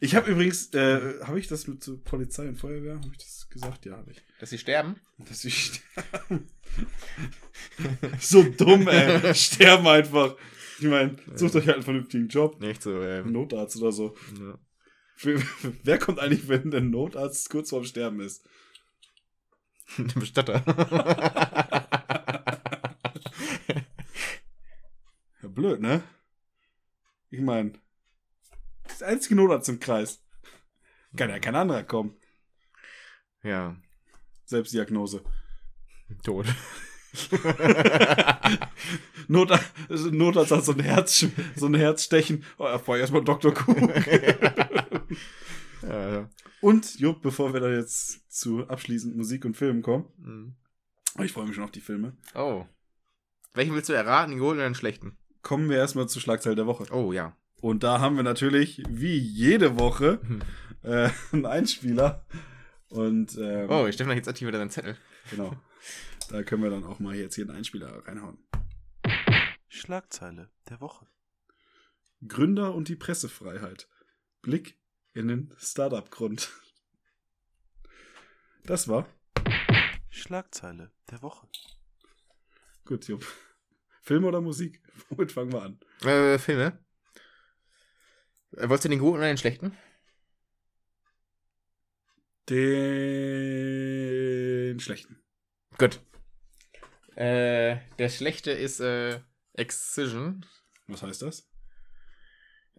Ich 0.00 0.14
habe 0.14 0.30
übrigens, 0.30 0.72
äh, 0.74 1.20
habe 1.22 1.38
ich 1.38 1.48
das 1.48 1.66
mit 1.66 1.82
so 1.82 1.98
Polizei 1.98 2.48
und 2.48 2.56
Feuerwehr, 2.56 2.96
habe 2.96 3.10
ich 3.12 3.18
das 3.18 3.48
gesagt? 3.48 3.86
Ja, 3.86 3.96
habe 3.96 4.10
ich. 4.10 4.22
Dass 4.40 4.50
sie 4.50 4.58
sterben? 4.58 4.96
Dass 5.18 5.40
sie 5.40 5.50
sterben. 5.50 6.48
so 8.20 8.42
dumm, 8.42 8.88
ey. 8.88 9.34
Sterben 9.34 9.86
einfach. 9.86 10.36
Ich 10.78 10.86
meine, 10.86 11.16
sucht 11.34 11.54
euch 11.56 11.66
halt 11.66 11.76
einen 11.76 11.84
vernünftigen 11.84 12.28
Job. 12.28 12.60
Nicht 12.60 12.82
so, 12.82 13.00
äh, 13.00 13.22
Notarzt 13.22 13.76
oder 13.76 13.92
so. 13.92 14.16
ja. 14.38 14.58
Wer 15.84 15.98
kommt 15.98 16.18
eigentlich, 16.18 16.48
wenn 16.48 16.72
der 16.72 16.80
Notarzt 16.80 17.48
kurz 17.48 17.70
vorm 17.70 17.84
Sterben 17.84 18.20
ist? 18.20 18.44
Der 19.98 20.20
Bestatter. 20.20 20.62
Ja, 25.42 25.48
blöd, 25.48 25.80
ne? 25.80 26.02
Ich 27.30 27.40
meine, 27.40 27.72
das 28.84 29.02
einzige 29.02 29.34
Notarzt 29.34 29.68
im 29.68 29.80
Kreis. 29.80 30.22
Kann 31.16 31.30
ja 31.30 31.38
kein 31.38 31.54
anderer 31.54 31.82
kommen. 31.84 32.16
ja. 33.42 33.76
Selbstdiagnose. 34.46 35.22
Tot. 36.22 36.46
Notar 39.28 39.58
also 39.88 40.10
Notarzt 40.10 40.50
hat 40.50 40.64
so 40.64 40.72
ein 40.72 40.80
Herz, 40.80 41.26
so 41.56 41.66
ein 41.66 41.74
Herzstechen. 41.74 42.44
Oh, 42.58 42.78
vorher 42.78 43.00
erstmal 43.02 43.24
Dr. 43.24 43.52
Cook. 43.52 43.78
Ja, 45.88 46.12
ja. 46.14 46.30
Und, 46.60 46.98
Jupp, 46.98 47.22
bevor 47.22 47.52
wir 47.52 47.60
da 47.60 47.70
jetzt 47.70 48.32
zu 48.32 48.66
abschließend 48.68 49.16
Musik 49.16 49.44
und 49.44 49.56
Filmen 49.56 49.82
kommen. 49.82 50.06
Mhm. 50.18 50.54
Ich 51.24 51.32
freue 51.32 51.46
mich 51.46 51.54
schon 51.54 51.64
auf 51.64 51.70
die 51.70 51.80
Filme. 51.80 52.16
Oh. 52.34 52.64
Welchen 53.54 53.74
willst 53.74 53.88
du 53.88 53.92
erraten, 53.92 54.30
den 54.32 54.40
guten 54.40 54.56
oder 54.56 54.68
den 54.68 54.74
schlechten? 54.74 55.16
Kommen 55.42 55.68
wir 55.68 55.76
erstmal 55.76 56.08
zur 56.08 56.20
Schlagzeile 56.22 56.56
der 56.56 56.66
Woche. 56.66 56.86
Oh, 56.92 57.12
ja. 57.12 57.36
Und 57.60 57.82
da 57.82 58.00
haben 58.00 58.16
wir 58.16 58.22
natürlich, 58.24 58.82
wie 58.88 59.16
jede 59.16 59.78
Woche, 59.78 60.20
äh, 60.82 61.10
einen 61.32 61.46
Einspieler. 61.46 62.26
Und 62.88 63.36
ähm, 63.38 63.70
Oh, 63.70 63.86
ich 63.86 63.94
stelle 63.94 64.08
noch 64.10 64.16
jetzt 64.16 64.28
aktiv 64.28 64.48
wieder 64.48 64.58
deinen 64.58 64.70
Zettel. 64.70 64.96
genau. 65.30 65.54
Da 66.30 66.42
können 66.42 66.62
wir 66.62 66.70
dann 66.70 66.84
auch 66.84 66.98
mal 67.00 67.14
jetzt 67.14 67.34
hier 67.34 67.44
einen 67.44 67.56
Einspieler 67.56 68.06
reinhauen. 68.06 68.38
Schlagzeile 69.68 70.50
der 70.68 70.80
Woche. 70.80 71.06
Gründer 72.26 72.74
und 72.74 72.88
die 72.88 72.96
Pressefreiheit. 72.96 73.88
Blick 74.40 74.78
in 75.14 75.28
den 75.28 75.54
Startup-Grund. 75.58 76.50
Das 78.64 78.88
war. 78.88 79.08
Schlagzeile 80.10 80.90
der 81.10 81.22
Woche. 81.22 81.48
Gut, 82.84 83.06
Jupp. 83.08 83.24
Film 84.02 84.24
oder 84.24 84.40
Musik? 84.40 84.82
Womit 85.08 85.32
fangen 85.32 85.52
wir 85.52 85.62
an? 85.62 85.80
Äh, 86.02 86.38
Filme. 86.38 86.78
Äh, 88.52 88.68
wolltest 88.68 88.84
du 88.84 88.90
den 88.90 88.98
guten 88.98 89.18
oder 89.18 89.26
den 89.28 89.38
schlechten? 89.38 89.76
Den 92.48 92.68
schlechten. 94.80 95.22
Gut. 95.78 96.00
Äh, 97.16 97.78
der 97.98 98.08
schlechte 98.10 98.50
ist, 98.50 98.80
äh, 98.80 99.20
Excision. 99.54 100.44
Was 100.88 101.02
heißt 101.02 101.22
das? 101.22 101.48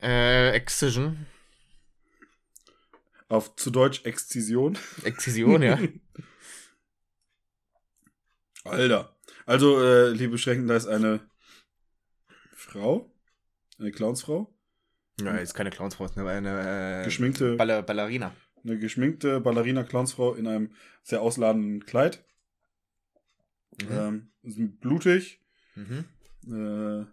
Äh, 0.01 0.49
Excision. 0.51 1.25
Auf 3.27 3.55
zu 3.55 3.71
Deutsch 3.71 4.05
Exzision. 4.05 4.77
Exzision, 5.03 5.63
ja. 5.63 5.79
Alter. 8.63 9.15
Also, 9.45 9.81
äh, 9.81 10.09
liebe 10.11 10.37
Schrecken, 10.37 10.67
da 10.67 10.75
ist 10.75 10.87
eine 10.87 11.21
Frau, 12.55 13.11
eine 13.79 13.91
Clownsfrau, 13.91 14.53
ja, 15.21 15.37
ist 15.37 15.53
keine 15.53 15.69
Clownsfrau, 15.69 16.05
ist 16.05 16.17
eine, 16.17 16.29
eine 16.29 17.01
äh, 17.01 17.05
geschminkte, 17.05 17.55
Baller, 17.55 17.83
Ballerina. 17.83 18.35
eine 18.63 18.79
geschminkte 18.79 19.39
Ballerina-Clownsfrau 19.39 20.33
in 20.33 20.47
einem 20.47 20.73
sehr 21.03 21.21
ausladenden 21.21 21.85
Kleid. 21.85 22.25
Mhm. 23.81 24.31
Ähm, 24.43 24.77
blutig, 24.79 25.41
Mhm. 25.75 26.05
äh, 26.47 27.05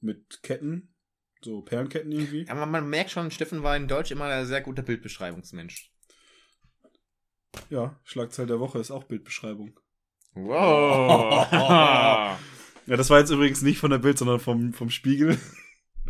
mit 0.00 0.42
Ketten, 0.42 0.94
so 1.42 1.62
Perlenketten 1.62 2.12
irgendwie. 2.12 2.46
Aber 2.48 2.66
man 2.66 2.88
merkt 2.88 3.10
schon, 3.10 3.30
Steffen 3.30 3.62
war 3.62 3.76
in 3.76 3.88
Deutsch 3.88 4.10
immer 4.10 4.26
ein 4.26 4.46
sehr 4.46 4.60
guter 4.60 4.82
Bildbeschreibungsmensch. 4.82 5.90
Ja, 7.68 7.98
Schlagzeile 8.04 8.48
der 8.48 8.60
Woche 8.60 8.78
ist 8.78 8.90
auch 8.90 9.04
Bildbeschreibung. 9.04 9.78
Wow. 10.34 12.38
Ja, 12.86 12.96
das 12.96 13.10
war 13.10 13.20
jetzt 13.20 13.30
übrigens 13.30 13.62
nicht 13.62 13.78
von 13.78 13.90
der 13.92 13.98
Bild, 13.98 14.18
sondern 14.18 14.40
vom, 14.40 14.72
vom 14.72 14.90
Spiegel. 14.90 15.38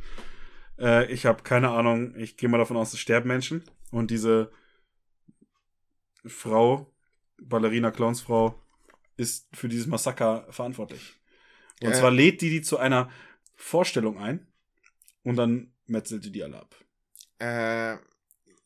äh, 0.78 1.12
ich 1.12 1.26
habe 1.26 1.42
keine 1.42 1.68
Ahnung, 1.70 2.14
ich 2.16 2.38
gehe 2.38 2.48
mal 2.48 2.56
davon 2.56 2.78
aus, 2.78 2.94
es 2.94 3.00
sterben 3.00 3.28
Menschen. 3.28 3.62
Und 3.90 4.10
diese 4.10 4.50
Frau, 6.24 6.90
Ballerina 7.42 7.90
Clownsfrau, 7.90 8.54
ist 9.18 9.54
für 9.54 9.68
dieses 9.68 9.88
Massaker 9.88 10.46
verantwortlich. 10.50 11.20
Und 11.82 11.90
Ja. 11.90 11.96
zwar 11.96 12.12
lädt 12.12 12.40
die 12.40 12.48
die 12.48 12.62
zu 12.62 12.78
einer 12.78 13.10
Vorstellung 13.56 14.16
ein 14.18 14.46
und 15.24 15.36
dann 15.36 15.72
metzelt 15.86 16.34
die 16.34 16.42
alle 16.42 16.58
ab. 16.60 16.74
äh, 17.38 17.96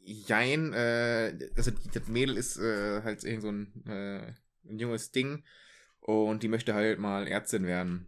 jein, 0.07 0.73
äh, 0.75 1.33
also 1.57 1.71
das 1.93 2.09
Mädel 2.09 2.37
ist 2.37 2.59
äh, 2.59 3.03
halt 3.03 3.25
irgend 3.25 3.43
so 3.43 3.49
ein, 3.51 3.87
äh, 3.87 4.35
ein 4.69 4.79
junges 4.79 5.13
Ding 5.13 5.45
und 6.01 6.43
die 6.43 6.49
möchte 6.49 6.75
halt 6.75 6.99
mal 6.99 7.27
Ärztin 7.27 7.65
werden. 7.67 8.07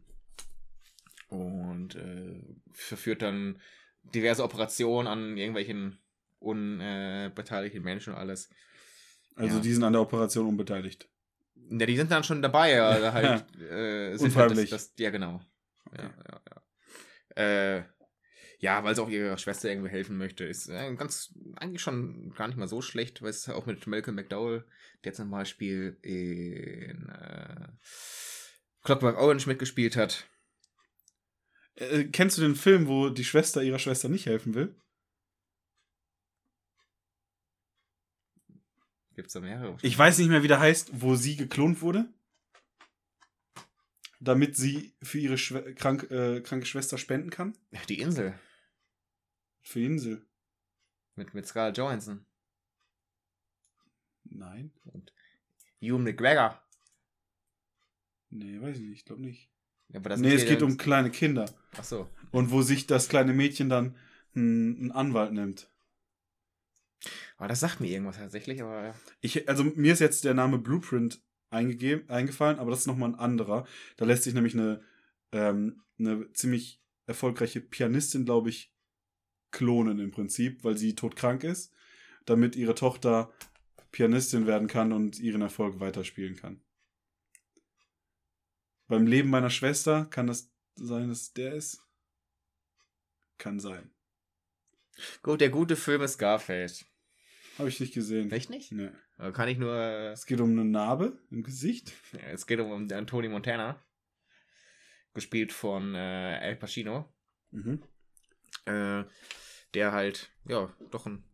Und 1.28 1.94
äh, 1.96 2.42
verführt 2.72 3.22
dann 3.22 3.60
diverse 4.14 4.44
Operationen 4.44 5.08
an 5.08 5.36
irgendwelchen 5.36 5.98
unbeteiligten 6.38 7.82
Menschen 7.82 8.12
und 8.12 8.18
alles. 8.18 8.50
Also 9.34 9.56
Ja. 9.56 9.62
die 9.62 9.72
sind 9.72 9.82
an 9.82 9.92
der 9.94 10.02
Operation 10.02 10.46
unbeteiligt. 10.46 11.08
Ja, 11.70 11.86
die 11.86 11.96
sind 11.96 12.10
dann 12.10 12.22
schon 12.24 12.42
dabei, 12.42 12.80
aber 12.80 13.12
halt 13.14 13.60
äh, 13.60 14.16
sind. 14.16 14.36
Halt 14.36 14.50
das, 14.52 14.68
das, 14.68 14.92
ja, 14.98 15.10
genau. 15.10 15.40
Okay. 15.86 16.02
Ja, 16.02 16.14
ja, 16.30 16.40
ja. 17.36 17.76
Äh, 17.78 17.84
ja, 18.66 18.82
weil 18.82 18.96
sie 18.96 19.02
auch 19.02 19.08
ihrer 19.08 19.38
Schwester 19.38 19.70
irgendwie 19.70 19.90
helfen 19.90 20.18
möchte. 20.18 20.42
Ist 20.42 20.68
äh, 20.68 20.92
ganz, 20.96 21.32
eigentlich 21.54 21.82
schon 21.82 22.34
gar 22.34 22.48
nicht 22.48 22.56
mal 22.56 22.66
so 22.66 22.82
schlecht, 22.82 23.22
weil 23.22 23.30
es 23.30 23.48
auch 23.48 23.64
mit 23.64 23.86
Malcolm 23.86 24.16
McDowell, 24.16 24.64
der 25.04 25.12
zum 25.12 25.30
Beispiel 25.30 25.96
in 26.02 27.08
äh, 27.08 27.68
Clockwork 28.82 29.18
Orange 29.18 29.46
mitgespielt 29.46 29.94
hat. 29.94 30.28
Äh, 31.76 32.06
kennst 32.06 32.38
du 32.38 32.42
den 32.42 32.56
Film, 32.56 32.88
wo 32.88 33.08
die 33.08 33.24
Schwester 33.24 33.62
ihrer 33.62 33.78
Schwester 33.78 34.08
nicht 34.08 34.26
helfen 34.26 34.54
will? 34.54 34.74
Gibt's 39.14 39.34
da 39.34 39.38
mehrere? 39.38 39.76
Ich 39.80 39.96
weiß 39.96 40.18
nicht 40.18 40.28
mehr, 40.28 40.42
wie 40.42 40.48
der 40.48 40.58
heißt, 40.58 40.90
wo 41.00 41.14
sie 41.14 41.36
geklont 41.36 41.82
wurde. 41.82 42.12
Damit 44.18 44.56
sie 44.56 44.96
für 45.02 45.20
ihre 45.20 45.38
Schwe 45.38 45.72
krank, 45.74 46.10
äh, 46.10 46.40
kranke 46.40 46.66
Schwester 46.66 46.98
spenden 46.98 47.30
kann. 47.30 47.56
Die 47.88 48.00
Insel 48.00 48.36
Für 49.66 49.80
Insel. 49.80 50.24
mit, 51.16 51.34
mit 51.34 51.44
Scarlett 51.44 51.76
Johansson 51.76 52.24
Nein. 54.22 54.70
und 54.84 55.12
Ewan 55.80 56.04
McGregor. 56.04 56.62
Nee, 58.30 58.60
weiß 58.60 58.76
ich 58.76 58.82
nicht. 58.84 58.98
Ich 58.98 59.04
glaube 59.04 59.22
nicht. 59.22 59.50
Ja, 59.88 60.00
nee, 60.18 60.34
es 60.34 60.46
geht 60.46 60.62
um 60.62 60.76
kleine 60.76 61.10
Kinder. 61.10 61.52
Ach 61.76 61.82
so. 61.82 62.08
Und 62.30 62.52
wo 62.52 62.62
sich 62.62 62.86
das 62.86 63.08
kleine 63.08 63.32
Mädchen 63.32 63.68
dann 63.68 63.96
einen, 64.36 64.76
einen 64.78 64.92
Anwalt 64.92 65.32
nimmt. 65.32 65.68
Aber 67.36 67.48
das 67.48 67.58
sagt 67.58 67.80
mir 67.80 67.88
irgendwas 67.88 68.18
tatsächlich, 68.18 68.62
aber 68.62 68.94
Ich, 69.20 69.48
also 69.48 69.64
mir 69.64 69.92
ist 69.92 70.00
jetzt 70.00 70.24
der 70.24 70.34
Name 70.34 70.58
Blueprint 70.58 71.20
eingegeben, 71.50 72.08
eingefallen, 72.08 72.60
aber 72.60 72.70
das 72.70 72.80
ist 72.80 72.86
nochmal 72.86 73.10
ein 73.10 73.18
anderer. 73.18 73.66
Da 73.96 74.04
lässt 74.04 74.22
sich 74.22 74.34
nämlich 74.34 74.54
eine, 74.54 74.80
ähm, 75.32 75.82
eine 75.98 76.32
ziemlich 76.34 76.80
erfolgreiche 77.06 77.60
Pianistin, 77.60 78.24
glaube 78.24 78.50
ich, 78.50 78.75
klonen 79.50 79.98
im 79.98 80.10
Prinzip, 80.10 80.64
weil 80.64 80.76
sie 80.76 80.94
todkrank 80.94 81.44
ist, 81.44 81.72
damit 82.24 82.56
ihre 82.56 82.74
Tochter 82.74 83.32
Pianistin 83.92 84.46
werden 84.46 84.68
kann 84.68 84.92
und 84.92 85.18
ihren 85.18 85.42
Erfolg 85.42 85.80
weiterspielen 85.80 86.36
kann. 86.36 86.60
Beim 88.88 89.06
Leben 89.06 89.30
meiner 89.30 89.50
Schwester 89.50 90.06
kann 90.06 90.26
das 90.26 90.52
sein, 90.74 91.08
dass 91.08 91.32
der 91.32 91.54
ist? 91.54 91.82
Kann 93.38 93.58
sein. 93.58 93.90
Gut, 95.22 95.40
der 95.40 95.50
gute 95.50 95.76
Film 95.76 96.02
ist 96.02 96.14
Scarface. 96.14 96.84
Habe 97.58 97.68
ich 97.68 97.80
nicht 97.80 97.94
gesehen. 97.94 98.30
Echt 98.30 98.50
nicht? 98.50 98.72
Nee. 98.72 98.90
Kann 99.32 99.48
ich 99.48 99.56
nur. 99.56 99.74
Es 100.12 100.26
geht 100.26 100.40
um 100.40 100.50
eine 100.50 100.64
Narbe 100.64 101.18
im 101.30 101.42
Gesicht. 101.42 101.92
Es 102.30 102.46
geht 102.46 102.60
um 102.60 102.86
den 102.86 103.06
Tony 103.06 103.28
Montana. 103.28 103.82
Gespielt 105.14 105.52
von 105.52 105.94
äh, 105.94 106.38
Al 106.42 106.56
Pacino. 106.56 107.10
Mhm. 107.50 107.82
Äh, 108.66 109.04
der 109.74 109.92
halt, 109.92 110.30
ja, 110.44 110.72
doch 110.90 111.06
ein 111.06 111.24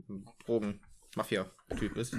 Drogen-Mafia-Typ 0.44 1.96
ist. 1.96 2.16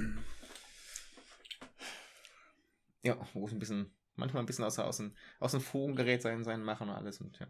Ja, 3.02 3.18
wo 3.34 3.46
es 3.46 3.52
ein 3.52 3.60
bisschen, 3.60 3.94
manchmal 4.16 4.44
ein 4.44 4.46
bisschen 4.46 4.64
aus, 4.64 4.80
aus, 4.80 4.98
dem, 4.98 5.16
aus 5.40 5.52
dem 5.52 5.62
Fugen 5.62 5.96
gerät 5.96 6.22
sein, 6.22 6.44
sein 6.44 6.64
Machen 6.64 6.90
und 6.90 6.96
alles. 6.96 7.20
Und 7.20 7.38
ja, 7.40 7.48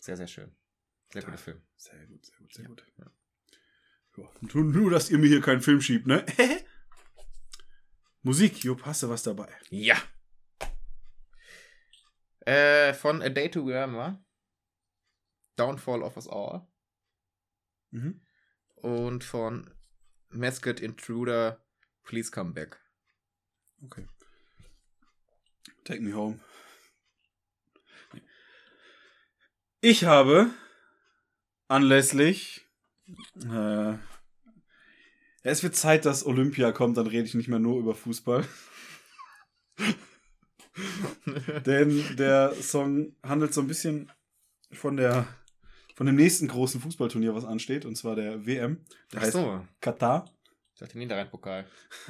sehr, 0.00 0.16
sehr 0.16 0.26
schön. 0.26 0.54
Sehr 1.12 1.22
guter 1.22 1.38
Film. 1.38 1.62
Sehr 1.76 2.06
gut, 2.06 2.24
sehr 2.26 2.36
gut, 2.38 2.54
sehr 2.54 2.66
gut. 2.66 2.84
Ja. 2.98 3.12
Nur, 4.40 4.64
nur, 4.64 4.90
dass 4.90 5.10
ihr 5.10 5.18
mir 5.18 5.28
hier 5.28 5.40
keinen 5.40 5.60
Film 5.60 5.80
schiebt, 5.80 6.06
ne? 6.06 6.26
Musik, 8.22 8.62
Jupp, 8.64 8.84
hast 8.84 9.02
du 9.02 9.08
was 9.08 9.22
dabei? 9.22 9.48
Ja. 9.70 9.96
Äh, 12.40 12.92
von 12.94 13.22
A 13.22 13.28
Day 13.28 13.50
to 13.50 13.62
Remember. 13.62 14.22
Downfall 15.56 16.02
of 16.02 16.16
Us 16.16 16.28
All. 16.28 16.66
Mhm. 17.92 18.20
Und 18.76 19.22
von 19.22 19.70
Mascot 20.30 20.80
Intruder, 20.80 21.64
Please 22.02 22.30
Come 22.30 22.52
Back. 22.52 22.80
Okay. 23.84 24.06
Take 25.84 26.00
me 26.00 26.14
home. 26.14 26.40
Ich 29.80 30.04
habe 30.04 30.50
anlässlich. 31.68 32.66
Äh, 33.44 33.94
es 35.42 35.62
wird 35.62 35.74
Zeit, 35.74 36.04
dass 36.04 36.24
Olympia 36.24 36.72
kommt, 36.72 36.96
dann 36.96 37.08
rede 37.08 37.24
ich 37.24 37.34
nicht 37.34 37.48
mehr 37.48 37.58
nur 37.58 37.80
über 37.80 37.94
Fußball. 37.94 38.46
Denn 41.66 42.16
der 42.16 42.54
Song 42.54 43.16
handelt 43.22 43.52
so 43.52 43.60
ein 43.60 43.66
bisschen 43.66 44.10
von 44.70 44.96
der 44.96 45.26
von 45.94 46.06
dem 46.06 46.16
nächsten 46.16 46.48
großen 46.48 46.80
Fußballturnier, 46.80 47.34
was 47.34 47.44
ansteht, 47.44 47.84
und 47.84 47.96
zwar 47.96 48.16
der 48.16 48.46
WM. 48.46 48.84
Der 49.12 49.18
Ach 49.20 49.22
heißt 49.24 49.32
so. 49.32 49.66
Katar. 49.80 50.30
Ich 50.74 50.80
dachte 50.80 50.98
Niederrhein-Pokal. 50.98 51.66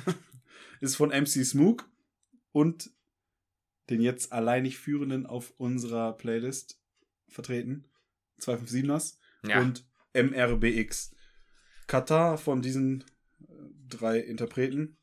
Ist 0.80 0.96
von 0.96 1.10
MC 1.10 1.44
Smook 1.44 1.88
und 2.52 2.90
den 3.90 4.00
jetzt 4.00 4.32
alleinig 4.32 4.78
führenden 4.78 5.26
auf 5.26 5.52
unserer 5.58 6.12
Playlist 6.16 6.80
vertreten. 7.28 7.84
257ers 8.40 9.18
Ja. 9.46 9.60
und 9.60 9.84
MRBX. 10.14 11.14
Katar 11.86 12.38
von 12.38 12.62
diesen 12.62 13.04
äh, 13.40 13.44
drei 13.88 14.18
Interpreten, 14.18 14.96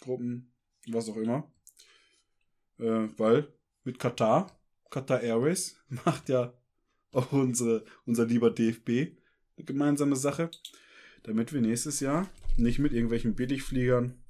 Gruppen, 0.00 0.52
was 0.88 1.08
auch 1.08 1.16
immer. 1.16 1.50
Äh, 2.78 3.08
weil 3.18 3.52
mit 3.84 3.98
Katar, 3.98 4.58
Qatar 4.90 5.20
Airways, 5.22 5.78
macht 5.88 6.28
ja 6.28 6.52
auch 7.12 7.32
unsere, 7.32 7.84
unser 8.04 8.26
lieber 8.26 8.50
DFB 8.50 9.16
eine 9.56 9.64
gemeinsame 9.64 10.16
Sache, 10.16 10.50
damit 11.22 11.52
wir 11.52 11.60
nächstes 11.60 12.00
Jahr 12.00 12.28
nicht 12.56 12.78
mit 12.78 12.92
irgendwelchen 12.92 13.34
Billigfliegern 13.34 14.22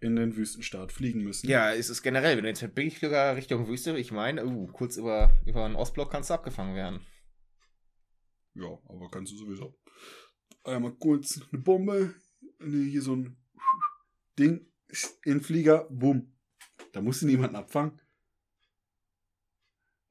in 0.00 0.16
den 0.16 0.36
Wüstenstaat 0.36 0.92
fliegen 0.92 1.22
müssen. 1.22 1.48
ja, 1.48 1.72
es 1.72 1.90
ist 1.90 2.02
generell, 2.02 2.36
wenn 2.36 2.44
du 2.44 2.50
jetzt 2.50 2.62
mit 2.62 2.74
Billigflüger 2.74 3.36
Richtung 3.36 3.66
Wüste, 3.66 3.98
ich 3.98 4.12
meine, 4.12 4.46
uh, 4.46 4.66
kurz 4.68 4.96
über, 4.96 5.30
über 5.44 5.64
einen 5.64 5.74
Ostblock 5.74 6.10
kannst 6.10 6.30
du 6.30 6.34
abgefangen 6.34 6.76
werden. 6.76 7.00
Ja, 8.54 8.78
aber 8.88 9.10
kannst 9.10 9.32
du 9.32 9.36
sowieso. 9.36 9.76
Einmal 10.64 10.92
kurz 10.92 11.40
eine 11.52 11.60
Bombe, 11.60 12.14
hier 12.60 13.02
so 13.02 13.16
ein 13.16 13.36
Ding 14.38 14.66
in 15.24 15.34
den 15.34 15.40
Flieger, 15.40 15.88
bumm. 15.90 16.32
Da 16.92 17.00
musst 17.00 17.22
du 17.22 17.26
niemanden 17.26 17.56
abfangen. 17.56 18.00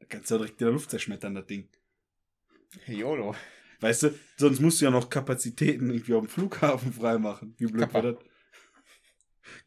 Kannst 0.09 0.29
du 0.31 0.35
ja 0.35 0.39
direkt 0.39 0.61
in 0.61 0.65
der 0.65 0.73
Luft 0.73 0.89
zerschmettern, 0.91 1.35
das 1.35 1.45
Ding. 1.47 1.67
YOLO. 2.85 3.35
Weißt 3.79 4.03
du, 4.03 4.19
sonst 4.37 4.59
musst 4.59 4.81
du 4.81 4.85
ja 4.85 4.91
noch 4.91 5.09
Kapazitäten 5.09 5.89
irgendwie 5.89 6.13
auf 6.13 6.25
dem 6.25 6.29
Flughafen 6.29 6.93
freimachen. 6.93 7.55
Wie 7.57 7.65
blöd 7.67 7.81
Kappa. 7.81 8.03
wäre 8.03 8.13
das? 8.15 8.23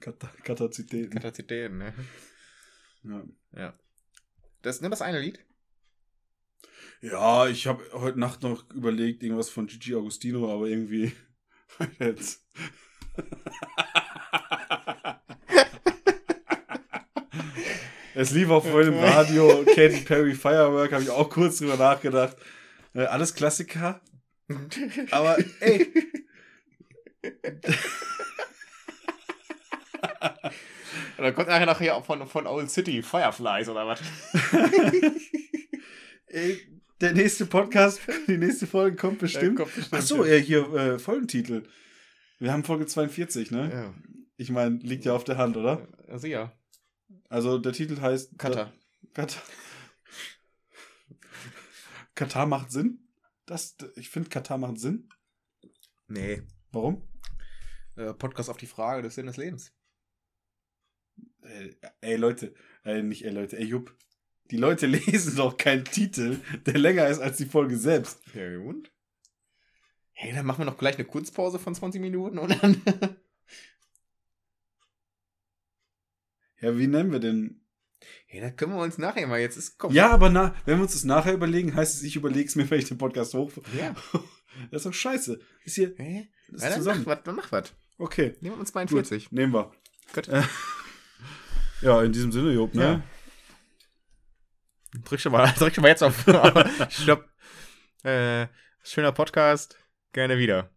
Kata- 0.01 0.33
Kapazitäten. 0.45 1.15
Kapazitäten, 1.15 1.79
ne? 1.79 1.95
Ja. 3.05 3.25
Ja. 3.57 3.79
Das 4.63 4.77
ist 4.77 4.83
nur 4.83 4.91
das 4.91 5.03
eine 5.03 5.21
Lied? 5.21 5.45
Ja, 7.01 7.47
ich 7.49 7.67
habe 7.67 7.83
heute 7.93 8.21
Nacht 8.21 8.43
noch 8.43 8.69
überlegt, 8.73 9.23
irgendwas 9.23 9.49
von 9.49 9.67
Gigi 9.67 9.95
Agostino, 9.95 10.53
aber 10.53 10.67
irgendwie 10.67 11.13
jetzt. 11.99 12.47
es 18.15 18.31
lief 18.33 18.51
auch 18.51 18.65
vorhin 18.65 18.93
im 18.93 18.99
Radio, 18.99 19.65
Katy 19.65 20.01
Perry 20.05 20.35
Firework, 20.35 20.93
habe 20.93 21.03
ich 21.03 21.11
auch 21.11 21.29
kurz 21.31 21.59
drüber 21.59 21.77
nachgedacht. 21.77 22.37
Äh, 22.95 23.05
alles 23.05 23.35
Klassiker, 23.35 24.01
aber 25.11 25.39
ey, 25.61 25.93
Und 31.17 31.25
dann 31.25 31.35
kommt 31.35 31.49
nachher 31.49 31.67
nachher 31.67 31.97
auch 31.97 32.05
von, 32.05 32.27
von 32.27 32.47
Old 32.47 32.71
City 32.71 33.03
Fireflies 33.03 33.69
oder 33.69 33.87
was? 33.87 34.01
ey 36.27 36.81
der 37.01 37.13
nächste 37.15 37.47
Podcast, 37.47 38.01
die 38.27 38.37
nächste 38.37 38.67
Folge 38.67 38.97
kommt 38.97 39.19
bestimmt. 39.19 39.57
kommt 39.57 39.75
bestimmt, 39.75 40.03
Ach 40.03 40.07
so, 40.07 40.25
ja. 40.25 40.35
äh, 40.35 40.43
hier 40.43 40.73
äh, 40.75 40.99
Folgentitel. 40.99 41.63
Wir 42.39 42.53
haben 42.53 42.65
Folge 42.65 42.87
42, 42.87 43.51
ne? 43.51 43.71
Ja. 43.73 43.95
Ich 44.37 44.51
meine, 44.51 44.77
liegt 44.77 45.05
ja 45.05 45.15
auf 45.15 45.25
der 45.25 45.39
Hand, 45.39 45.57
oder? 45.57 45.87
Also 46.09 46.27
ja. 46.27 46.53
Also 47.31 47.59
der 47.59 47.73
Titel 47.73 48.01
heißt 48.01 48.39
Cutter. 48.39 48.73
Katar. 49.15 49.43
Katar 52.17 52.47
macht 52.47 52.73
Sinn? 52.73 53.09
Das, 53.47 53.77
ich 53.95 54.11
finde, 54.11 54.29
Katar 54.29 54.59
macht 54.59 54.79
Sinn. 54.79 55.09
Nee. 56.09 56.43
Warum? 56.73 57.09
Äh, 57.97 58.15
Podcast 58.15 58.51
auf 58.51 58.57
die 58.57 58.67
Frage 58.67 59.03
des 59.03 59.15
Sinn 59.15 59.27
des 59.27 59.37
Lebens. 59.37 59.73
Ey, 61.43 61.77
ey 62.01 62.17
Leute, 62.17 62.53
ey, 62.83 63.03
nicht 63.03 63.25
ey 63.25 63.31
Leute, 63.31 63.59
ey 63.59 63.65
Jupp. 63.65 63.97
Die 64.51 64.57
Leute 64.57 64.87
lesen 64.89 65.37
doch 65.37 65.57
keinen 65.57 65.85
Titel, 65.85 66.41
der 66.67 66.79
länger 66.79 67.07
ist 67.07 67.21
als 67.21 67.37
die 67.37 67.47
Folge 67.47 67.79
selbst. 67.79 68.21
Ja, 68.35 68.59
und? 68.59 68.91
Hey, 70.11 70.33
dann 70.35 70.47
machen 70.47 70.59
wir 70.59 70.67
noch 70.67 70.79
gleich 70.79 70.97
eine 70.97 71.05
Kurzpause 71.05 71.61
von 71.61 71.77
20 71.77 72.01
Minuten 72.01 72.39
und 72.39 72.61
dann. 72.61 72.83
Ja, 76.61 76.77
wie 76.79 76.87
nennen 76.87 77.13
wir 77.13 77.21
denn? 77.21 77.57
hey, 78.27 78.41
da 78.41 78.51
können 78.51 78.73
wir 78.73 78.81
uns 78.81 78.97
nachher 78.97 79.27
mal 79.27 79.41
jetzt 79.41 79.57
ist 79.57 79.77
komm. 79.79 79.93
Ja, 79.93 80.11
aber 80.11 80.31
na, 80.31 80.55
wenn 80.65 80.79
wir 80.79 80.83
uns 80.83 80.93
das 80.93 81.05
nachher 81.05 81.35
überlegen, 81.35 81.75
heißt 81.75 81.97
es, 81.97 82.03
ich 82.03 82.17
überlege 82.17 82.49
es 82.49 82.57
mir, 82.57 82.71
wenn 82.71 82.79
ich 82.79 82.89
den 82.89 82.99
Podcast 82.99 83.35
hoch. 83.35 83.53
Ja. 83.79 83.95
Das 84.73 84.81
ist 84.81 84.87
doch 84.87 84.93
scheiße. 84.93 85.39
Ist 85.65 85.77
hier 85.77 85.95
Hä? 85.97 86.29
das 86.49 86.63
Ja, 86.63 86.69
ist 86.69 86.75
dann 86.75 86.83
zusammen. 86.83 87.05
mach 87.07 87.17
was, 87.17 87.23
dann 87.23 87.37
mach 87.37 87.53
was. 87.53 87.73
Okay. 87.99 88.35
Nehmen 88.41 88.57
wir 88.57 88.61
uns 88.61 88.73
Gut, 88.73 88.89
42. 88.91 89.31
nehmen 89.31 89.55
wir. 89.55 89.71
Gut. 90.13 90.27
Äh, 90.27 90.43
ja, 91.83 92.03
in 92.03 92.11
diesem 92.13 92.33
Sinne, 92.33 92.53
Job, 92.53 92.75
ne? 92.75 92.83
Ja. 92.83 93.03
Drück 95.05 95.21
schon 95.21 95.31
mal, 95.31 95.47
drück 95.59 95.73
schon 95.73 95.83
mal 95.83 95.89
jetzt 95.89 96.03
auf 96.03 96.27
Stopp. 96.91 97.29
Äh, 98.03 98.49
schöner 98.83 99.13
Podcast. 99.13 99.79
Gerne 100.13 100.37
wieder. 100.37 100.69